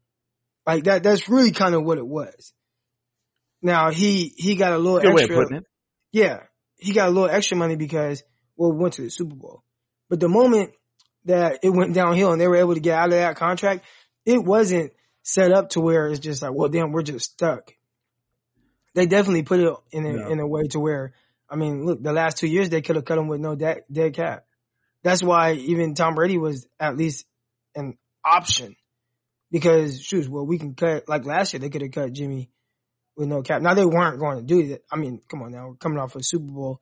Like 0.66 0.86
that, 0.86 1.04
that's 1.04 1.30
really 1.30 1.52
kind 1.52 1.76
of 1.76 1.84
what 1.84 1.97
it 1.97 2.08
was. 2.08 2.54
Now 3.62 3.91
he, 3.91 4.34
he 4.38 4.56
got 4.56 4.74
a 4.74 4.78
little 4.78 5.00
Good 5.00 5.14
way 5.14 5.22
extra. 5.24 5.38
of 5.38 5.43
putting 5.43 5.58
it. 5.60 5.64
Yeah. 6.12 6.39
He 6.78 6.93
got 6.93 7.10
a 7.10 7.12
little 7.12 7.30
extra 7.30 7.58
money 7.58 7.76
because, 7.76 8.24
well, 8.56 8.72
we 8.72 8.78
went 8.80 8.93
to 8.95 9.02
the 9.02 9.10
Super 9.10 9.36
Bowl. 9.36 9.64
But 10.10 10.20
the 10.22 10.30
moment 10.30 10.72
that 11.26 11.60
it 11.64 11.70
went 11.70 11.93
downhill 11.93 12.32
and 12.32 12.39
they 12.39 12.47
were 12.47 12.56
able 12.56 12.74
to 12.74 12.80
get 12.80 12.97
out 12.97 13.08
of 13.08 13.12
that 13.20 13.36
contract, 13.36 13.84
it 14.26 14.41
wasn't 14.43 14.93
set 15.34 15.51
up 15.51 15.69
to 15.69 15.80
where 15.82 16.07
it's 16.07 16.19
just 16.19 16.41
like, 16.41 16.53
well, 16.53 16.69
damn, 16.69 16.91
we're 16.91 17.03
just 17.03 17.32
stuck. 17.34 17.71
They 18.95 19.05
definitely 19.05 19.43
put 19.43 19.59
it 19.59 19.73
in 19.91 20.05
a, 20.05 20.13
No. 20.13 20.30
in 20.30 20.39
a 20.39 20.47
way 20.47 20.63
to 20.69 20.80
where, 20.80 21.13
I 21.49 21.55
mean, 21.55 21.86
look, 21.86 22.01
the 22.01 22.13
last 22.13 22.38
two 22.38 22.47
years 22.47 22.69
they 22.69 22.82
could 22.82 22.95
have 22.95 23.05
cut 23.05 23.17
him 23.17 23.27
with 23.27 23.39
no 23.39 23.55
dead, 23.55 23.84
dead 23.91 24.13
cap. 24.13 24.45
That's 25.03 25.23
why 25.23 25.53
even 25.53 25.93
Tom 25.93 26.15
Brady 26.15 26.38
was 26.38 26.67
at 26.80 26.97
least 26.97 27.25
an 27.75 27.97
option 28.25 28.75
because 29.51 30.01
shoot, 30.01 30.27
well, 30.27 30.45
we 30.45 30.57
can 30.57 30.73
cut, 30.73 31.07
like 31.07 31.25
last 31.25 31.53
year 31.53 31.59
they 31.59 31.69
could 31.69 31.82
have 31.82 31.91
cut 31.91 32.11
Jimmy 32.13 32.49
with 33.15 33.27
no 33.27 33.41
cap. 33.41 33.61
Now 33.61 33.73
they 33.73 33.86
weren't 33.86 34.19
going 34.19 34.38
to 34.39 34.43
do 34.43 34.67
that. 34.69 34.82
I 34.91 34.97
mean, 34.97 35.21
come 35.30 35.41
on 35.43 35.51
now, 35.51 35.69
we're 35.69 35.75
coming 35.75 35.99
off 35.99 36.15
a 36.15 36.23
Super 36.23 36.51
Bowl. 36.51 36.82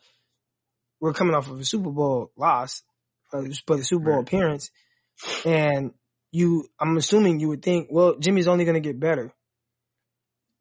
We're 0.99 1.13
coming 1.13 1.35
off 1.35 1.49
of 1.49 1.59
a 1.59 1.65
Super 1.65 1.91
Bowl 1.91 2.31
loss, 2.35 2.81
uh, 3.31 3.43
but 3.67 3.79
a 3.79 3.83
Super 3.83 4.05
Bowl 4.05 4.19
appearance, 4.21 4.71
and 5.45 5.91
you, 6.38 6.67
I'm 6.79 6.97
assuming 6.97 7.39
you 7.39 7.49
would 7.49 7.61
think, 7.63 7.88
well, 7.91 8.15
Jimmy's 8.19 8.47
only 8.47 8.65
going 8.65 8.81
to 8.81 8.88
get 8.89 8.99
better. 8.99 9.33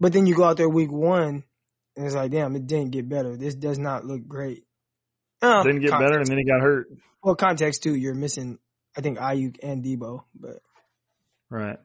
But 0.01 0.12
then 0.12 0.27
you 0.27 0.35
go 0.35 0.45
out 0.45 0.57
there 0.57 0.68
week 0.68 0.91
one, 0.93 1.45
and 1.97 2.07
it's 2.07 2.14
like, 2.14 2.31
damn, 2.31 2.55
it 2.57 2.66
didn't 2.66 2.91
get 2.91 3.09
better. 3.09 3.37
This 3.37 3.55
does 3.55 3.79
not 3.79 4.05
look 4.05 4.27
great. 4.27 4.64
Uh, 5.43 5.62
Didn't 5.62 5.81
get 5.83 5.91
context- 5.91 6.11
better, 6.11 6.18
and 6.20 6.27
then 6.29 6.39
he 6.39 6.45
got 6.45 6.61
hurt. 6.61 6.89
Well, 7.22 7.35
context 7.35 7.83
too, 7.83 7.95
you're 7.95 8.14
missing, 8.14 8.59
I 8.97 9.01
think 9.01 9.18
Aiyuk 9.18 9.57
and 9.62 9.85
Deebo, 9.85 10.24
but 10.35 10.59
Right. 11.51 11.79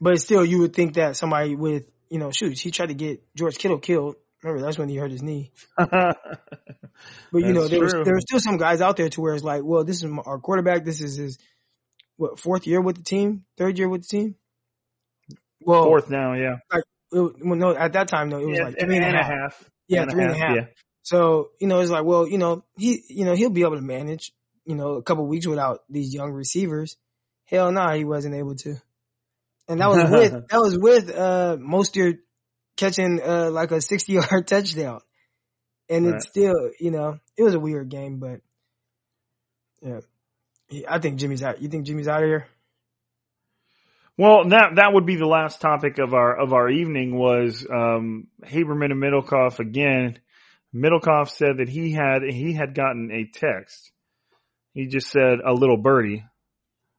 but 0.00 0.20
still, 0.20 0.44
you 0.44 0.58
would 0.60 0.72
think 0.74 0.94
that 0.94 1.16
somebody 1.16 1.54
with, 1.56 1.84
you 2.10 2.18
know, 2.18 2.30
shoot, 2.30 2.58
he 2.58 2.70
tried 2.70 2.88
to 2.88 2.94
get 2.94 3.22
George 3.34 3.58
Kittle 3.58 3.78
killed. 3.78 4.16
Remember, 4.42 4.62
that's 4.64 4.78
when 4.78 4.88
he 4.88 4.96
hurt 4.96 5.10
his 5.10 5.22
knee. 5.22 5.50
But 7.30 7.42
you 7.42 7.52
know, 7.52 7.68
there 7.68 7.80
was 7.82 7.92
there 7.92 8.14
were 8.14 8.20
still 8.20 8.40
some 8.40 8.56
guys 8.56 8.80
out 8.80 8.96
there 8.96 9.08
to 9.10 9.20
where 9.20 9.34
it's 9.34 9.44
like, 9.44 9.62
well, 9.64 9.84
this 9.84 10.02
is 10.02 10.10
our 10.24 10.38
quarterback. 10.38 10.84
This 10.84 11.02
is 11.02 11.16
his 11.16 11.38
what 12.16 12.38
fourth 12.40 12.66
year 12.66 12.80
with 12.80 12.96
the 12.96 13.02
team, 13.02 13.44
third 13.56 13.78
year 13.78 13.88
with 13.88 14.02
the 14.02 14.08
team. 14.08 14.34
Well, 15.60 15.84
Fourth 15.84 16.10
now, 16.10 16.34
yeah. 16.34 16.56
it- 16.72 16.84
well, 17.12 17.32
no, 17.40 17.74
at 17.74 17.92
that 17.94 18.08
time 18.08 18.30
though, 18.30 18.38
it 18.38 18.46
was 18.46 18.58
yeah, 18.58 18.64
like 18.64 18.78
three 18.78 18.96
and 18.96 19.16
a 19.16 19.22
half. 19.22 19.70
Yeah, 19.88 20.02
And 20.02 20.10
three 20.10 20.24
and 20.24 20.32
a 20.32 20.38
half. 20.38 20.56
Yeah. 20.56 20.64
So 21.02 21.50
you 21.60 21.66
know, 21.68 21.80
it's 21.80 21.90
like, 21.90 22.04
well, 22.04 22.26
you 22.28 22.36
know, 22.38 22.64
he, 22.76 23.00
you 23.08 23.24
know, 23.24 23.34
he'll 23.34 23.50
be 23.50 23.62
able 23.62 23.76
to 23.76 23.82
manage, 23.82 24.32
you 24.64 24.74
know, 24.74 24.94
a 24.94 25.02
couple 25.02 25.26
weeks 25.26 25.46
without 25.46 25.80
these 25.88 26.12
young 26.12 26.30
receivers. 26.32 26.96
Hell 27.46 27.70
no, 27.72 27.88
he 27.90 28.04
wasn't 28.04 28.34
able 28.34 28.56
to. 28.56 28.76
And 29.68 29.80
that 29.80 29.88
was 29.88 30.10
with 30.10 30.32
that 30.48 30.58
was 30.60 30.78
with 30.78 31.10
uh 31.10 31.56
Mostert 31.60 32.18
catching 32.76 33.20
uh 33.22 33.50
like 33.50 33.70
a 33.70 33.80
sixty 33.80 34.12
yard 34.14 34.46
touchdown. 34.46 35.00
And 35.88 36.06
Right. 36.06 36.16
it's 36.16 36.26
still, 36.28 36.70
you 36.80 36.90
know, 36.90 37.18
it 37.36 37.42
was 37.44 37.54
a 37.54 37.60
weird 37.60 37.88
game, 37.88 38.18
but 38.18 38.40
yeah. 39.80 40.00
I 40.88 40.98
think 40.98 41.18
Jimmy's 41.18 41.42
out. 41.42 41.62
You 41.62 41.68
think 41.68 41.86
Jimmy's 41.86 42.08
out 42.08 42.22
of 42.22 42.28
here? 42.28 42.46
Well, 44.18 44.48
that 44.48 44.76
that 44.76 44.92
would 44.94 45.04
be 45.04 45.16
the 45.16 45.26
last 45.26 45.60
topic 45.60 45.98
of 45.98 46.14
our 46.14 46.36
of 46.38 46.52
our 46.52 46.70
evening 46.70 47.16
was 47.16 47.66
um, 47.70 48.28
Haberman 48.44 48.90
and 48.90 49.02
Middlekauff 49.02 49.58
again. 49.58 50.18
Middlekauff 50.74 51.28
said 51.28 51.58
that 51.58 51.68
he 51.68 51.92
had 51.92 52.22
he 52.22 52.52
had 52.54 52.74
gotten 52.74 53.10
a 53.12 53.26
text. 53.38 53.92
He 54.72 54.86
just 54.86 55.10
said 55.10 55.38
a 55.46 55.52
little 55.52 55.76
birdie, 55.76 56.24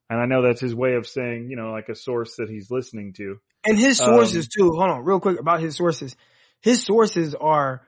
and 0.10 0.20
I 0.20 0.26
know 0.26 0.44
that's 0.44 0.62
his 0.62 0.76
way 0.76 0.94
of 0.94 1.08
saying 1.08 1.48
you 1.50 1.56
know 1.56 1.72
like 1.72 1.90
a 1.90 1.96
source 1.96 2.36
that 2.38 2.50
he's 2.50 2.70
listening 2.70 3.14
to. 3.14 3.38
And 3.66 3.78
his 3.78 4.00
Um, 4.00 4.14
sources 4.14 4.48
too. 4.48 4.72
Hold 4.76 4.90
on, 4.90 5.04
real 5.04 5.20
quick 5.20 5.40
about 5.40 5.60
his 5.60 5.76
sources. 5.76 6.16
His 6.62 6.84
sources 6.84 7.34
are 7.36 7.82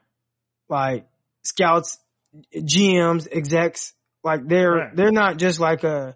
like 0.70 1.08
scouts, 1.44 2.00
GMs, 2.56 3.28
execs. 3.32 3.94
Like 4.24 4.48
they're 4.48 4.72
Right. 4.72 4.96
they're 4.96 5.12
not 5.12 5.38
just 5.38 5.60
like 5.60 5.84
a 5.84 6.16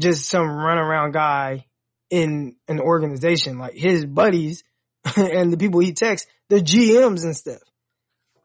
just 0.00 0.26
some 0.28 0.46
runaround 0.46 1.12
guy 1.12 1.66
in 2.10 2.56
an 2.68 2.80
organization. 2.80 3.58
Like 3.58 3.74
his 3.74 4.04
buddies 4.04 4.64
and 5.16 5.52
the 5.52 5.56
people 5.56 5.80
he 5.80 5.92
texts, 5.92 6.28
they're 6.48 6.60
GMs 6.60 7.24
and 7.24 7.36
stuff. 7.36 7.60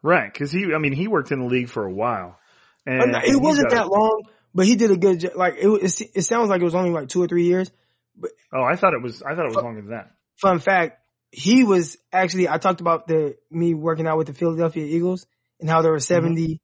Right, 0.02 0.32
because 0.32 0.50
he 0.50 0.66
I 0.74 0.78
mean 0.78 0.92
he 0.92 1.08
worked 1.08 1.30
in 1.30 1.40
the 1.40 1.46
league 1.46 1.68
for 1.68 1.84
a 1.84 1.92
while, 1.92 2.38
and, 2.86 3.14
it 3.24 3.40
wasn't 3.40 3.70
got- 3.70 3.76
that 3.76 3.88
long, 3.88 4.22
but 4.54 4.66
he 4.66 4.76
did 4.76 4.90
a 4.90 4.96
good 4.96 5.20
job. 5.20 5.32
Like 5.36 5.56
it, 5.60 5.68
was- 5.68 6.00
it, 6.00 6.10
it 6.14 6.22
sounds 6.22 6.48
like 6.48 6.60
it 6.60 6.64
was 6.64 6.74
only 6.74 6.90
like 6.90 7.08
two 7.08 7.22
or 7.22 7.28
three 7.28 7.44
years. 7.44 7.70
But 8.16 8.30
oh, 8.52 8.62
I 8.62 8.76
thought 8.76 8.94
it 8.94 9.02
was 9.02 9.22
I 9.22 9.34
thought 9.34 9.44
it 9.44 9.54
was 9.54 9.62
longer 9.62 9.82
than 9.82 9.90
that. 9.90 10.10
Fun 10.40 10.58
fact: 10.58 10.98
he 11.32 11.64
was 11.64 11.96
actually. 12.12 12.48
I 12.48 12.58
talked 12.58 12.80
about 12.80 13.06
the 13.06 13.36
me 13.50 13.74
working 13.74 14.06
out 14.06 14.16
with 14.18 14.26
the 14.26 14.34
Philadelphia 14.34 14.84
Eagles 14.84 15.26
and 15.60 15.68
how 15.68 15.82
there 15.82 15.92
were 15.92 15.98
mm-hmm. 15.98 16.14
70 16.14 16.60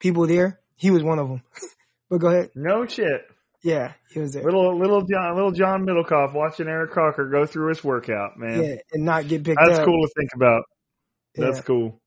people 0.00 0.26
there. 0.26 0.58
He 0.80 0.90
was 0.90 1.02
one 1.02 1.18
of 1.18 1.28
them. 1.28 1.42
but 2.10 2.18
go 2.18 2.28
ahead. 2.28 2.50
No 2.54 2.86
shit. 2.86 3.22
Yeah, 3.62 3.92
he 4.10 4.18
was 4.20 4.32
there. 4.32 4.42
Little 4.42 4.78
little 4.78 5.02
John 5.02 5.34
little 5.34 5.52
John 5.52 5.84
Middlekauff 5.86 6.32
watching 6.32 6.66
Eric 6.66 6.92
Crocker 6.92 7.28
go 7.28 7.44
through 7.44 7.68
his 7.68 7.84
workout, 7.84 8.38
man. 8.38 8.64
yeah, 8.64 8.74
and 8.92 9.04
not 9.04 9.28
get 9.28 9.44
picked 9.44 9.60
up. 9.60 9.66
That's 9.66 9.78
up. 9.80 9.84
cool 9.84 10.02
to 10.02 10.12
think 10.18 10.30
about. 10.34 10.62
That's 11.34 11.58
Yeah. 11.58 11.62
cool. 11.64 12.00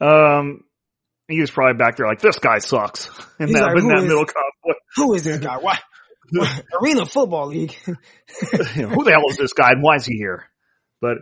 Um, 0.00 0.64
he 1.28 1.40
was 1.40 1.50
probably 1.50 1.76
back 1.76 1.96
there 1.96 2.06
like 2.06 2.20
this 2.20 2.38
guy 2.38 2.58
sucks. 2.58 3.08
And 3.38 3.48
He's 3.50 3.58
that, 3.58 3.64
like, 3.66 3.74
but 3.74 3.82
"Who 3.82 3.88
that 3.88 3.98
is- 3.98 4.04
middle 4.04 4.24
cop, 4.26 4.44
Who 4.96 5.14
is 5.14 5.24
this 5.24 5.38
guy? 5.40 5.56
Why? 5.58 5.78
Arena 6.80 7.04
Football 7.04 7.48
League. 7.48 7.74
you 7.86 7.94
know, 8.82 8.88
who 8.88 9.04
the 9.04 9.10
hell 9.12 9.28
is 9.28 9.36
this 9.36 9.52
guy 9.52 9.72
and 9.72 9.82
why 9.82 9.96
is 9.96 10.06
he 10.06 10.14
here? 10.16 10.44
But 11.00 11.18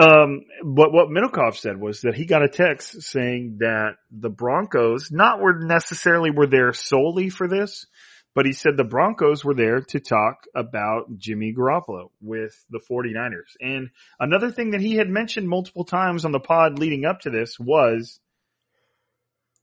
um, 0.00 0.42
but 0.64 0.92
what 0.92 1.08
Middlekauff 1.08 1.56
said 1.56 1.80
was 1.80 2.00
that 2.00 2.14
he 2.14 2.26
got 2.26 2.42
a 2.42 2.48
text 2.48 3.02
saying 3.02 3.58
that 3.60 3.92
the 4.10 4.30
Broncos 4.30 5.10
not 5.12 5.40
were 5.40 5.58
necessarily 5.60 6.30
were 6.30 6.48
there 6.48 6.72
solely 6.72 7.28
for 7.28 7.46
this, 7.46 7.86
but 8.34 8.46
he 8.46 8.52
said 8.52 8.76
the 8.76 8.84
Broncos 8.84 9.44
were 9.44 9.54
there 9.54 9.80
to 9.80 10.00
talk 10.00 10.46
about 10.54 11.16
Jimmy 11.16 11.54
Garoppolo 11.56 12.10
with 12.20 12.52
the 12.70 12.80
49ers. 12.80 13.54
And 13.60 13.90
another 14.18 14.50
thing 14.50 14.72
that 14.72 14.80
he 14.80 14.96
had 14.96 15.08
mentioned 15.08 15.48
multiple 15.48 15.84
times 15.84 16.24
on 16.24 16.32
the 16.32 16.40
pod 16.40 16.78
leading 16.78 17.04
up 17.04 17.20
to 17.20 17.30
this 17.30 17.58
was 17.60 18.18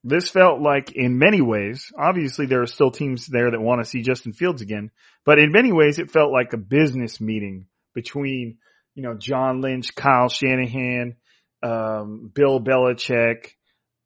this 0.04 0.30
felt 0.30 0.62
like 0.62 0.94
in 0.94 1.20
many 1.20 1.42
ways, 1.42 1.92
obviously 1.98 2.46
there 2.46 2.62
are 2.62 2.68
still 2.68 2.92
teams 2.92 3.28
there 3.28 3.52
that 3.52 3.62
want 3.62 3.84
to 3.84 3.90
see 3.90 4.02
Justin 4.02 4.32
Fields 4.34 4.62
again, 4.62 4.92
but 5.26 5.38
in 5.38 5.52
many 5.52 5.74
ways 5.74 6.00
it 6.00 6.10
felt 6.10 6.32
like 6.32 6.54
a 6.54 6.58
business 6.58 7.20
meeting 7.20 7.68
between, 7.94 8.58
you 8.96 9.04
know, 9.04 9.16
John 9.16 9.62
Lynch, 9.62 9.96
Kyle 9.96 10.30
Shanahan, 10.30 11.16
um, 11.64 12.32
Bill 12.34 12.60
Belichick, 12.60 13.48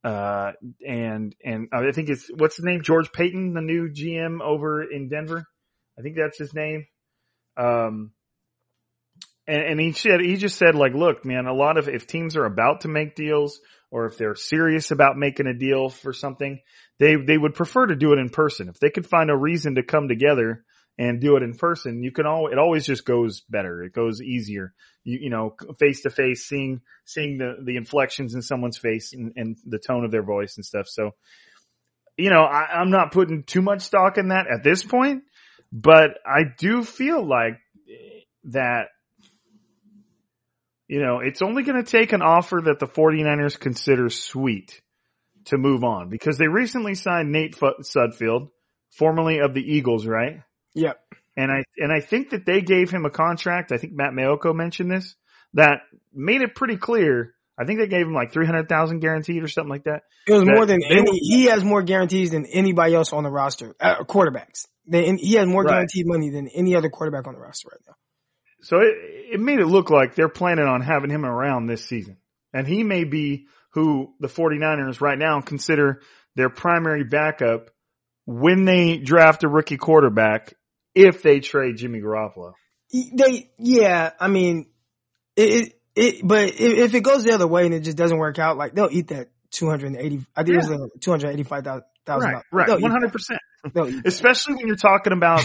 uh, 0.03 0.51
and, 0.85 1.35
and 1.43 1.69
I 1.73 1.91
think 1.91 2.09
it's, 2.09 2.29
what's 2.35 2.57
the 2.57 2.65
name? 2.69 2.81
George 2.83 3.11
Paton, 3.11 3.53
the 3.53 3.61
new 3.61 3.89
GM 3.89 4.39
over 4.41 4.83
in 4.83 5.09
Denver. 5.09 5.45
I 5.97 6.01
think 6.01 6.15
that's 6.15 6.37
his 6.37 6.53
name. 6.53 6.85
Um, 7.57 8.11
and, 9.47 9.63
and 9.63 9.79
he 9.79 9.93
said, 9.93 10.19
he 10.21 10.35
just 10.35 10.57
said 10.57 10.75
like, 10.75 10.93
look, 10.93 11.25
man, 11.25 11.47
a 11.47 11.53
lot 11.53 11.77
of, 11.77 11.89
if 11.89 12.05
teams 12.05 12.37
are 12.37 12.45
about 12.45 12.81
to 12.81 12.87
make 12.87 13.15
deals 13.15 13.59
or 13.89 14.05
if 14.05 14.17
they're 14.17 14.35
serious 14.35 14.91
about 14.91 15.17
making 15.17 15.47
a 15.47 15.57
deal 15.57 15.89
for 15.89 16.13
something, 16.13 16.59
they, 16.99 17.15
they 17.15 17.37
would 17.37 17.55
prefer 17.55 17.87
to 17.87 17.95
do 17.95 18.13
it 18.13 18.19
in 18.19 18.29
person. 18.29 18.69
If 18.69 18.79
they 18.79 18.89
could 18.91 19.07
find 19.07 19.31
a 19.31 19.37
reason 19.37 19.75
to 19.75 19.83
come 19.83 20.07
together 20.07 20.63
and 20.97 21.19
do 21.19 21.35
it 21.35 21.43
in 21.43 21.55
person, 21.55 22.03
you 22.03 22.11
can 22.11 22.25
all, 22.25 22.47
it 22.47 22.57
always 22.57 22.85
just 22.85 23.05
goes 23.05 23.41
better. 23.49 23.83
It 23.83 23.93
goes 23.93 24.21
easier. 24.21 24.73
You, 25.03 25.19
you 25.23 25.29
know, 25.29 25.55
face 25.79 26.01
to 26.03 26.09
face, 26.09 26.45
seeing, 26.47 26.81
seeing 27.03 27.37
the, 27.37 27.55
the 27.63 27.75
inflections 27.75 28.33
in 28.33 28.41
someone's 28.41 28.77
face 28.77 29.13
and, 29.13 29.33
and 29.35 29.57
the 29.65 29.79
tone 29.79 30.05
of 30.05 30.11
their 30.11 30.23
voice 30.23 30.55
and 30.55 30.65
stuff. 30.65 30.87
So, 30.87 31.11
you 32.17 32.29
know, 32.29 32.43
I, 32.43 32.79
I'm 32.79 32.91
not 32.91 33.11
putting 33.11 33.43
too 33.43 33.61
much 33.61 33.81
stock 33.81 34.17
in 34.17 34.29
that 34.29 34.45
at 34.47 34.63
this 34.63 34.83
point, 34.83 35.23
but 35.71 36.11
I 36.25 36.43
do 36.57 36.83
feel 36.83 37.27
like 37.27 37.59
eh, 37.89 38.21
that 38.45 38.87
you 40.87 41.01
know, 41.01 41.19
it's 41.19 41.41
only 41.41 41.63
going 41.63 41.83
to 41.83 41.89
take 41.89 42.13
an 42.13 42.21
offer 42.21 42.61
that 42.63 42.79
the 42.79 42.85
49ers 42.85 43.59
consider 43.59 44.09
sweet 44.09 44.81
to 45.45 45.57
move 45.57 45.83
on 45.83 46.09
because 46.09 46.37
they 46.37 46.47
recently 46.47 46.95
signed 46.95 47.31
Nate 47.31 47.55
Sudfeld, 47.57 48.49
formerly 48.91 49.39
of 49.39 49.53
the 49.53 49.61
Eagles, 49.61 50.05
right? 50.05 50.41
Yep. 50.75 50.99
And 51.37 51.51
I, 51.51 51.63
and 51.77 51.91
I 51.91 51.99
think 51.99 52.29
that 52.29 52.45
they 52.45 52.61
gave 52.61 52.89
him 52.91 53.05
a 53.05 53.09
contract. 53.09 53.71
I 53.71 53.77
think 53.77 53.93
Matt 53.93 54.11
Maiocco 54.13 54.55
mentioned 54.55 54.91
this 54.91 55.15
that 55.53 55.79
made 56.13 56.41
it 56.41 56.55
pretty 56.55 56.77
clear. 56.77 57.33
I 57.57 57.65
think 57.65 57.79
they 57.79 57.87
gave 57.87 58.05
him 58.05 58.13
like 58.13 58.31
300,000 58.33 58.99
guaranteed 58.99 59.43
or 59.43 59.47
something 59.47 59.69
like 59.69 59.85
that. 59.85 60.03
It 60.27 60.33
was 60.33 60.43
That 60.43 60.53
more 60.55 60.65
than 60.65 60.81
any. 60.83 61.01
were- 61.01 61.07
He 61.13 61.45
has 61.45 61.63
more 61.63 61.81
guarantees 61.83 62.31
than 62.31 62.45
anybody 62.45 62.93
else 62.93 63.11
on 63.13 63.23
the 63.23 63.29
roster. 63.31 63.73
Uh, 63.79 64.03
quarterbacks. 64.03 64.67
They, 64.87 65.13
he 65.15 65.33
has 65.35 65.47
more 65.47 65.63
Right. 65.63 65.71
guaranteed 65.71 66.05
money 66.07 66.29
than 66.29 66.47
any 66.49 66.75
other 66.75 66.89
quarterback 66.89 67.27
on 67.27 67.33
the 67.33 67.39
roster 67.39 67.69
right 67.71 67.81
now. 67.87 67.93
So 68.61 68.77
it, 68.79 69.33
it 69.35 69.39
made 69.39 69.59
it 69.59 69.67
look 69.67 69.89
like 69.89 70.15
they're 70.15 70.29
planning 70.29 70.65
on 70.65 70.81
having 70.81 71.09
him 71.09 71.25
around 71.25 71.67
this 71.67 71.83
season. 71.85 72.17
And 72.53 72.67
he 72.67 72.83
may 72.83 73.03
be 73.03 73.47
who 73.71 74.13
the 74.19 74.27
49ers 74.27 75.01
right 75.01 75.17
now 75.17 75.41
consider 75.41 76.01
their 76.35 76.49
primary 76.49 77.03
backup 77.03 77.69
when 78.25 78.65
they 78.65 78.97
draft 78.97 79.43
a 79.43 79.47
rookie 79.49 79.77
quarterback 79.77 80.53
if 80.95 81.21
they 81.21 81.41
trade 81.41 81.77
Jimmy 81.77 81.99
Garoppolo. 81.99 82.53
They, 82.91 83.51
yeah, 83.57 84.11
I 84.19 84.27
mean, 84.27 84.67
it, 85.35 85.43
it, 85.43 85.73
it 85.95 86.27
but 86.27 86.45
if, 86.45 86.59
if 86.59 86.93
it 86.95 87.01
goes 87.01 87.23
the 87.23 87.33
other 87.33 87.47
way 87.47 87.65
and 87.65 87.73
it 87.73 87.81
just 87.81 87.97
doesn't 87.97 88.17
work 88.17 88.39
out, 88.39 88.57
like 88.57 88.73
they'll 88.73 88.89
eat 88.91 89.09
that 89.09 89.27
280, 89.51 90.25
I 90.35 90.43
think 90.43 90.53
it 90.53 90.57
was 90.57 90.69
like 90.69 90.91
285,000. 91.01 91.83
Right, 92.07 92.43
right, 92.51 92.67
They'll 92.67 92.77
100%. 92.77 93.11
that. 93.11 93.39
They'll 93.73 93.89
eat 93.89 94.03
that. 94.03 94.07
Especially 94.07 94.55
when 94.55 94.67
you're 94.67 94.75
talking 94.75 95.13
about 95.13 95.43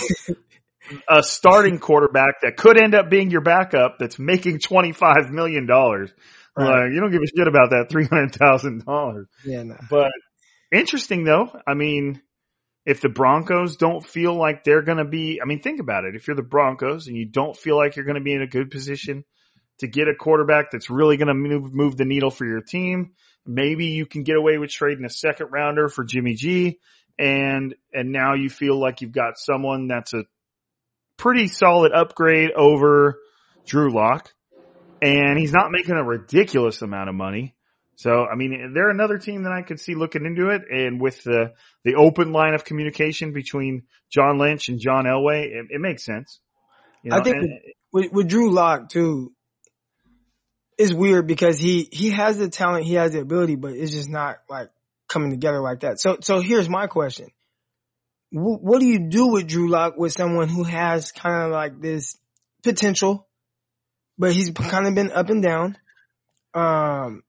a 1.09 1.23
starting 1.23 1.79
quarterback 1.79 2.43
that 2.43 2.57
could 2.57 2.79
end 2.79 2.95
up 2.95 3.11
being 3.11 3.31
your 3.31 3.41
backup 3.41 3.99
that's 3.99 4.19
making 4.19 4.59
$25 4.59 5.31
million. 5.31 5.67
Right. 5.67 6.09
Like, 6.57 6.93
you 6.93 7.01
don't 7.01 7.11
give 7.11 7.23
a 7.23 7.27
shit 7.27 7.49
about 7.49 7.71
that 7.71 7.89
$300,000. 7.91 9.25
Yeah, 9.45 9.63
no. 9.63 9.77
But 9.89 10.11
interesting 10.73 11.25
though. 11.25 11.51
I 11.67 11.75
mean, 11.75 12.21
if 12.87 13.01
the 13.01 13.09
Broncos 13.09 13.77
don't 13.77 14.05
feel 14.05 14.35
like 14.35 14.65
they're 14.65 14.83
going 14.83 14.99
to 14.99 15.05
be, 15.05 15.41
I 15.43 15.47
mean, 15.47 15.61
think 15.61 15.81
about 15.81 16.05
it. 16.05 16.15
If 16.15 16.27
you're 16.27 16.37
the 16.37 16.43
Broncos 16.43 17.07
and 17.07 17.17
you 17.17 17.27
don't 17.27 17.57
feel 17.57 17.77
like 17.77 17.97
you're 17.97 18.05
going 18.05 18.17
to 18.17 18.23
be 18.23 18.35
in 18.35 18.43
a 18.43 18.47
good 18.47 18.71
position 18.71 19.25
to 19.79 19.87
get 19.87 20.09
a 20.09 20.15
quarterback 20.15 20.71
that's 20.71 20.91
really 20.91 21.17
going 21.17 21.29
to 21.29 21.35
move, 21.35 21.75
move 21.75 21.97
the 21.97 22.05
needle 22.05 22.31
for 22.31 22.47
your 22.47 22.63
team, 22.63 23.13
maybe 23.47 23.87
you 23.87 24.07
can 24.07 24.23
get 24.23 24.37
away 24.37 24.59
with 24.59 24.71
trading 24.71 25.05
a 25.05 25.11
second 25.11 25.49
rounder 25.51 25.89
for 25.89 26.05
Jimmy 26.05 26.35
G. 26.35 26.79
And, 27.19 27.75
and 27.93 28.13
now 28.13 28.35
you 28.35 28.49
feel 28.49 28.81
like 28.81 29.03
you've 29.03 29.13
got 29.13 29.39
someone 29.39 29.89
that's 29.89 30.15
a 30.15 30.25
pretty 31.19 31.49
solid 31.49 31.93
upgrade 31.93 32.51
over 32.53 33.19
Drew 33.67 33.93
Lock. 33.93 34.33
And 35.03 35.39
he's 35.39 35.53
not 35.53 35.71
making 35.71 35.97
a 35.97 36.05
ridiculous 36.05 36.81
amount 36.83 37.09
of 37.09 37.15
money. 37.15 37.55
So, 38.01 38.25
I 38.25 38.35
mean, 38.35 38.73
they're 38.75 38.89
another 38.89 39.19
team 39.19 39.43
that 39.43 39.53
I 39.53 39.61
could 39.61 39.79
see 39.79 39.95
looking 39.95 40.25
into 40.25 40.49
it. 40.49 40.63
And 40.71 40.99
with 40.99 41.23
the, 41.23 41.53
the 41.85 41.97
open 41.97 42.33
line 42.33 42.55
of 42.55 42.65
communication 42.65 43.35
between 43.35 43.83
John 44.11 44.39
Lynch 44.39 44.71
and 44.71 44.81
John 44.81 45.05
Elway, 45.05 45.49
it, 45.49 45.67
it 45.69 45.81
makes 45.83 46.03
sense. 46.03 46.41
You 47.03 47.13
I 47.13 47.23
think 47.23 47.37
and- 47.37 47.61
with, 47.93 48.11
with 48.11 48.27
Drew 48.27 48.53
Lock 48.53 48.89
too, 48.89 49.35
it's 50.79 50.95
weird 50.95 51.27
because 51.27 51.59
he, 51.59 51.91
he 51.93 52.09
has 52.09 52.39
the 52.39 52.49
talent, 52.49 52.87
he 52.87 52.95
has 52.95 53.13
the 53.13 53.21
ability, 53.21 53.57
but 53.57 53.73
it's 53.73 53.93
just 53.93 54.09
not 54.09 54.37
like 54.49 54.71
coming 55.07 55.31
together 55.31 55.61
like 55.61 55.81
that. 55.81 56.01
So, 56.01 56.17
so 56.23 56.41
here's 56.41 56.71
my 56.71 56.87
question. 56.87 57.27
Wh- 58.31 58.63
what 58.63 58.81
do 58.81 58.87
you 58.87 59.11
do 59.11 59.27
with 59.27 59.47
Drew 59.47 59.69
Lock 59.69 59.99
with 59.99 60.13
someone 60.13 60.49
who 60.49 60.65
has 60.65 61.13
kind 61.13 61.45
of 61.45 61.51
like 61.51 61.83
this 61.83 62.17
potential, 62.63 63.29
but 64.17 64.33
he's 64.33 64.53
kind 64.53 64.87
of 64.87 64.95
been 64.95 65.13
up 65.13 65.29
and 65.29 65.43
down? 65.43 65.77
Um, 66.55 67.25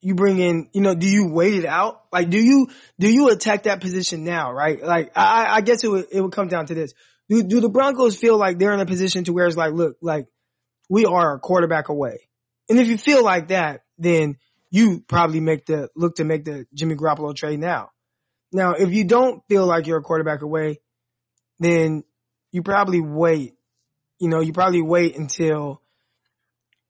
you 0.00 0.14
bring 0.14 0.38
in, 0.38 0.68
you 0.72 0.80
know, 0.80 0.94
do 0.94 1.08
you 1.08 1.28
wait 1.28 1.54
it 1.54 1.64
out? 1.64 2.02
Like, 2.12 2.30
do 2.30 2.38
you, 2.38 2.68
do 2.98 3.12
you 3.12 3.30
attack 3.30 3.64
that 3.64 3.80
position 3.80 4.24
now, 4.24 4.52
right? 4.52 4.82
Like, 4.82 5.12
I, 5.16 5.56
I 5.56 5.60
guess 5.60 5.82
it 5.82 5.90
would, 5.90 6.06
it 6.12 6.20
would 6.20 6.32
come 6.32 6.48
down 6.48 6.66
to 6.66 6.74
this. 6.74 6.94
Do, 7.28 7.42
do 7.42 7.60
the 7.60 7.68
Broncos 7.68 8.16
feel 8.16 8.38
like 8.38 8.58
they're 8.58 8.72
in 8.72 8.80
a 8.80 8.86
position 8.86 9.24
to 9.24 9.32
where 9.32 9.46
it's 9.46 9.56
like, 9.56 9.72
look, 9.72 9.96
like, 10.00 10.26
we 10.88 11.04
are 11.04 11.34
a 11.34 11.40
quarterback 11.40 11.88
away. 11.88 12.28
And 12.68 12.78
if 12.78 12.88
you 12.88 12.96
feel 12.96 13.24
like 13.24 13.48
that, 13.48 13.82
then 13.98 14.36
you 14.70 15.04
probably 15.08 15.40
make 15.40 15.66
the, 15.66 15.88
look 15.96 16.16
to 16.16 16.24
make 16.24 16.44
the 16.44 16.66
Jimmy 16.72 16.94
Garoppolo 16.94 17.34
trade 17.34 17.58
now. 17.58 17.90
Now, 18.52 18.74
if 18.74 18.92
you 18.92 19.04
don't 19.04 19.42
feel 19.48 19.66
like 19.66 19.86
you're 19.86 19.98
a 19.98 20.02
quarterback 20.02 20.42
away, 20.42 20.80
then 21.58 22.04
you 22.52 22.62
probably 22.62 23.00
wait, 23.00 23.54
you 24.18 24.28
know, 24.28 24.40
you 24.40 24.52
probably 24.52 24.80
wait 24.80 25.16
until 25.16 25.82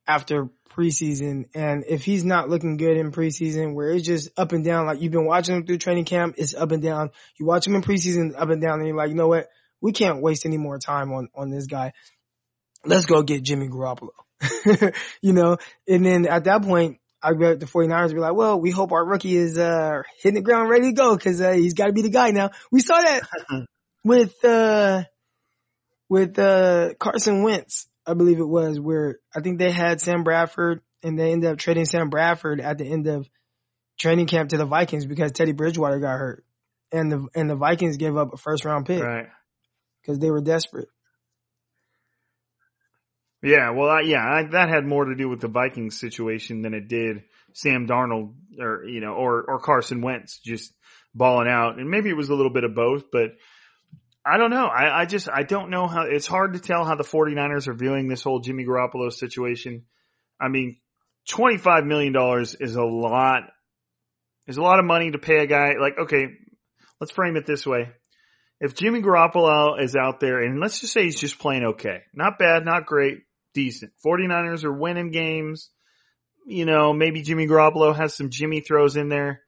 after 0.07 0.49
preseason. 0.79 1.47
And 1.55 1.85
if 1.89 2.05
he's 2.05 2.25
not 2.25 2.49
looking 2.49 2.77
good 2.77 2.97
in 2.97 3.11
preseason 3.11 3.75
where 3.75 3.91
it's 3.91 4.07
just 4.07 4.31
up 4.37 4.53
and 4.53 4.65
down, 4.65 4.87
like 4.87 5.01
you've 5.01 5.13
been 5.13 5.27
watching 5.27 5.57
him 5.57 5.67
through 5.67 5.79
training 5.79 6.05
camp, 6.05 6.37
it's 6.39 6.55
up 6.55 6.71
and 6.71 6.83
down. 6.83 7.11
You 7.39 7.47
watch 7.47 7.67
him 7.67 7.75
in 7.75 7.83
preseason, 7.83 8.35
up 8.39 8.49
and 8.51 8.63
down, 8.63 8.79
and 8.79 8.87
you're 8.87 8.97
like, 8.97 9.09
you 9.09 9.17
know 9.17 9.29
what? 9.29 9.49
We 9.81 9.93
can't 9.93 10.23
waste 10.23 10.47
any 10.47 10.57
more 10.57 10.79
time 10.79 11.13
on, 11.13 11.29
on 11.35 11.51
this 11.51 11.67
guy. 11.67 11.93
Let's 12.85 13.07
go 13.07 13.23
get 13.23 13.43
Jimmy 13.43 13.69
Garoppolo. 13.69 14.11
you 15.21 15.33
know, 15.33 15.57
and 15.89 16.07
then 16.07 16.27
at 16.27 16.45
that 16.45 16.63
point, 16.63 16.99
I 17.21 17.33
bet 17.33 17.59
the 17.59 17.67
49ers 17.67 18.15
be 18.15 18.21
like, 18.21 18.35
well, 18.35 18.61
we 18.61 18.71
hope 18.71 18.93
our 18.93 19.05
rookie 19.05 19.37
is, 19.37 19.59
uh, 19.59 20.03
hitting 20.23 20.37
the 20.37 20.43
ground 20.43 20.71
ready 20.71 20.87
to 20.87 20.93
go 20.93 21.17
because, 21.17 21.41
uh, 21.41 21.53
he's 21.53 21.75
got 21.75 21.87
to 21.87 21.93
be 21.93 22.03
the 22.03 22.11
guy 22.11 22.31
now. 22.31 22.51
We 22.71 22.81
saw 22.81 23.01
that 23.01 23.23
with, 24.05 24.45
uh, 24.45 25.03
with, 26.09 26.39
uh, 26.39 26.95
Carson 27.01 27.43
Wentz, 27.43 27.88
I 28.09 28.15
believe 28.15 28.41
it 28.41 28.49
was 28.49 28.81
where 28.81 29.19
I 29.37 29.41
think 29.41 29.59
they 29.59 29.71
had 29.71 30.01
Sam 30.01 30.25
Bradford 30.25 30.81
and 31.03 31.19
they 31.19 31.31
ended 31.31 31.51
up 31.51 31.59
trading 31.59 31.85
Sam 31.85 32.09
Bradford 32.09 32.59
at 32.59 32.79
the 32.79 32.87
end 32.87 33.07
of 33.07 33.29
training 34.01 34.27
camp 34.27 34.49
to 34.51 34.57
the 34.57 34.65
Vikings 34.65 35.05
because 35.05 35.33
Teddy 35.33 35.53
Bridgewater 35.53 36.01
got 36.01 36.19
hurt. 36.19 36.45
And 36.91 37.13
the, 37.13 37.27
and 37.35 37.51
the 37.51 37.55
Vikings 37.55 37.99
gave 37.99 38.17
up 38.17 38.33
a 38.33 38.39
first 38.39 38.65
round 38.65 38.87
pick 38.87 39.03
right. 39.03 39.27
because 40.01 40.19
they 40.19 40.31
were 40.31 40.41
desperate. 40.41 40.89
Yeah, 43.43 43.71
well, 43.71 43.91
I, 43.91 44.01
yeah, 44.01 44.25
I, 44.25 44.45
that 44.53 44.71
had 44.71 44.87
more 44.87 45.05
to 45.05 45.15
do 45.15 45.29
with 45.29 45.41
the 45.41 45.49
Vikings 45.49 46.01
situation 46.01 46.63
than 46.63 46.73
it 46.73 46.89
did 46.89 47.25
Sam 47.53 47.87
Darnold 47.87 48.33
or, 48.59 48.85
you 48.85 49.01
know, 49.01 49.13
or, 49.13 49.45
or 49.47 49.61
Carson 49.61 50.01
Wentz 50.01 50.41
just 50.43 50.73
balling 51.15 51.47
out. 51.47 51.79
And 51.79 51.91
maybe 51.91 52.09
it 52.09 52.17
was 52.17 52.31
a 52.31 52.35
little 52.35 52.53
bit 52.53 52.65
of 52.65 52.75
both, 52.75 53.11
but 53.13 53.33
I 54.29 54.37
don't 54.37 54.51
know. 54.51 54.67
I, 54.67 55.01
I 55.03 55.05
just, 55.07 55.29
I 55.29 55.43
don't 55.43 55.71
know 55.71 55.87
how, 55.87 56.03
it's 56.03 56.27
hard 56.27 56.55
to 56.55 56.59
tell 56.59 56.85
how 56.85 56.97
the 56.97 57.05
49ers 57.05 57.69
are 57.69 57.75
viewing 57.75 58.09
this 58.09 58.23
whole 58.23 58.41
Jimmy 58.41 58.65
Garoppolo 58.65 59.13
situation. 59.13 59.85
I 60.41 60.49
mean, 60.49 60.79
$25 61.31 61.87
million 61.87 62.15
is 62.61 62.77
a 62.77 62.85
lot, 62.85 63.43
is 64.47 64.57
a 64.57 64.63
lot 64.63 64.79
of 64.79 64.85
money 64.85 65.11
to 65.11 65.19
pay 65.19 65.39
a 65.39 65.47
guy. 65.47 65.73
Like, 65.81 65.99
okay, 65.99 66.27
let's 67.01 67.13
frame 67.13 67.37
it 67.37 67.47
this 67.47 67.67
way 67.67 67.89
if 68.61 68.75
Jimmy 68.75 69.01
Garoppolo 69.01 69.81
is 69.81 69.95
out 69.95 70.21
there 70.21 70.43
and 70.43 70.61
let's 70.61 70.81
just 70.81 70.93
say 70.93 71.05
he's 71.05 71.21
just 71.21 71.39
playing 71.39 71.65
okay, 71.65 72.03
not 72.13 72.39
bad, 72.39 72.65
not 72.65 72.87
great, 72.87 73.19
decent. 73.55 73.93
49ers 74.05 74.65
are 74.65 74.73
winning 74.73 75.11
games. 75.11 75.71
You 76.47 76.65
know, 76.65 76.93
maybe 76.93 77.23
Jimmy 77.23 77.47
Garoppolo 77.47 77.95
has 77.95 78.15
some 78.15 78.31
Jimmy 78.31 78.61
throws 78.61 78.97
in 78.97 79.09
there. 79.09 79.43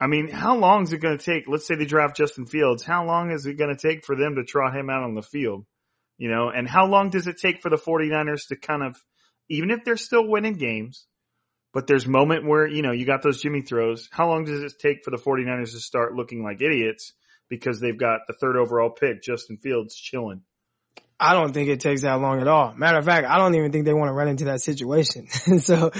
I 0.00 0.06
mean, 0.06 0.28
how 0.28 0.56
long 0.56 0.82
is 0.82 0.92
it 0.92 0.98
going 0.98 1.16
to 1.16 1.24
take? 1.24 1.48
Let's 1.48 1.66
say 1.66 1.76
they 1.76 1.84
draft 1.84 2.16
Justin 2.16 2.46
Fields. 2.46 2.84
How 2.84 3.06
long 3.06 3.30
is 3.30 3.46
it 3.46 3.54
going 3.54 3.74
to 3.74 3.80
take 3.80 4.04
for 4.04 4.16
them 4.16 4.36
to 4.36 4.44
trot 4.44 4.76
him 4.76 4.90
out 4.90 5.04
on 5.04 5.14
the 5.14 5.22
field? 5.22 5.64
You 6.18 6.30
know, 6.30 6.48
and 6.50 6.68
how 6.68 6.86
long 6.86 7.10
does 7.10 7.26
it 7.26 7.38
take 7.40 7.62
for 7.62 7.70
the 7.70 7.76
49ers 7.76 8.48
to 8.48 8.56
kind 8.56 8.82
of, 8.82 8.96
even 9.48 9.70
if 9.70 9.84
they're 9.84 9.96
still 9.96 10.26
winning 10.26 10.54
games, 10.54 11.06
but 11.72 11.86
there's 11.86 12.06
moment 12.06 12.46
where, 12.46 12.66
you 12.66 12.82
know, 12.82 12.92
you 12.92 13.04
got 13.04 13.22
those 13.22 13.42
Jimmy 13.42 13.62
throws. 13.62 14.08
How 14.12 14.28
long 14.28 14.44
does 14.44 14.62
it 14.62 14.74
take 14.80 15.04
for 15.04 15.10
the 15.10 15.16
49ers 15.16 15.72
to 15.72 15.80
start 15.80 16.14
looking 16.14 16.44
like 16.44 16.62
idiots 16.62 17.12
because 17.48 17.80
they've 17.80 17.98
got 17.98 18.20
the 18.28 18.34
third 18.34 18.56
overall 18.56 18.90
pick, 18.90 19.22
Justin 19.22 19.56
Fields, 19.56 19.94
chilling? 19.96 20.42
I 21.18 21.32
don't 21.32 21.52
think 21.52 21.68
it 21.68 21.80
takes 21.80 22.02
that 22.02 22.20
long 22.20 22.40
at 22.40 22.48
all. 22.48 22.74
Matter 22.74 22.98
of 22.98 23.04
fact, 23.04 23.26
I 23.26 23.38
don't 23.38 23.54
even 23.54 23.72
think 23.72 23.84
they 23.86 23.94
want 23.94 24.08
to 24.08 24.14
run 24.14 24.28
into 24.28 24.46
that 24.46 24.60
situation. 24.60 25.28
so 25.58 25.90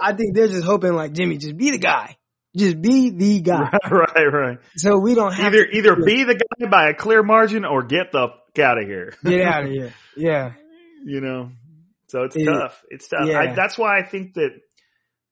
I 0.00 0.12
think 0.12 0.34
they're 0.34 0.48
just 0.48 0.64
hoping 0.64 0.94
like 0.94 1.12
Jimmy, 1.12 1.38
just 1.38 1.56
be 1.56 1.70
the 1.70 1.78
guy. 1.78 2.16
Just 2.56 2.80
be 2.80 3.10
the 3.10 3.40
guy. 3.40 3.70
right, 3.90 4.26
right. 4.32 4.58
So 4.76 4.98
we 4.98 5.14
don't 5.14 5.32
have 5.32 5.52
Either 5.52 5.64
to 5.66 5.76
either 5.76 5.96
be 5.96 6.24
the 6.24 6.34
guy 6.34 6.68
by 6.68 6.88
a 6.90 6.94
clear 6.94 7.22
margin 7.22 7.64
or 7.64 7.82
get 7.82 8.12
the 8.12 8.28
fuck 8.28 8.58
out 8.64 8.78
of 8.80 8.86
here. 8.86 9.12
get 9.24 9.42
out 9.42 9.64
of 9.64 9.70
here. 9.70 9.92
Yeah. 10.16 10.52
you 11.04 11.20
know, 11.20 11.50
so 12.08 12.22
it's 12.22 12.36
It- 12.36 12.44
tough. 12.44 12.80
It's 12.88 13.08
tough. 13.08 13.26
yeah. 13.26 13.40
I, 13.40 13.54
that's 13.54 13.76
why 13.76 13.98
I 13.98 14.04
think 14.04 14.34
that 14.34 14.50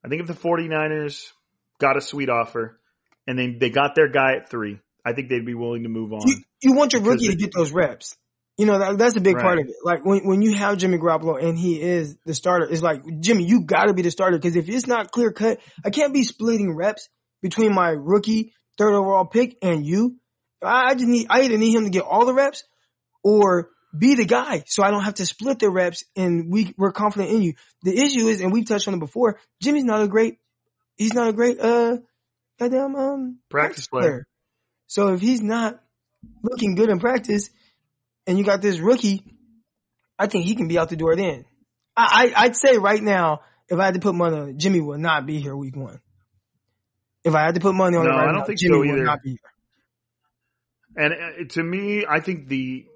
I 0.05 0.09
think 0.09 0.23
if 0.23 0.27
the 0.27 0.35
49ers 0.35 1.31
got 1.79 1.97
a 1.97 2.01
sweet 2.01 2.29
offer 2.29 2.81
and 3.29 3.39
they 3.39 3.53
they 3.61 3.71
got 3.71 3.95
their 3.95 4.09
guy 4.09 4.35
at 4.41 4.51
three, 4.51 4.81
I 5.05 5.13
think 5.13 5.29
they'd 5.29 5.47
be 5.47 5.55
willing 5.55 5.85
to 5.85 5.89
move 5.89 6.13
on. 6.13 6.23
You, 6.27 6.35
you 6.61 6.73
want 6.75 6.93
your 6.93 7.03
rookie 7.03 7.29
to 7.29 7.37
get 7.37 7.53
those 7.55 7.71
reps. 7.71 8.17
You 8.59 8.67
know, 8.67 8.79
that, 8.79 8.99
that's 8.99 9.17
a 9.17 9.21
big 9.21 9.39
part 9.39 9.59
of 9.59 9.67
it. 9.67 9.75
Like 9.83 10.05
when, 10.05 10.27
when 10.27 10.43
you 10.43 10.55
have 10.55 10.77
Jimmy 10.77 10.99
Garoppolo 10.99 11.43
and 11.43 11.59
he 11.59 11.81
is 11.81 12.17
the 12.27 12.35
starter, 12.35 12.69
it's 12.71 12.83
like, 12.83 13.03
Jimmy, 13.21 13.45
you 13.45 13.63
gotta 13.65 13.95
be 13.95 14.03
the 14.03 14.11
starter 14.11 14.37
because 14.37 14.57
if 14.57 14.69
it's 14.69 14.87
not 14.87 15.11
clear 15.11 15.33
cut, 15.33 15.59
I 15.85 15.91
can't 15.91 16.13
be 16.13 16.23
splitting 16.23 16.77
reps 16.77 17.09
between 17.41 17.75
my 17.75 17.89
rookie 17.89 18.53
third 18.77 18.93
overall 18.95 19.25
pick 19.25 19.57
and 19.63 19.87
you. 19.87 20.17
I, 20.63 20.91
I 20.91 20.95
just 20.95 21.07
need, 21.07 21.29
I 21.31 21.43
either 21.43 21.57
need 21.57 21.75
him 21.75 21.85
to 21.85 21.91
get 21.91 22.03
all 22.03 22.27
the 22.27 22.35
reps 22.35 22.65
or 23.25 23.71
be 23.97 24.15
the 24.15 24.27
guy 24.27 24.65
so 24.67 24.83
I 24.83 24.91
don't 24.91 25.03
have 25.03 25.15
to 25.15 25.27
split 25.27 25.59
the 25.59 25.71
reps 25.71 26.05
and 26.15 26.53
we, 26.53 26.75
we're 26.77 26.93
confident 26.93 27.31
in 27.31 27.43
you. 27.43 27.55
The 27.83 27.97
issue 27.97 28.29
is, 28.29 28.43
and 28.43 28.53
we've 28.53 28.67
touched 28.67 28.87
on 28.87 28.95
it 28.95 29.01
before, 29.01 29.41
Jimmy's 29.63 29.85
not 29.85 30.03
a 30.03 30.09
great, 30.09 30.39
he's 30.97 31.15
not 31.15 31.29
a 31.29 31.33
great, 31.33 31.59
uh, 31.59 31.97
goddamn, 32.61 32.97
um, 32.97 33.39
Practice 33.49 33.87
player. 33.87 34.27
So 34.89 35.15
if 35.15 35.23
he's 35.23 35.41
not 35.41 35.81
looking 36.43 36.75
good 36.75 36.91
in 36.91 37.01
practice 37.01 37.49
and 38.27 38.39
you 38.39 38.45
got 38.45 38.63
this 38.63 38.79
rookie, 38.79 39.25
I 40.19 40.27
think 40.27 40.45
he 40.45 40.55
can 40.55 40.69
be 40.69 40.79
out 40.79 40.89
the 40.89 40.97
door 40.97 41.17
then. 41.17 41.45
I, 41.97 42.33
I, 42.37 42.45
I'd 42.45 42.57
say 42.57 42.79
right 42.79 43.03
now, 43.03 43.41
if 43.69 43.79
I 43.79 43.87
had 43.87 43.95
to 43.95 44.01
put 44.01 44.15
money 44.15 44.37
on 44.37 44.49
it, 44.51 44.57
Jimmy 44.57 44.81
will 44.81 44.99
not 44.99 45.27
be 45.27 45.41
here 45.41 45.57
week 45.57 45.77
one. 45.77 46.01
If 47.25 47.35
I 47.35 47.43
had 47.43 47.55
to 47.55 47.61
put 47.61 47.75
money 47.75 47.97
on 47.97 48.05
No, 48.05 48.11
it 48.11 48.15
right 48.15 48.23
I 48.23 48.27
don't 48.27 48.39
now, 48.41 48.45
think 48.45 48.59
Jimmy 48.59 48.75
so 48.75 48.79
will 48.81 48.87
either. 48.89 49.05
not 49.05 49.23
be 49.23 49.31
here. 49.31 49.39
And 50.97 51.13
uh, 51.15 51.49
to 51.55 51.63
me, 51.63 52.05
I 52.09 52.21
think 52.21 52.49
the, 52.49 52.87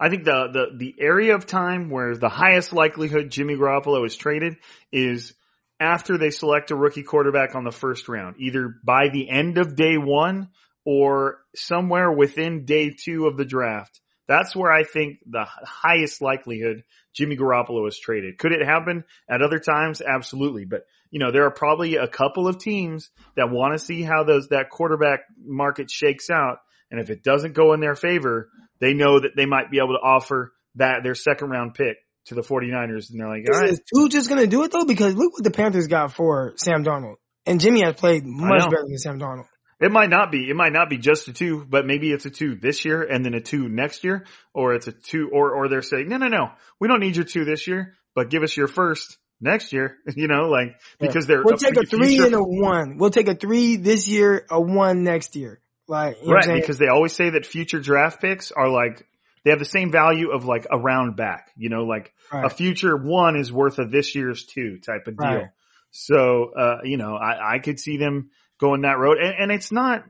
I 0.00 0.08
think 0.10 0.24
the, 0.24 0.48
the, 0.52 0.76
the 0.76 0.94
area 1.00 1.34
of 1.34 1.46
time 1.46 1.90
where 1.90 2.14
the 2.16 2.28
highest 2.28 2.72
likelihood 2.72 3.30
Jimmy 3.30 3.56
Garoppolo 3.56 4.06
is 4.06 4.14
traded 4.14 4.56
is 4.92 5.34
after 5.80 6.18
they 6.18 6.30
select 6.30 6.70
a 6.70 6.76
rookie 6.76 7.02
quarterback 7.02 7.54
on 7.54 7.64
the 7.64 7.72
first 7.72 8.08
round, 8.08 8.36
either 8.38 8.74
by 8.84 9.08
the 9.08 9.28
end 9.28 9.58
of 9.58 9.74
day 9.74 9.96
one 9.96 10.48
or 10.90 11.40
somewhere 11.54 12.10
within 12.10 12.64
day 12.64 12.88
two 12.98 13.26
of 13.26 13.36
the 13.36 13.44
draft. 13.44 14.00
That's 14.26 14.56
where 14.56 14.72
I 14.72 14.84
think 14.84 15.18
the 15.26 15.44
highest 15.44 16.22
likelihood 16.22 16.82
Jimmy 17.14 17.36
Garoppolo 17.36 17.86
is 17.86 17.98
traded. 17.98 18.38
Could 18.38 18.52
it 18.52 18.64
happen 18.64 19.04
at 19.28 19.42
other 19.42 19.58
times? 19.58 20.00
Absolutely. 20.00 20.64
But, 20.64 20.84
you 21.10 21.18
know, 21.18 21.30
there 21.30 21.44
are 21.44 21.50
probably 21.50 21.96
a 21.96 22.08
couple 22.08 22.48
of 22.48 22.58
teams 22.58 23.10
that 23.36 23.50
want 23.50 23.78
to 23.78 23.84
see 23.84 24.00
how 24.00 24.24
those, 24.24 24.48
that 24.48 24.70
quarterback 24.70 25.20
market 25.38 25.90
shakes 25.90 26.30
out. 26.30 26.56
And 26.90 26.98
if 26.98 27.10
it 27.10 27.22
doesn't 27.22 27.52
go 27.52 27.74
in 27.74 27.80
their 27.80 27.94
favor, 27.94 28.48
they 28.80 28.94
know 28.94 29.20
that 29.20 29.36
they 29.36 29.44
might 29.44 29.70
be 29.70 29.76
able 29.76 29.88
to 29.88 30.02
offer 30.02 30.54
that 30.76 31.02
their 31.02 31.14
second 31.14 31.50
round 31.50 31.74
pick 31.74 31.98
to 32.28 32.34
the 32.34 32.40
49ers. 32.40 33.10
And 33.10 33.20
they're 33.20 33.28
like, 33.28 33.44
all 33.46 33.56
Is, 33.56 33.60
right, 33.60 33.70
is 33.72 33.82
Tua 33.94 34.08
just 34.08 34.30
gonna 34.30 34.46
do 34.46 34.62
it 34.62 34.72
though? 34.72 34.86
Because 34.86 35.14
look 35.14 35.34
what 35.34 35.44
the 35.44 35.50
Panthers 35.50 35.86
got 35.86 36.14
for 36.14 36.54
Sam 36.56 36.82
Darnold. 36.82 37.16
And 37.44 37.60
Jimmy 37.60 37.82
has 37.82 37.94
played 37.94 38.24
much 38.24 38.70
better 38.70 38.84
than 38.86 38.96
Sam 38.96 39.18
Darnold. 39.18 39.48
It 39.80 39.92
might 39.92 40.10
not 40.10 40.32
be. 40.32 40.48
It 40.50 40.56
might 40.56 40.72
not 40.72 40.90
be 40.90 40.98
just 40.98 41.28
a 41.28 41.32
two, 41.32 41.64
but 41.68 41.86
maybe 41.86 42.10
it's 42.12 42.26
a 42.26 42.30
two 42.30 42.56
this 42.56 42.84
year 42.84 43.02
and 43.02 43.24
then 43.24 43.34
a 43.34 43.40
two 43.40 43.68
next 43.68 44.02
year, 44.02 44.26
or 44.52 44.74
it's 44.74 44.88
a 44.88 44.92
two, 44.92 45.30
or 45.32 45.54
or 45.54 45.68
they're 45.68 45.82
saying, 45.82 46.08
no, 46.08 46.16
no, 46.16 46.26
no, 46.28 46.50
we 46.80 46.88
don't 46.88 47.00
need 47.00 47.14
your 47.16 47.24
two 47.24 47.44
this 47.44 47.66
year, 47.68 47.94
but 48.14 48.28
give 48.28 48.42
us 48.42 48.56
your 48.56 48.66
first 48.66 49.18
next 49.40 49.72
year. 49.72 49.96
You 50.16 50.26
know, 50.26 50.48
like 50.48 50.80
because 50.98 51.26
they're 51.26 51.42
We'll 51.44 51.56
take 51.56 51.76
a 51.76 51.86
three 51.86 52.08
future- 52.16 52.26
and 52.26 52.34
a 52.34 52.42
one. 52.42 52.98
We'll 52.98 53.10
take 53.10 53.28
a 53.28 53.34
three 53.36 53.76
this 53.76 54.08
year, 54.08 54.44
a 54.50 54.60
one 54.60 55.04
next 55.04 55.36
year. 55.36 55.60
Like, 55.86 56.18
right 56.26 56.54
because 56.60 56.76
they 56.78 56.88
always 56.88 57.14
say 57.14 57.30
that 57.30 57.46
future 57.46 57.80
draft 57.80 58.20
picks 58.20 58.50
are 58.52 58.68
like 58.68 59.06
they 59.44 59.50
have 59.50 59.58
the 59.58 59.64
same 59.64 59.90
value 59.90 60.32
of 60.32 60.44
like 60.44 60.66
a 60.70 60.78
round 60.78 61.16
back. 61.16 61.52
You 61.56 61.70
know, 61.70 61.84
like 61.84 62.12
a 62.44 62.50
future 62.50 62.96
one 62.96 63.36
is 63.36 63.52
worth 63.52 63.78
of 63.78 63.90
this 63.90 64.14
year's 64.14 64.44
two 64.44 64.78
type 64.80 65.06
of 65.06 65.16
deal. 65.16 65.26
Right. 65.28 65.46
So, 65.90 66.50
uh, 66.54 66.78
you 66.84 66.98
know, 66.98 67.14
I, 67.16 67.54
I 67.54 67.58
could 67.60 67.80
see 67.80 67.96
them 67.96 68.30
going 68.58 68.82
that 68.82 68.98
road 68.98 69.18
and, 69.18 69.34
and 69.38 69.52
it's 69.52 69.70
not, 69.72 70.04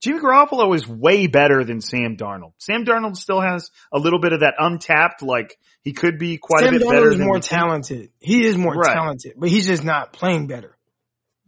Jimmy 0.00 0.18
Garoppolo 0.20 0.74
is 0.74 0.86
way 0.88 1.28
better 1.28 1.62
than 1.64 1.80
Sam 1.80 2.16
Darnold. 2.16 2.54
Sam 2.58 2.84
Darnold 2.84 3.16
still 3.16 3.40
has 3.40 3.70
a 3.92 3.98
little 3.98 4.18
bit 4.18 4.32
of 4.32 4.40
that 4.40 4.54
untapped, 4.58 5.22
like 5.22 5.56
he 5.82 5.92
could 5.92 6.18
be 6.18 6.38
quite 6.38 6.64
Sam 6.64 6.74
a 6.74 6.78
bit 6.78 6.82
Darnold 6.86 6.90
better 6.90 7.10
is 7.12 7.18
more 7.18 7.38
talented. 7.40 8.10
He 8.18 8.44
is 8.44 8.56
more 8.56 8.74
Right. 8.74 8.92
talented, 8.94 9.34
but 9.36 9.48
he's 9.48 9.66
just 9.66 9.84
not 9.84 10.12
playing 10.12 10.48
better. 10.48 10.76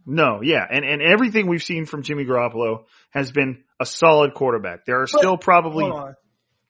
No, 0.05 0.39
yeah. 0.43 0.65
And, 0.69 0.85
and 0.85 1.01
everything 1.01 1.47
we've 1.47 1.63
seen 1.63 1.85
from 1.85 2.03
Jimmy 2.03 2.25
Garoppolo 2.25 2.85
has 3.09 3.31
been 3.31 3.63
a 3.79 3.85
solid 3.85 4.33
quarterback. 4.35 4.85
There 4.85 5.01
are 5.01 5.07
still 5.07 5.35
probably, 5.37 5.85
Hold 5.85 5.99
on. 5.99 6.15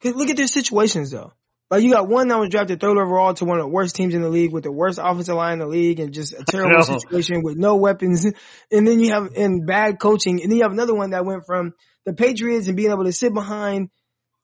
'Cause 0.01 0.15
look 0.15 0.29
at 0.29 0.37
their 0.37 0.47
situations 0.47 1.11
though. 1.11 1.33
Like 1.71 1.81
you 1.81 1.91
got 1.91 2.07
one 2.07 2.27
that 2.27 2.39
was 2.39 2.49
drafted 2.49 2.79
third 2.79 2.97
overall 2.97 3.33
to 3.33 3.45
one 3.45 3.57
of 3.57 3.63
the 3.63 3.69
worst 3.71 3.95
teams 3.95 4.13
in 4.13 4.21
the 4.21 4.29
league 4.29 4.53
with 4.53 4.63
the 4.63 4.71
worst 4.71 4.99
offensive 5.01 5.35
line 5.35 5.53
in 5.53 5.59
the 5.59 5.67
league 5.67 5.99
and 5.99 6.13
just 6.13 6.33
a 6.33 6.43
terrible 6.47 6.83
situation 6.83 7.41
with 7.41 7.57
no 7.57 7.75
weapons. 7.77 8.25
And 8.71 8.87
then 8.87 8.99
you 8.99 9.11
have 9.11 9.31
in 9.35 9.65
bad 9.65 9.99
coaching. 9.99 10.41
And 10.41 10.51
then 10.51 10.57
you 10.57 10.63
have 10.63 10.73
another 10.73 10.93
one 10.93 11.09
that 11.11 11.25
went 11.25 11.45
from 11.45 11.73
the 12.05 12.13
Patriots 12.13 12.67
and 12.67 12.77
being 12.77 12.91
able 12.91 13.05
to 13.05 13.11
sit 13.11 13.33
behind 13.33 13.89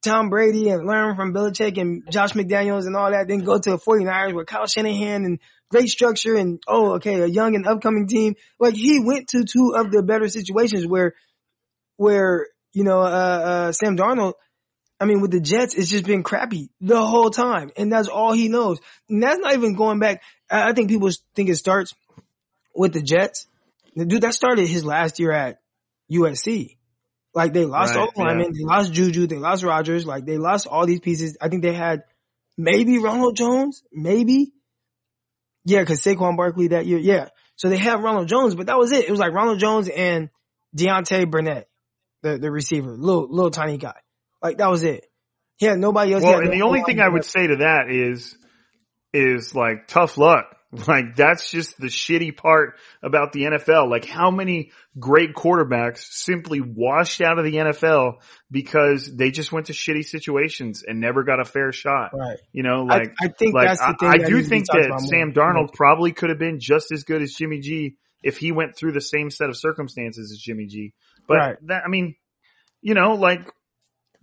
Tom 0.04 0.30
Brady 0.30 0.70
and 0.70 0.88
learn 0.88 1.16
from 1.16 1.32
Belichick 1.32 1.80
and 1.80 2.12
Josh 2.12 2.32
McDaniels 2.32 2.88
and 2.88 2.96
all 2.96 3.12
that, 3.12 3.28
then 3.28 3.40
go 3.40 3.60
to 3.60 3.70
the 3.70 3.78
49ers 3.78 4.34
with 4.36 4.48
Kyle 4.48 4.66
Shanahan 4.66 5.26
and 5.26 5.40
great 5.70 5.90
structure 5.90 6.36
and, 6.36 6.60
oh, 6.68 6.96
okay, 6.96 7.22
a 7.22 7.28
young 7.28 7.54
and 7.54 7.68
upcoming 7.68 8.08
team. 8.08 8.34
Like 8.60 8.74
he 8.74 9.00
went 9.00 9.28
to 9.30 9.44
two 9.44 9.74
of 9.76 9.92
the 9.92 10.02
better 10.02 10.28
situations 10.28 10.88
where, 10.88 11.14
where, 11.98 12.48
you 12.74 12.84
know, 12.84 13.00
uh, 13.00 13.04
uh, 13.04 13.72
Sam 13.74 13.96
Darnold, 13.96 14.34
I 15.02 15.06
mean, 15.06 15.20
with 15.20 15.32
the 15.32 15.40
Jets, 15.40 15.74
it's 15.74 15.90
just 15.90 16.06
been 16.06 16.22
crappy 16.22 16.70
the 16.80 17.04
whole 17.04 17.32
time. 17.32 17.72
And 17.76 17.92
that's 17.92 18.08
all 18.08 18.34
he 18.34 18.50
knows. 18.50 18.80
And 19.10 19.24
that's 19.24 19.40
not 19.40 19.54
even 19.54 19.74
going 19.74 19.98
back. 19.98 20.22
I, 20.48 20.74
think 20.74 20.90
people 20.90 21.10
think 21.34 21.50
it 21.50 21.56
starts 21.56 21.96
with 22.76 22.94
the 22.94 23.02
Jets. 23.02 23.48
Dude, 23.98 24.22
that 24.22 24.36
started 24.36 24.68
his 24.68 24.86
last 24.86 25.20
year 25.20 25.32
at 25.32 25.60
USC. 26.12 26.78
Like 27.34 27.52
they 27.52 27.66
lost 27.66 27.96
Right, 27.96 28.02
all 28.02 28.12
the 28.16 28.22
linemen, 28.22 28.54
they 28.54 28.64
lost 28.64 28.94
Juju, 28.94 29.26
they 29.26 29.38
lost 29.38 29.64
Rogers, 29.64 30.06
like 30.06 30.26
they 30.26 30.38
lost 30.38 30.68
all 30.68 30.86
these 30.86 31.00
pieces. 31.00 31.36
I 31.42 31.50
think 31.50 31.64
they 31.64 31.74
had 31.74 32.04
maybe 32.56 33.00
Ronald 33.00 33.36
Jones, 33.36 33.82
maybe. 33.92 34.54
Yeah, 35.66 35.84
cause 35.84 36.02
Saquon 36.02 36.38
Barkley 36.38 36.70
that 36.70 36.86
year, 36.86 37.00
yeah. 37.00 37.30
So 37.56 37.70
they 37.70 37.78
had 37.78 38.04
Ronald 38.04 38.28
Jones, 38.28 38.54
but 38.54 38.68
that 38.68 38.78
was 38.78 38.92
it. 38.92 39.06
It 39.06 39.12
was 39.12 39.20
like 39.20 39.34
Ronald 39.34 39.60
Jones 39.60 39.90
and 39.90 40.30
Deontay 40.78 41.32
Burnett, 41.32 41.70
the, 42.22 42.38
the 42.38 42.52
receiver, 42.52 42.92
little, 42.98 43.28
little 43.30 43.52
tiny 43.52 43.78
guy. 43.78 43.96
Like 44.42 44.58
that 44.58 44.70
was 44.70 44.84
it. 44.84 45.06
He 45.58 45.66
had 45.68 45.78
nobody 45.80 46.14
else. 46.14 46.24
Well, 46.24 46.40
and 46.40 46.52
the 46.52 46.64
only 46.64 46.82
thing 46.84 47.00
I 47.00 47.08
would 47.08 47.26
say 47.26 47.48
to 47.48 47.58
that 47.58 47.90
is, 47.90 48.36
is 49.14 49.54
like 49.54 49.88
tough 49.88 50.18
luck. 50.18 50.56
Like 50.88 51.18
that's 51.18 51.52
just 51.52 51.78
the 51.78 51.88
shitty 51.88 52.38
part 52.38 52.76
about 53.04 53.34
the 53.34 53.42
NFL. 53.42 53.90
Like 53.90 54.06
how 54.06 54.32
many 54.32 54.72
great 54.98 55.34
quarterbacks 55.34 55.98
simply 55.98 56.62
washed 56.62 57.20
out 57.20 57.38
of 57.38 57.44
the 57.44 57.56
NFL 57.56 58.20
because 58.50 59.14
they 59.14 59.32
just 59.32 59.52
went 59.52 59.66
to 59.66 59.74
shitty 59.74 60.06
situations 60.06 60.82
and 60.88 61.02
never 61.02 61.26
got 61.26 61.42
a 61.42 61.44
fair 61.44 61.74
shot. 61.74 62.12
Right. 62.14 62.38
You 62.54 62.64
know, 62.64 62.84
like 62.84 63.14
I 63.22 63.28
think 63.28 63.54
like 63.54 63.68
that's 63.68 63.82
the 63.82 63.88
I, 63.88 63.96
thing 64.00 64.10
I 64.10 64.18
that 64.20 64.30
do 64.30 64.36
needs 64.36 64.48
to 64.48 64.50
be 64.50 64.56
think 64.56 64.68
that. 64.68 65.06
Sam 65.10 65.34
Darnold 65.34 65.74
probably 65.74 66.14
could 66.14 66.30
have 66.30 66.40
been 66.40 66.62
just 66.62 66.94
as 66.94 67.04
good 67.04 67.22
as 67.22 67.34
Jimmy 67.34 67.60
G 67.60 67.98
if 68.24 68.38
he 68.38 68.54
went 68.54 68.78
through 68.78 68.94
the 68.94 69.02
same 69.02 69.30
set 69.30 69.50
of 69.50 69.58
circumstances 69.58 70.32
as 70.32 70.38
Jimmy 70.38 70.68
G. 70.68 70.94
But 71.28 71.38
Right. 71.38 71.58
that 71.68 71.84
I 71.86 71.90
mean, 71.90 72.16
you 72.82 72.94
know, 72.94 73.16
like 73.16 73.42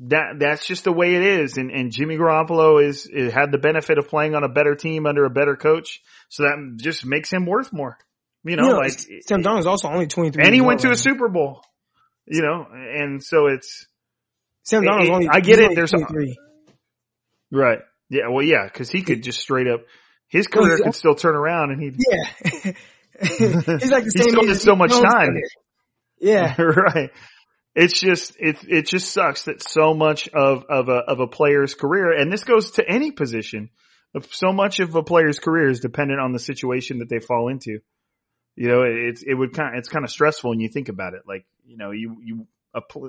that 0.00 0.38
that's 0.38 0.66
just 0.66 0.84
the 0.84 0.92
way 0.92 1.14
it 1.16 1.22
is. 1.22 1.56
And 1.56 1.70
and 1.70 1.90
Jimmy 1.92 2.16
Garoppolo 2.16 2.84
is, 2.86 3.06
is 3.06 3.32
had 3.32 3.50
the 3.52 3.58
benefit 3.58 3.98
of 3.98 4.08
playing 4.08 4.34
on 4.34 4.44
a 4.44 4.48
better 4.48 4.74
team 4.74 5.06
under 5.06 5.24
a 5.24 5.30
better 5.30 5.56
coach, 5.56 6.00
so 6.28 6.44
that 6.44 6.74
just 6.76 7.04
makes 7.04 7.32
him 7.32 7.46
worth 7.46 7.72
more. 7.72 7.98
You 8.44 8.56
know, 8.56 8.62
You 8.64 8.68
know, 8.70 8.76
like 8.78 8.92
Sam 8.92 9.42
Darnold's 9.42 9.66
also 9.66 9.88
only 9.88 10.06
23. 10.06 10.42
and 10.44 10.54
he 10.54 10.60
went 10.60 10.80
to 10.80 10.86
a 10.86 10.90
right 10.90 10.96
now. 10.96 11.02
Super 11.12 11.28
Bowl. 11.28 11.62
You 12.26 12.42
know, 12.42 12.66
and 12.72 13.22
so 13.22 13.46
it's 13.46 13.86
Sam 14.62 14.82
Darnold's 14.84 15.08
it- 15.08 15.12
only. 15.12 15.28
I 15.28 15.40
get 15.40 15.58
it, 15.58 15.74
there's 15.74 15.92
a- 15.92 15.98
23. 15.98 16.38
right. 17.50 17.80
Yeah, 18.10 18.28
well, 18.30 18.44
yeah, 18.44 18.64
because 18.64 18.88
he 18.90 19.02
could 19.02 19.22
just 19.22 19.40
straight 19.40 19.66
up 19.66 19.80
his 20.28 20.46
career 20.46 20.76
he's- 20.76 20.82
could 20.82 20.94
still 20.94 21.14
turn 21.14 21.34
around, 21.34 21.72
and 21.72 21.82
he 21.82 21.90
Yeah. 22.08 22.72
he's 23.22 23.90
like 23.90 24.04
the 24.04 24.10
He 24.14 24.22
same. 24.22 24.30
still 24.30 24.42
age 24.44 24.48
has 24.48 24.62
so 24.62 24.76
much 24.76 24.92
time. 24.92 25.34
Yeah. 26.20 26.54
right. 26.60 27.10
It's 27.80 28.00
just 28.00 28.34
it 28.40 28.56
it 28.66 28.88
just 28.88 29.12
sucks 29.12 29.44
that 29.44 29.62
so 29.62 29.94
much 29.94 30.28
of 30.34 30.64
of 30.68 30.88
a 30.88 30.96
of 30.96 31.20
a 31.20 31.28
player's 31.28 31.74
career, 31.74 32.10
and 32.10 32.32
this 32.32 32.42
goes 32.42 32.72
to 32.72 32.88
any 32.88 33.12
position, 33.12 33.70
so 34.30 34.52
much 34.52 34.80
of 34.80 34.96
a 34.96 35.04
player's 35.04 35.38
career 35.38 35.68
is 35.68 35.78
dependent 35.78 36.18
on 36.20 36.32
the 36.32 36.40
situation 36.40 36.98
that 36.98 37.08
they 37.08 37.20
fall 37.20 37.48
into. 37.48 37.78
You 38.56 38.66
know, 38.66 38.82
it's 38.82 39.22
it 39.22 39.32
would 39.32 39.52
kind 39.52 39.78
it's 39.78 39.88
kind 39.88 40.04
of 40.04 40.10
stressful 40.10 40.50
when 40.50 40.58
you 40.58 40.68
think 40.68 40.88
about 40.88 41.14
it. 41.14 41.22
Like 41.24 41.46
you 41.64 41.76
know, 41.76 41.92
you 41.92 42.16
you 42.20 42.46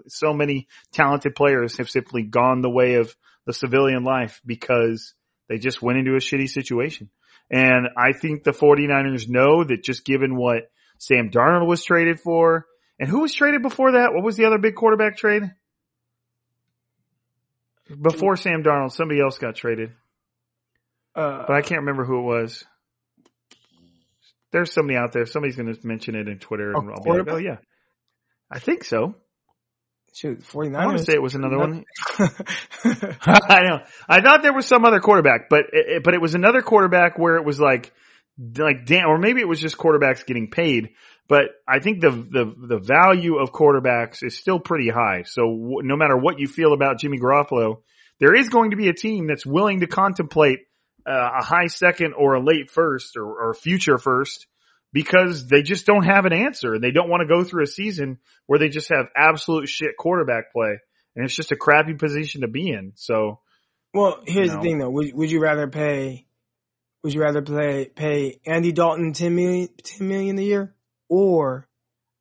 so 0.08 0.36
many 0.36 0.68
talented 0.94 1.34
players 1.34 1.78
have 1.78 1.90
simply 1.90 2.22
gone 2.22 2.62
the 2.62 2.70
way 2.70 2.96
of 2.96 3.16
the 3.48 3.54
civilian 3.54 4.04
life 4.04 4.40
because 4.46 5.16
they 5.48 5.58
just 5.58 5.82
went 5.82 5.98
into 5.98 6.14
a 6.14 6.20
shitty 6.20 6.48
situation. 6.48 7.10
And 7.50 7.88
I 7.98 8.12
think 8.14 8.44
the 8.44 8.52
49ers 8.52 9.28
know 9.28 9.64
that 9.64 9.84
just 9.84 10.06
given 10.06 10.36
what 10.36 10.70
Sam 11.00 11.32
Darnold 11.32 11.68
was 11.68 11.84
traded 11.84 12.20
for, 12.20 12.68
and 13.00 13.10
who 13.10 13.22
was 13.22 13.34
traded 13.34 13.62
before 13.62 13.94
that? 13.94 14.14
What 14.14 14.24
was 14.24 14.36
the 14.36 14.46
other 14.46 14.58
big 14.58 14.76
quarterback 14.76 15.18
trade? 15.18 15.44
Before 18.02 18.36
Sam 18.36 18.62
Darnold, 18.62 18.92
somebody 18.92 19.20
else 19.20 19.40
got 19.40 19.56
traded, 19.56 19.92
Uh, 21.16 21.46
but 21.48 21.56
I 21.56 21.62
can't 21.62 21.82
remember 21.82 22.06
who 22.06 22.20
it 22.20 22.24
was. 22.24 22.64
There's 24.52 24.72
somebody 24.72 24.98
out 24.98 25.12
there. 25.12 25.26
Somebody's 25.26 25.56
going 25.56 25.74
to 25.74 25.88
mention 25.88 26.16
it 26.16 26.28
in 26.28 26.38
Twitter, 26.38 26.72
and 26.72 26.92
I'll 26.92 27.04
be 27.04 27.10
like? 27.10 27.28
"Oh 27.28 27.38
yeah, 27.38 27.58
I 28.52 28.60
think 28.60 28.84
so." 28.84 29.16
shoot, 30.14 30.42
49ers. 30.42 30.76
I 30.76 30.86
want 30.86 30.98
to 30.98 31.04
say 31.04 31.14
it 31.14 31.22
was 31.22 31.36
another 31.36 31.58
one. 31.58 31.86
I 32.20 33.62
know. 33.64 33.80
I 34.08 34.22
thought 34.22 34.42
there 34.42 34.54
was 34.54 34.66
some 34.66 34.86
other 34.86 35.00
quarterback, 35.00 35.50
but 35.50 35.66
it, 35.72 36.04
but 36.04 36.14
it 36.14 36.22
was 36.22 36.36
another 36.36 36.62
quarterback 36.62 37.18
where 37.18 37.38
it 37.38 37.46
was 37.46 37.60
like 37.60 37.94
like 38.58 38.86
damn, 38.86 39.08
or 39.08 39.18
maybe 39.18 39.42
it 39.42 39.48
was 39.48 39.60
just 39.60 39.78
quarterbacks 39.78 40.26
getting 40.26 40.50
paid. 40.50 40.90
But 41.30 41.44
I 41.68 41.80
think 41.80 42.02
the 42.02 42.10
the 42.10 42.54
the 42.68 42.80
value 42.80 43.38
of 43.38 43.52
quarterbacks 43.52 44.24
is 44.24 44.36
still 44.36 44.60
pretty 44.60 44.90
high. 44.90 45.24
So 45.26 45.44
w- 45.44 45.82
no 45.84 45.96
matter 45.96 46.18
what 46.18 46.40
you 46.40 46.48
feel 46.48 46.74
about 46.74 46.98
Jimmy 47.00 47.20
Garoppolo, 47.20 47.84
there 48.20 48.36
is 48.36 48.50
going 48.50 48.72
to 48.72 48.76
be 48.78 48.90
a 48.90 48.94
team 48.94 49.28
that's 49.28 49.46
willing 49.46 49.82
to 49.82 49.88
contemplate 49.88 50.60
uh, 51.08 51.30
a 51.40 51.44
high 51.44 51.68
second 51.68 52.16
or 52.18 52.34
a 52.34 52.44
late 52.44 52.72
first 52.72 53.16
or, 53.16 53.50
or 53.50 53.54
future 53.54 54.00
first 54.00 54.48
because 54.92 55.48
they 55.48 55.62
just 55.62 55.86
don't 55.86 56.04
have 56.04 56.26
an 56.26 56.34
answer. 56.34 56.74
And 56.74 56.84
they 56.84 56.90
don't 56.90 57.10
want 57.10 57.22
to 57.22 57.28
go 57.28 57.44
through 57.44 57.64
a 57.64 57.68
season 57.68 58.18
where 58.48 58.58
they 58.58 58.70
just 58.70 58.90
have 58.90 59.06
absolute 59.16 59.70
shit 59.70 59.98
quarterback 59.98 60.52
play. 60.52 60.80
And 61.16 61.26
it's 61.26 61.36
just 61.36 61.52
a 61.52 61.56
crappy 61.56 61.94
position 61.94 62.42
to 62.42 62.48
be 62.48 62.70
in. 62.72 62.94
So, 62.96 63.40
Well, 63.94 64.24
here's 64.26 64.50
No. 64.50 64.56
the 64.56 64.62
thing 64.64 64.80
though. 64.80 64.90
Would, 64.90 65.14
would 65.14 65.30
you 65.32 65.40
rather 65.42 65.68
pay, 65.68 66.26
would 67.04 67.14
you 67.14 67.22
rather 67.22 67.44
play, 67.44 67.86
pay 67.86 68.40
Andy 68.48 68.72
Dalton 68.72 69.14
10 69.14 69.36
million, 69.36 69.70
10 69.84 70.08
million 70.08 70.40
a 70.40 70.42
year 70.42 70.76
or 71.10 71.68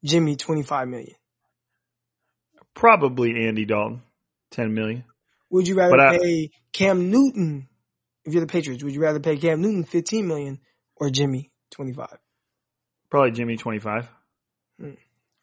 Jimmy 0.05 0.37
25 0.37 0.89
million? 0.89 1.15
probably 2.75 3.47
Andy 3.47 3.65
Dalton, 3.65 4.03
10 4.53 4.73
million. 4.73 5.05
Would 5.51 5.67
you 5.67 5.75
rather 5.77 5.97
But 5.97 6.01
I- 6.01 6.19
pay 6.19 6.51
Cam 6.73 7.11
Newton, 7.11 7.69
if 8.25 8.33
you're 8.33 8.41
the 8.41 8.47
Patriots, 8.47 8.85
would 8.85 8.95
you 8.95 9.01
rather 9.01 9.21
pay 9.21 9.37
Cam 9.37 9.61
Newton 9.61 9.85
15 9.85 10.27
million 10.29 10.61
or 10.97 11.11
Jimmy 11.11 11.51
25? 11.73 12.19
Probably 13.11 13.33
Jimmy 13.33 13.57
25. 13.57 14.09
Hmm, 14.79 14.91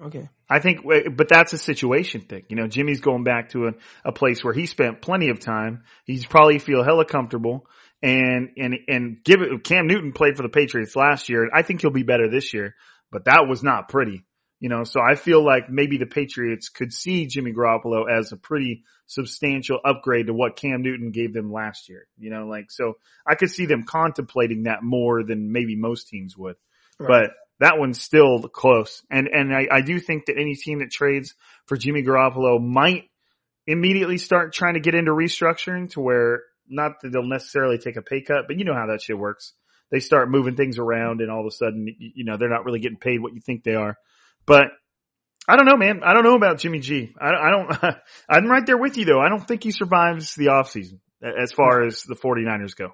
okay. 0.01 0.29
I 0.49 0.59
think, 0.59 0.81
eh, 0.89 1.09
but 1.09 1.27
that's 1.27 1.53
a 1.53 1.57
situation 1.57 2.21
thing. 2.21 2.43
You 2.47 2.55
know, 2.55 2.67
Jimmy's 2.67 3.01
going 3.01 3.23
back 3.23 3.49
to 3.49 3.67
a, 3.67 3.71
a 4.05 4.11
place 4.11 4.43
where 4.43 4.53
he 4.53 4.65
spent 4.67 5.01
plenty 5.01 5.29
of 5.29 5.39
time. 5.39 5.83
He's 6.05 6.25
probably 6.25 6.59
feel 6.59 6.83
hella 6.83 7.03
comfortable 7.05 7.65
and, 8.03 8.49
and, 8.57 8.75
and 8.87 9.17
give 9.25 9.41
it, 9.41 9.63
Cam 9.63 9.87
Newton 9.87 10.13
played 10.13 10.37
for 10.37 10.43
the 10.43 10.49
Patriots 10.49 10.95
last 10.95 11.27
year. 11.27 11.43
and 11.43 11.51
I 11.53 11.63
think 11.63 11.81
he'll 11.81 11.89
be 11.89 12.03
better 12.03 12.29
this 12.29 12.53
year, 12.53 12.75
but 13.11 13.25
that 13.25 13.47
was 13.47 13.63
not 13.63 13.89
pretty. 13.89 14.23
You 14.59 14.69
know, 14.69 14.83
so 14.83 15.01
I 15.01 15.15
feel 15.15 15.43
like 15.43 15.69
maybe 15.69 15.97
the 15.97 16.05
Patriots 16.05 16.69
could 16.69 16.93
see 16.93 17.27
Jimmy 17.27 17.51
Garoppolo 17.51 18.09
as 18.09 18.31
a 18.31 18.37
pretty 18.37 18.83
substantial 19.05 19.79
upgrade 19.83 20.27
to 20.27 20.33
what 20.33 20.55
Cam 20.55 20.81
Newton 20.81 21.11
gave 21.11 21.33
them 21.33 21.51
last 21.51 21.89
year. 21.89 22.07
You 22.17 22.31
know, 22.31 22.47
like, 22.47 22.71
so 22.71 22.93
I 23.27 23.35
could 23.35 23.51
see 23.51 23.65
them 23.65 23.83
contemplating 23.83 24.63
that 24.63 24.81
more 24.81 25.23
than 25.23 25.51
maybe 25.51 25.75
most 25.75 26.07
teams 26.07 26.37
would 26.37 26.55
but 27.07 27.31
that 27.59 27.77
one's 27.77 28.01
still 28.01 28.41
close. 28.43 29.01
And 29.09 29.27
and 29.27 29.53
I, 29.53 29.67
I 29.71 29.81
do 29.81 29.99
think 29.99 30.25
that 30.25 30.37
any 30.37 30.55
team 30.55 30.79
that 30.79 30.91
trades 30.91 31.33
for 31.65 31.77
Jimmy 31.77 32.03
Garoppolo 32.03 32.61
might 32.61 33.05
immediately 33.67 34.17
start 34.17 34.53
trying 34.53 34.75
to 34.75 34.79
get 34.79 34.95
into 34.95 35.11
restructuring 35.11 35.89
to 35.91 36.01
where 36.01 36.43
not 36.67 37.01
that 37.01 37.11
they'll 37.11 37.23
necessarily 37.23 37.77
take 37.77 37.95
a 37.95 38.01
pay 38.01 38.21
cut, 38.21 38.45
but 38.47 38.57
you 38.57 38.65
know 38.65 38.73
how 38.73 38.87
that 38.87 39.01
shit 39.01 39.17
works. 39.17 39.53
They 39.91 39.99
start 39.99 40.29
moving 40.29 40.55
things 40.55 40.79
around 40.79 41.21
and 41.21 41.31
all 41.31 41.41
of 41.41 41.45
a 41.45 41.51
sudden, 41.51 41.87
you 41.99 42.25
know, 42.25 42.37
they're 42.37 42.49
not 42.49 42.65
really 42.65 42.79
getting 42.79 42.97
paid 42.97 43.21
what 43.21 43.33
you 43.33 43.41
think 43.41 43.63
they 43.63 43.75
are. 43.75 43.97
But 44.45 44.67
I 45.47 45.55
don't 45.55 45.65
know, 45.65 45.77
man. 45.77 46.01
I 46.03 46.13
don't 46.13 46.23
know 46.23 46.35
about 46.35 46.57
Jimmy 46.57 46.79
G. 46.79 47.13
I, 47.19 47.29
I 47.29 47.51
don't, 47.51 47.95
I'm 48.29 48.47
right 48.47 48.65
there 48.65 48.77
with 48.77 48.97
you 48.97 49.05
though. 49.05 49.19
I 49.19 49.29
don't 49.29 49.47
think 49.47 49.63
he 49.63 49.71
survives 49.71 50.35
the 50.35 50.47
offseason 50.47 50.99
as 51.21 51.51
far 51.51 51.83
as 51.83 52.03
the 52.03 52.15
49ers 52.15 52.75
go. 52.75 52.93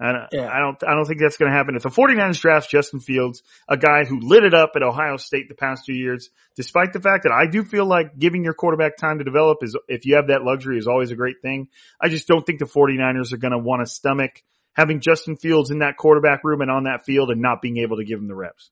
I 0.00 0.12
don't, 0.12 0.28
Yeah. 0.32 0.48
I 0.48 0.60
don't, 0.60 0.76
I 0.86 0.94
don't 0.94 1.06
think 1.06 1.20
that's 1.20 1.36
going 1.36 1.50
to 1.50 1.56
happen. 1.56 1.74
If 1.74 1.82
the 1.82 1.88
49ers 1.88 2.40
draft 2.40 2.70
Justin 2.70 3.00
Fields, 3.00 3.42
a 3.68 3.76
guy 3.76 4.04
who 4.04 4.20
lit 4.20 4.44
it 4.44 4.54
up 4.54 4.72
at 4.76 4.82
Ohio 4.82 5.16
State 5.16 5.48
the 5.48 5.56
past 5.56 5.86
two 5.86 5.94
years, 5.94 6.30
despite 6.54 6.92
the 6.92 7.00
fact 7.00 7.24
that 7.24 7.32
I 7.32 7.50
do 7.50 7.64
feel 7.64 7.84
like 7.84 8.16
giving 8.16 8.44
your 8.44 8.54
quarterback 8.54 8.96
time 8.96 9.18
to 9.18 9.24
develop 9.24 9.58
is, 9.62 9.76
if 9.88 10.06
you 10.06 10.14
have 10.14 10.28
that 10.28 10.44
luxury 10.44 10.78
is 10.78 10.86
always 10.86 11.10
a 11.10 11.16
great 11.16 11.42
thing. 11.42 11.68
I 12.00 12.08
just 12.08 12.28
don't 12.28 12.46
think 12.46 12.60
the 12.60 12.66
49ers 12.66 13.32
are 13.32 13.38
going 13.38 13.52
to 13.52 13.58
want 13.58 13.84
to 13.84 13.90
stomach 13.90 14.42
having 14.74 15.00
Justin 15.00 15.36
Fields 15.36 15.70
in 15.70 15.80
that 15.80 15.96
quarterback 15.96 16.44
room 16.44 16.60
and 16.60 16.70
on 16.70 16.84
that 16.84 17.04
field 17.04 17.30
and 17.30 17.40
not 17.40 17.60
being 17.60 17.78
able 17.78 17.96
to 17.96 18.04
give 18.04 18.18
him 18.18 18.28
the 18.28 18.34
reps. 18.34 18.70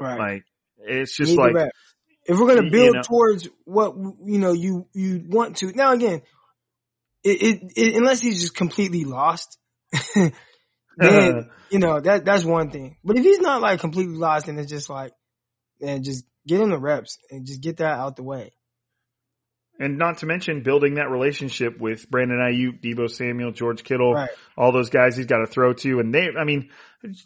Right. 0.00 0.18
Like, 0.18 0.44
it's 0.78 1.16
just 1.16 1.36
like, 1.36 1.54
if 2.26 2.38
we're 2.38 2.54
gonna 2.54 2.70
build 2.70 2.96
know. 2.96 3.02
towards 3.02 3.48
what 3.64 3.94
you 3.96 4.38
know 4.38 4.52
you 4.52 4.86
you 4.92 5.24
want 5.28 5.58
to 5.58 5.72
now 5.72 5.92
again, 5.92 6.22
it, 7.22 7.42
it, 7.42 7.72
it 7.76 7.96
unless 7.96 8.20
he's 8.20 8.40
just 8.40 8.54
completely 8.54 9.04
lost, 9.04 9.58
then 10.14 10.32
uh-huh. 11.00 11.42
you 11.70 11.78
know 11.78 12.00
that 12.00 12.24
that's 12.24 12.44
one 12.44 12.70
thing. 12.70 12.96
But 13.04 13.16
if 13.16 13.24
he's 13.24 13.38
not 13.38 13.62
like 13.62 13.80
completely 13.80 14.16
lost, 14.16 14.48
and 14.48 14.58
it's 14.58 14.70
just 14.70 14.90
like, 14.90 15.12
and 15.80 16.04
just 16.04 16.24
get 16.46 16.60
him 16.60 16.70
the 16.70 16.78
reps 16.78 17.18
and 17.30 17.46
just 17.46 17.60
get 17.60 17.78
that 17.78 17.98
out 17.98 18.16
the 18.16 18.22
way. 18.22 18.52
And 19.78 19.98
not 19.98 20.18
to 20.18 20.26
mention 20.26 20.62
building 20.62 20.94
that 20.94 21.10
relationship 21.10 21.78
with 21.78 22.10
Brandon 22.10 22.38
Aiyuk, 22.38 22.80
Deebo 22.80 23.10
Samuel, 23.10 23.52
George 23.52 23.84
Kittle, 23.84 24.14
Right. 24.14 24.30
all 24.56 24.72
those 24.72 24.88
guys 24.90 25.16
he's 25.16 25.26
got 25.26 25.38
to 25.38 25.46
throw 25.46 25.74
to. 25.74 26.00
And 26.00 26.14
they, 26.14 26.28
I 26.38 26.44
mean, 26.44 26.70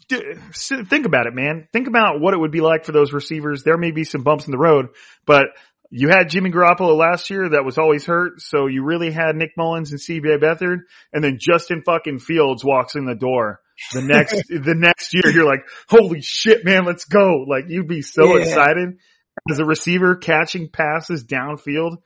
think 0.09 1.05
about 1.05 1.27
it, 1.27 1.33
man. 1.33 1.67
Think 1.71 1.87
about 1.87 2.19
what 2.19 2.33
it 2.33 2.37
would 2.39 2.51
be 2.51 2.61
like 2.61 2.85
for 2.85 2.91
those 2.91 3.13
receivers. 3.13 3.63
There 3.63 3.77
may 3.77 3.91
be 3.91 4.03
some 4.03 4.23
bumps 4.23 4.45
in 4.45 4.51
the 4.51 4.57
road, 4.57 4.87
but 5.25 5.45
you 5.89 6.09
had 6.09 6.29
Jimmy 6.29 6.51
Garoppolo 6.51 6.95
last 6.97 7.29
year 7.29 7.49
that 7.49 7.65
was 7.65 7.77
always 7.77 8.05
hurt. 8.05 8.41
So 8.41 8.67
you 8.67 8.83
really 8.83 9.11
had 9.11 9.35
Nick 9.35 9.51
Mullens 9.57 9.91
and 9.91 9.99
CJ 9.99 10.41
Beathard 10.41 10.79
and 11.13 11.23
then 11.23 11.37
Justin 11.39 11.83
fucking 11.85 12.19
Fields 12.19 12.63
walks 12.63 12.95
in 12.95 13.05
the 13.05 13.15
door. 13.15 13.59
The 13.93 14.01
next, 14.01 14.33
the 14.49 14.75
next 14.75 15.13
year 15.13 15.31
you're 15.33 15.45
like, 15.47 15.65
holy 15.89 16.21
shit, 16.21 16.63
man, 16.63 16.85
let's 16.85 17.05
go. 17.05 17.45
Like 17.47 17.65
you'd 17.67 17.87
be 17.87 18.01
so 18.01 18.35
Yeah. 18.37 18.41
excited 18.43 18.97
as 19.49 19.59
a 19.59 19.65
receiver 19.65 20.15
catching 20.15 20.69
passes 20.69 21.25
downfield. 21.25 21.97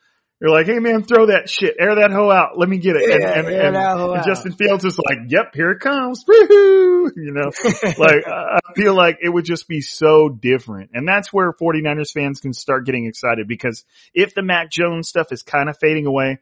You're 0.42 0.52
like, 0.52 0.66
hey 0.66 0.80
man, 0.80 1.04
throw 1.04 1.28
that 1.28 1.50
shit, 1.50 1.76
air 1.80 1.96
that 1.96 2.12
hoe 2.12 2.30
out, 2.30 2.58
let 2.58 2.68
me 2.68 2.78
get 2.78 2.98
it. 2.98 3.10
and, 3.10 3.22
Yeah, 3.22 3.40
and, 3.40 3.48
air 3.48 3.68
and, 3.68 4.16
and. 4.16 4.26
Justin 4.26 4.52
Fields 4.52 4.84
is 4.84 5.00
like, 5.00 5.20
yep, 5.30 5.54
here 5.54 5.72
it 5.72 5.80
comes. 5.80 6.24
Woohoo! 6.26 6.86
You 7.16 7.34
know, 7.34 7.52
like 8.00 8.28
I 8.28 8.60
feel 8.76 8.96
like 8.96 9.20
it 9.22 9.30
would 9.30 9.46
just 9.46 9.68
be 9.68 9.80
so 9.82 10.28
different. 10.28 10.90
And 10.94 11.08
that's 11.08 11.32
where 11.32 11.54
49ers 11.54 12.12
fans 12.12 12.40
can 12.40 12.52
start 12.52 12.86
getting 12.86 13.06
excited 13.06 13.48
because 13.48 13.86
if 14.14 14.34
the 14.34 14.42
Mac 14.42 14.72
Jones 14.72 15.08
stuff 15.08 15.32
is 15.32 15.44
kind 15.44 15.70
of 15.70 15.78
fading 15.80 16.08
away, 16.08 16.40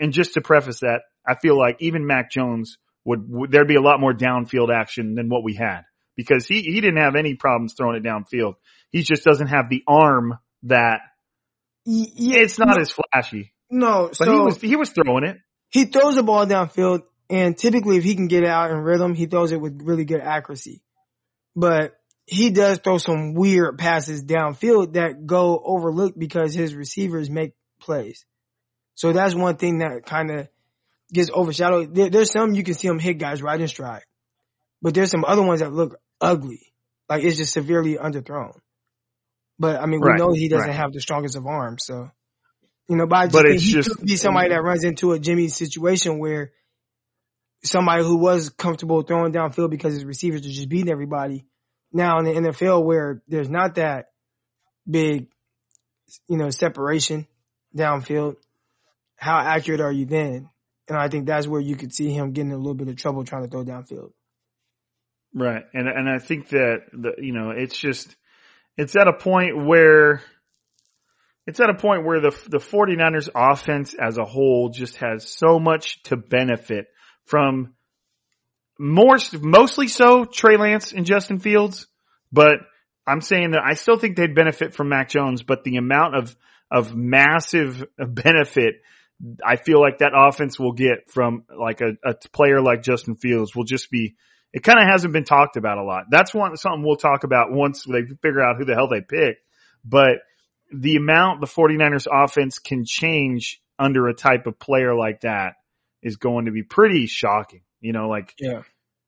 and 0.00 0.12
just 0.12 0.34
to 0.34 0.40
preface 0.40 0.80
that, 0.80 1.02
I 1.26 1.34
feel 1.34 1.58
like 1.58 1.76
even 1.80 2.06
Mac 2.06 2.30
Jones 2.30 2.78
would, 3.04 3.28
would 3.28 3.50
there'd 3.50 3.68
be 3.68 3.76
a 3.76 3.82
lot 3.82 4.00
more 4.00 4.14
downfield 4.14 4.74
action 4.74 5.14
than 5.14 5.28
what 5.28 5.44
we 5.44 5.54
had 5.54 5.82
because 6.16 6.46
he, 6.46 6.62
he 6.62 6.80
didn't 6.80 7.02
have 7.02 7.14
any 7.14 7.34
problems 7.34 7.74
throwing 7.74 7.96
it 7.96 8.02
downfield. 8.02 8.54
He 8.90 9.02
just 9.02 9.24
doesn't 9.24 9.48
have 9.48 9.68
the 9.68 9.82
arm 9.86 10.38
that 10.64 11.00
Yeah, 11.90 12.40
it's 12.40 12.58
not 12.58 12.78
as 12.78 12.92
flashy, 12.92 13.54
no. 13.70 14.08
but 14.08 14.16
so 14.16 14.30
he 14.30 14.40
was, 14.40 14.60
he 14.60 14.76
was 14.76 14.90
throwing 14.90 15.24
it. 15.24 15.38
he 15.70 15.86
throws 15.86 16.16
the 16.16 16.22
ball 16.22 16.44
downfield, 16.44 17.04
and 17.30 17.56
typically, 17.56 17.96
if 17.96 18.04
he 18.04 18.14
can 18.14 18.28
get 18.28 18.42
it 18.42 18.48
out 18.48 18.70
in 18.70 18.76
rhythm, 18.76 19.14
he 19.14 19.24
throws 19.24 19.52
it 19.52 19.60
with 19.60 19.80
really 19.82 20.04
good 20.04 20.20
accuracy. 20.20 20.82
But 21.56 21.94
he 22.26 22.50
does 22.50 22.78
throw 22.78 22.98
some 22.98 23.32
weird 23.32 23.78
passes 23.78 24.22
downfield 24.22 24.92
that 24.92 25.24
go 25.24 25.58
overlooked 25.64 26.18
because 26.18 26.52
his 26.52 26.74
receivers 26.74 27.30
make 27.30 27.54
plays. 27.80 28.26
So 28.94 29.12
that's 29.12 29.34
one 29.34 29.56
thing 29.56 29.78
that 29.78 30.04
kind 30.04 30.30
of 30.30 30.48
gets 31.10 31.30
overshadowed. 31.30 31.94
There, 31.94 32.10
there's 32.10 32.30
some 32.30 32.54
you 32.54 32.64
can 32.64 32.74
see 32.74 32.88
him 32.88 32.98
hit 32.98 33.14
guys 33.14 33.40
right 33.42 33.58
in 33.58 33.66
stride, 33.66 34.04
but 34.82 34.92
there's 34.92 35.10
some 35.10 35.24
other 35.24 35.42
ones 35.42 35.60
that 35.60 35.72
look 35.72 35.98
ugly, 36.20 36.70
like 37.08 37.24
it's 37.24 37.38
just 37.38 37.54
severely 37.54 37.94
underthrown. 37.94 38.58
But 39.58 39.80
I 39.80 39.86
mean, 39.86 40.00
we 40.00 40.08
Right, 40.08 40.18
know 40.18 40.32
he 40.32 40.48
doesn't 40.48 40.68
right. 40.68 40.76
have 40.76 40.92
the 40.92 41.00
strongest 41.00 41.36
of 41.36 41.46
arms, 41.46 41.84
so 41.84 42.10
you 42.88 42.96
know. 42.96 43.06
But 43.06 43.16
I 43.18 43.24
just 43.26 43.32
But 43.32 43.46
it's 43.46 43.62
he 43.64 43.72
just- 43.72 43.90
could 43.90 44.06
be 44.06 44.16
somebody 44.16 44.50
that 44.50 44.62
runs 44.62 44.84
into 44.84 45.12
a 45.12 45.18
Jimmy 45.18 45.48
situation 45.48 46.18
where 46.18 46.52
somebody 47.64 48.04
who 48.04 48.16
was 48.16 48.50
comfortable 48.50 49.02
throwing 49.02 49.32
downfield 49.32 49.70
because 49.70 49.94
his 49.94 50.04
receivers 50.04 50.42
are 50.46 50.48
just 50.50 50.68
beating 50.68 50.90
everybody. 50.90 51.44
Now 51.92 52.18
in 52.18 52.24
the 52.24 52.32
NFL 52.34 52.84
where 52.84 53.22
there's 53.26 53.48
not 53.50 53.74
that 53.76 54.10
big, 54.88 55.26
you 56.28 56.36
know, 56.36 56.50
separation 56.50 57.26
downfield, 57.76 58.36
how 59.16 59.38
accurate 59.38 59.80
are 59.80 59.90
you 59.92 60.06
then? 60.06 60.48
And 60.86 60.96
I 60.96 61.08
think 61.08 61.26
that's 61.26 61.48
where 61.48 61.60
you 61.60 61.74
could 61.76 61.92
see 61.92 62.10
him 62.12 62.32
getting 62.32 62.52
a 62.52 62.56
little 62.56 62.74
bit 62.74 62.88
of 62.88 62.96
trouble 62.96 63.24
trying 63.24 63.42
to 63.42 63.50
throw 63.50 63.64
downfield. 63.64 64.12
Right. 65.34 65.64
And, 65.74 65.88
and 65.88 66.08
I 66.08 66.18
think 66.18 66.48
that 66.50 66.82
the, 66.92 67.12
you 67.18 67.32
know, 67.32 67.50
it's 67.50 67.76
just, 67.76 68.16
it's 68.78 68.96
at 68.96 69.08
a 69.08 69.12
point 69.12 69.66
where, 69.66 70.22
it's 71.46 71.60
at 71.60 71.68
a 71.68 71.74
point 71.74 72.06
where 72.06 72.20
the, 72.20 72.30
the 72.48 72.58
49ers 72.58 73.28
offense 73.34 73.94
as 73.94 74.16
a 74.16 74.24
whole 74.24 74.70
just 74.70 74.96
has 74.96 75.30
so 75.30 75.58
much 75.58 76.02
to 76.04 76.16
benefit 76.16 76.86
from 77.26 77.74
more, 78.78 79.18
mostly 79.40 79.88
so 79.88 80.24
Trey 80.24 80.56
Lance 80.56 80.92
and 80.92 81.04
Justin 81.04 81.40
Fields, 81.40 81.86
but 82.32 82.54
I'm 83.06 83.20
saying 83.20 83.50
that 83.50 83.62
I 83.66 83.74
still 83.74 83.98
think 83.98 84.16
they'd 84.16 84.34
benefit 84.34 84.74
from 84.74 84.88
Mac 84.88 85.10
Jones, 85.10 85.42
but 85.42 85.64
the 85.64 85.76
amount 85.76 86.16
of, 86.16 86.36
of 86.70 86.94
massive 86.94 87.84
benefit 87.98 88.76
I 89.44 89.56
feel 89.56 89.80
like 89.80 89.98
that 89.98 90.12
offense 90.14 90.58
will 90.58 90.72
get 90.72 91.10
from 91.10 91.44
like 91.58 91.80
a, 91.80 91.96
a 92.04 92.14
player 92.32 92.60
like 92.60 92.82
Justin 92.82 93.16
Fields 93.16 93.54
will 93.54 93.64
just 93.64 93.90
be, 93.90 94.16
it 94.52 94.62
kind 94.62 94.78
of 94.78 94.86
hasn't 94.88 95.12
been 95.12 95.24
talked 95.24 95.56
about 95.56 95.78
a 95.78 95.82
lot. 95.82 96.04
That's 96.10 96.32
one, 96.34 96.56
something 96.56 96.82
we'll 96.82 96.96
talk 96.96 97.24
about 97.24 97.52
once 97.52 97.84
they 97.84 98.02
figure 98.22 98.40
out 98.42 98.56
who 98.56 98.64
the 98.64 98.74
hell 98.74 98.88
they 98.88 99.00
pick. 99.02 99.38
But 99.84 100.18
the 100.72 100.96
amount 100.96 101.40
the 101.40 101.46
49ers 101.46 102.06
offense 102.10 102.58
can 102.58 102.84
change 102.86 103.60
under 103.78 104.08
a 104.08 104.14
type 104.14 104.46
of 104.46 104.58
player 104.58 104.94
like 104.94 105.20
that 105.22 105.54
is 106.02 106.16
going 106.16 106.46
to 106.46 106.50
be 106.52 106.62
pretty 106.62 107.06
shocking. 107.06 107.62
You 107.80 107.92
know, 107.92 108.08
like 108.08 108.34
Yeah. 108.38 108.62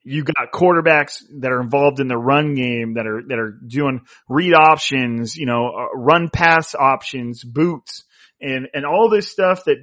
you 0.05 0.25
got 0.25 0.53
quarterbacks 0.53 1.23
that 1.41 1.51
are 1.53 1.61
involved 1.61 2.01
in 2.01 2.09
the 2.09 2.17
run 2.17 2.55
game 2.55 2.95
that 2.95 3.07
are 3.07 3.23
that 3.29 3.39
are 3.39 3.53
doing 3.67 4.01
read 4.29 4.55
options, 4.55 5.37
you 5.37 5.47
know, 5.47 5.69
uh, 5.69 5.97
run 5.97 6.29
pass 6.33 6.75
options, 6.75 7.43
boots, 7.45 8.05
and 8.41 8.69
and 8.73 8.87
all 8.87 9.09
this 9.11 9.29
stuff 9.29 9.65
that 9.65 9.77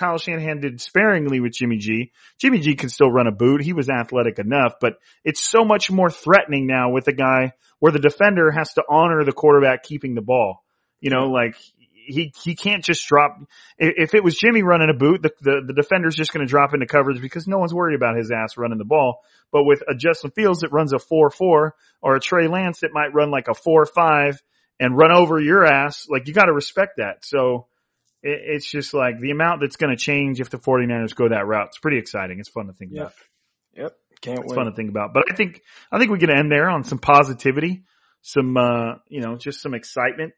Kyle 0.00 0.16
Shanahan 0.16 0.60
did 0.60 0.80
sparingly 0.80 1.40
with 1.40 1.52
Jimmy 1.52 1.76
G. 1.76 2.10
Jimmy 2.38 2.60
G 2.60 2.74
can 2.74 2.88
still 2.88 3.10
run 3.10 3.26
a 3.26 3.32
boot. 3.32 3.60
He 3.60 3.74
was 3.74 3.90
athletic 3.90 4.38
enough, 4.38 4.76
but 4.80 4.94
it's 5.24 5.46
so 5.46 5.62
much 5.62 5.90
more 5.90 6.08
threatening 6.08 6.66
now 6.66 6.90
with 6.90 7.06
a 7.06 7.12
guy 7.12 7.52
where 7.80 7.92
the 7.92 7.98
defender 7.98 8.50
has 8.50 8.72
to 8.74 8.82
honor 8.88 9.24
the 9.24 9.32
quarterback 9.32 9.82
keeping 9.82 10.14
the 10.14 10.22
ball. 10.22 10.64
You 11.00 11.10
know, 11.10 11.26
like 11.26 11.54
he 11.92 12.32
he 12.42 12.56
can't 12.56 12.82
just 12.82 13.06
drop. 13.06 13.36
If 13.76 14.14
it 14.14 14.24
was 14.24 14.36
Jimmy 14.36 14.62
running 14.62 14.88
a 14.88 14.98
boot, 14.98 15.20
the 15.20 15.32
the, 15.42 15.60
the 15.66 15.74
defender's 15.74 16.16
just 16.16 16.32
going 16.32 16.46
to 16.46 16.50
drop 16.50 16.72
into 16.72 16.86
coverage 16.86 17.20
because 17.20 17.46
no 17.46 17.58
one's 17.58 17.74
worried 17.74 17.94
about 17.94 18.16
his 18.16 18.30
ass 18.30 18.56
running 18.56 18.78
the 18.78 18.86
ball. 18.86 19.20
But 19.52 19.64
with 19.64 19.82
a 19.86 19.94
Justin 19.94 20.30
Fields 20.30 20.60
that 20.60 20.72
runs 20.72 20.94
a 20.94 20.98
four 20.98 21.28
four 21.28 21.74
or 22.00 22.16
a 22.16 22.20
Trey 22.20 22.48
Lance 22.48 22.80
that 22.80 22.94
might 22.94 23.12
run 23.12 23.30
like 23.30 23.48
a 23.48 23.54
four 23.54 23.84
five 23.84 24.40
and 24.78 24.96
run 24.96 25.12
over 25.12 25.38
your 25.38 25.66
ass, 25.66 26.06
like 26.08 26.26
you 26.26 26.32
got 26.32 26.46
to 26.46 26.54
respect 26.54 26.96
that. 26.96 27.22
So 27.22 27.66
it, 28.22 28.40
it's 28.56 28.70
just 28.70 28.94
like 28.94 29.18
the 29.20 29.30
amount 29.30 29.60
that's 29.60 29.76
going 29.76 29.90
to 29.96 30.02
change 30.02 30.40
if 30.40 30.50
the 30.50 30.58
49ers 30.58 31.14
go 31.14 31.28
that 31.28 31.46
route. 31.46 31.68
It's 31.68 31.78
pretty 31.78 31.98
exciting. 31.98 32.38
It's 32.40 32.48
fun 32.48 32.66
to 32.66 32.72
think 32.72 32.92
Yep. 32.94 33.02
about. 33.02 33.14
Yep. 33.76 33.92
Can't 34.20 34.38
It's 34.40 34.50
wait. 34.50 34.54
fun 34.56 34.66
to 34.66 34.72
think 34.72 34.90
about. 34.90 35.14
But 35.14 35.24
I 35.30 35.34
think 35.34 35.62
I 35.90 35.98
think 35.98 36.10
we 36.10 36.18
can 36.18 36.30
end 36.30 36.50
there 36.52 36.68
on 36.68 36.84
some 36.84 36.98
positivity, 36.98 37.84
some 38.22 38.56
uh, 38.56 38.94
you 39.08 39.20
know, 39.22 39.36
just 39.36 39.62
some 39.62 39.72
excitement. 39.74 40.32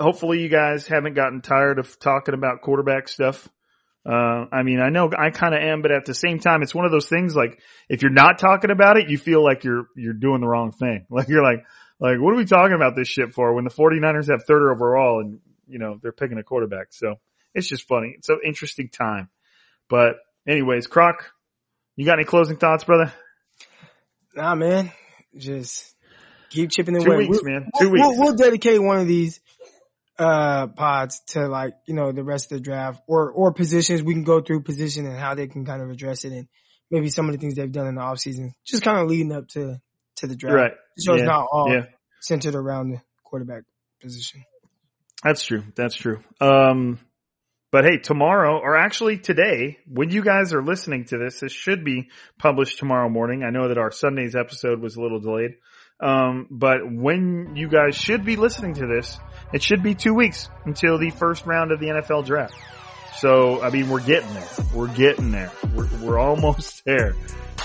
Hopefully 0.00 0.40
you 0.42 0.48
guys 0.48 0.86
haven't 0.88 1.14
gotten 1.14 1.40
tired 1.40 1.78
of 1.78 1.98
talking 2.00 2.34
about 2.34 2.62
quarterback 2.62 3.08
stuff. 3.08 3.48
Uh, 4.06 4.44
I 4.52 4.64
mean, 4.64 4.80
I 4.80 4.90
know 4.90 5.08
I 5.16 5.30
kind 5.30 5.54
of 5.54 5.62
am, 5.62 5.80
but 5.80 5.92
at 5.92 6.04
the 6.04 6.14
same 6.14 6.38
time, 6.40 6.62
it's 6.62 6.74
one 6.74 6.84
of 6.84 6.90
those 6.90 7.08
things 7.08 7.34
like 7.36 7.60
if 7.88 8.02
you're 8.02 8.10
not 8.10 8.38
talking 8.38 8.70
about 8.70 8.96
it, 8.98 9.08
you 9.08 9.16
feel 9.16 9.42
like 9.42 9.64
you're, 9.64 9.86
you're 9.96 10.12
doing 10.12 10.40
the 10.40 10.48
wrong 10.48 10.72
thing. 10.72 11.06
Like 11.10 11.28
you're 11.28 11.42
like, 11.44 11.64
like, 12.00 12.18
what 12.20 12.34
are 12.34 12.36
we 12.36 12.44
talking 12.44 12.74
about 12.74 12.96
this 12.96 13.08
shit 13.08 13.32
for 13.32 13.54
when 13.54 13.64
the 13.64 13.70
49ers 13.70 14.28
have 14.30 14.44
third 14.46 14.72
overall 14.74 15.20
and, 15.20 15.38
you 15.66 15.78
know, 15.78 15.98
they're 16.02 16.12
picking 16.12 16.38
a 16.38 16.42
quarterback. 16.42 16.88
So 16.92 17.16
it's 17.54 17.66
just 17.68 17.86
funny. 17.88 18.14
It's 18.18 18.28
an 18.28 18.40
interesting 18.44 18.88
time. 18.88 19.28
But 19.88 20.16
anyways, 20.48 20.86
Crock, 20.86 21.30
you 21.96 22.04
got 22.04 22.14
any 22.18 22.24
closing 22.24 22.56
thoughts, 22.56 22.84
brother? 22.84 23.12
Nah, 24.34 24.54
man. 24.54 24.90
Just 25.36 25.94
keep 26.50 26.70
chipping 26.70 26.96
away. 26.96 27.04
Two 27.04 27.16
weeks, 27.16 27.28
We'll- 27.42 27.52
man. 27.52 27.70
Two 27.78 27.90
we'll, 27.90 27.92
weeks. 27.92 28.06
We'll, 28.08 28.18
we'll 28.26 28.36
dedicate 28.36 28.82
one 28.82 28.98
of 28.98 29.06
these 29.06 29.40
uh 30.16 30.68
pods 30.68 31.20
to 31.26 31.48
like 31.48 31.74
you 31.88 31.94
know 31.94 32.12
the 32.12 32.22
rest 32.22 32.52
of 32.52 32.58
the 32.58 32.62
draft 32.62 33.02
or 33.08 33.32
or 33.32 33.52
positions 33.52 34.00
we 34.00 34.12
can 34.14 34.22
go 34.22 34.40
through 34.40 34.62
position 34.62 35.06
and 35.06 35.18
how 35.18 35.34
they 35.34 35.48
can 35.48 35.64
kind 35.64 35.82
of 35.82 35.90
address 35.90 36.24
it 36.24 36.30
and 36.32 36.46
maybe 36.88 37.08
some 37.10 37.26
of 37.28 37.32
the 37.34 37.38
things 37.38 37.56
they've 37.56 37.72
done 37.72 37.88
in 37.88 37.96
the 37.96 38.00
off 38.00 38.20
season 38.20 38.52
just 38.64 38.84
kind 38.84 38.96
of 39.00 39.08
leading 39.08 39.32
up 39.32 39.48
to 39.48 39.80
to 40.14 40.28
the 40.28 40.36
draft 40.36 40.54
Right. 40.54 40.72
so 40.98 41.14
it's 41.14 41.24
not 41.24 41.48
all 41.50 41.68
Yeah. 41.68 41.86
centered 42.20 42.54
around 42.54 42.90
the 42.90 43.02
quarterback 43.24 43.64
position 44.00 44.44
That's 45.24 45.42
true. 45.42 45.64
That's 45.74 45.94
true. 45.96 46.20
Um, 46.40 47.00
but 47.72 47.84
hey, 47.84 47.96
tomorrow, 47.96 48.60
or 48.60 48.76
actually 48.76 49.18
today, 49.18 49.78
when 49.88 50.10
you 50.10 50.22
guys 50.22 50.52
are 50.52 50.62
listening 50.62 51.06
to 51.06 51.18
this, 51.18 51.40
this 51.40 51.50
should 51.50 51.84
be 51.84 52.10
published 52.38 52.78
tomorrow 52.78 53.08
morning. 53.08 53.42
I 53.42 53.50
know 53.50 53.66
that 53.66 53.78
our 53.78 53.90
Sunday's 53.90 54.36
episode 54.36 54.80
was 54.80 54.94
a 54.94 55.00
little 55.00 55.18
delayed. 55.18 55.56
Um, 55.98 56.46
but 56.50 56.78
when 56.88 57.56
you 57.56 57.68
guys 57.68 57.96
should 57.96 58.24
be 58.24 58.36
listening 58.36 58.74
to 58.74 58.86
this, 58.86 59.18
it 59.52 59.62
should 59.62 59.82
be 59.82 59.94
two 59.94 60.14
weeks 60.14 60.48
until 60.66 60.98
the 60.98 61.10
first 61.10 61.46
round 61.46 61.72
of 61.72 61.80
the 61.80 61.86
NFL 61.86 62.26
draft. 62.26 62.54
So, 63.16 63.62
I 63.62 63.70
mean, 63.70 63.88
we're 63.88 64.02
getting 64.02 64.32
there. 64.34 64.48
We're 64.74 64.94
getting 64.94 65.30
there. 65.30 65.50
We're, 65.74 65.88
we're 66.02 66.18
almost 66.18 66.84
there. 66.86 67.14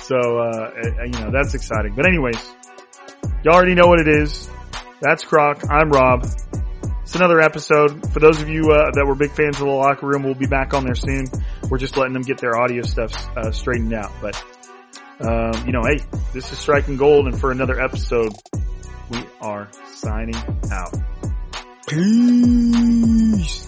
So, 0.01 0.15
uh, 0.15 0.71
you 1.05 1.19
know, 1.19 1.31
that's 1.31 1.53
exciting. 1.53 1.93
But 1.95 2.07
anyways, 2.07 2.43
y'all 3.43 3.55
already 3.55 3.75
know 3.75 3.87
what 3.87 3.99
it 3.99 4.07
is. 4.07 4.49
That's 5.01 5.23
Crock. 5.23 5.63
I'm 5.69 5.89
Rob. 5.89 6.25
It's 7.09 7.15
another 7.15 7.41
episode. 7.41 8.13
For 8.13 8.19
those 8.19 8.39
of 8.39 8.49
you 8.49 8.69
uh, 8.69 8.91
that 8.93 9.03
were 9.03 9.15
big 9.15 9.31
fans 9.31 9.59
of 9.59 9.65
the 9.65 9.73
locker 9.73 10.05
room, 10.05 10.21
we'll 10.21 10.35
be 10.35 10.45
back 10.45 10.75
on 10.75 10.83
there 10.83 10.93
soon. 10.93 11.25
We're 11.67 11.79
just 11.79 11.97
letting 11.97 12.13
them 12.13 12.21
get 12.21 12.37
their 12.37 12.55
audio 12.55 12.83
stuff 12.83 13.35
uh, 13.35 13.49
straightened 13.49 13.93
out. 13.93 14.11
But 14.21 14.35
um, 15.19 15.65
you 15.65 15.71
know, 15.71 15.81
hey, 15.83 16.05
this 16.33 16.51
is 16.51 16.59
Striking 16.59 16.97
Gold, 16.97 17.25
and 17.25 17.39
for 17.39 17.49
another 17.49 17.81
episode, 17.81 18.33
we 19.09 19.23
are 19.41 19.71
signing 19.87 20.35
out. 20.71 20.95
peace 21.87 23.67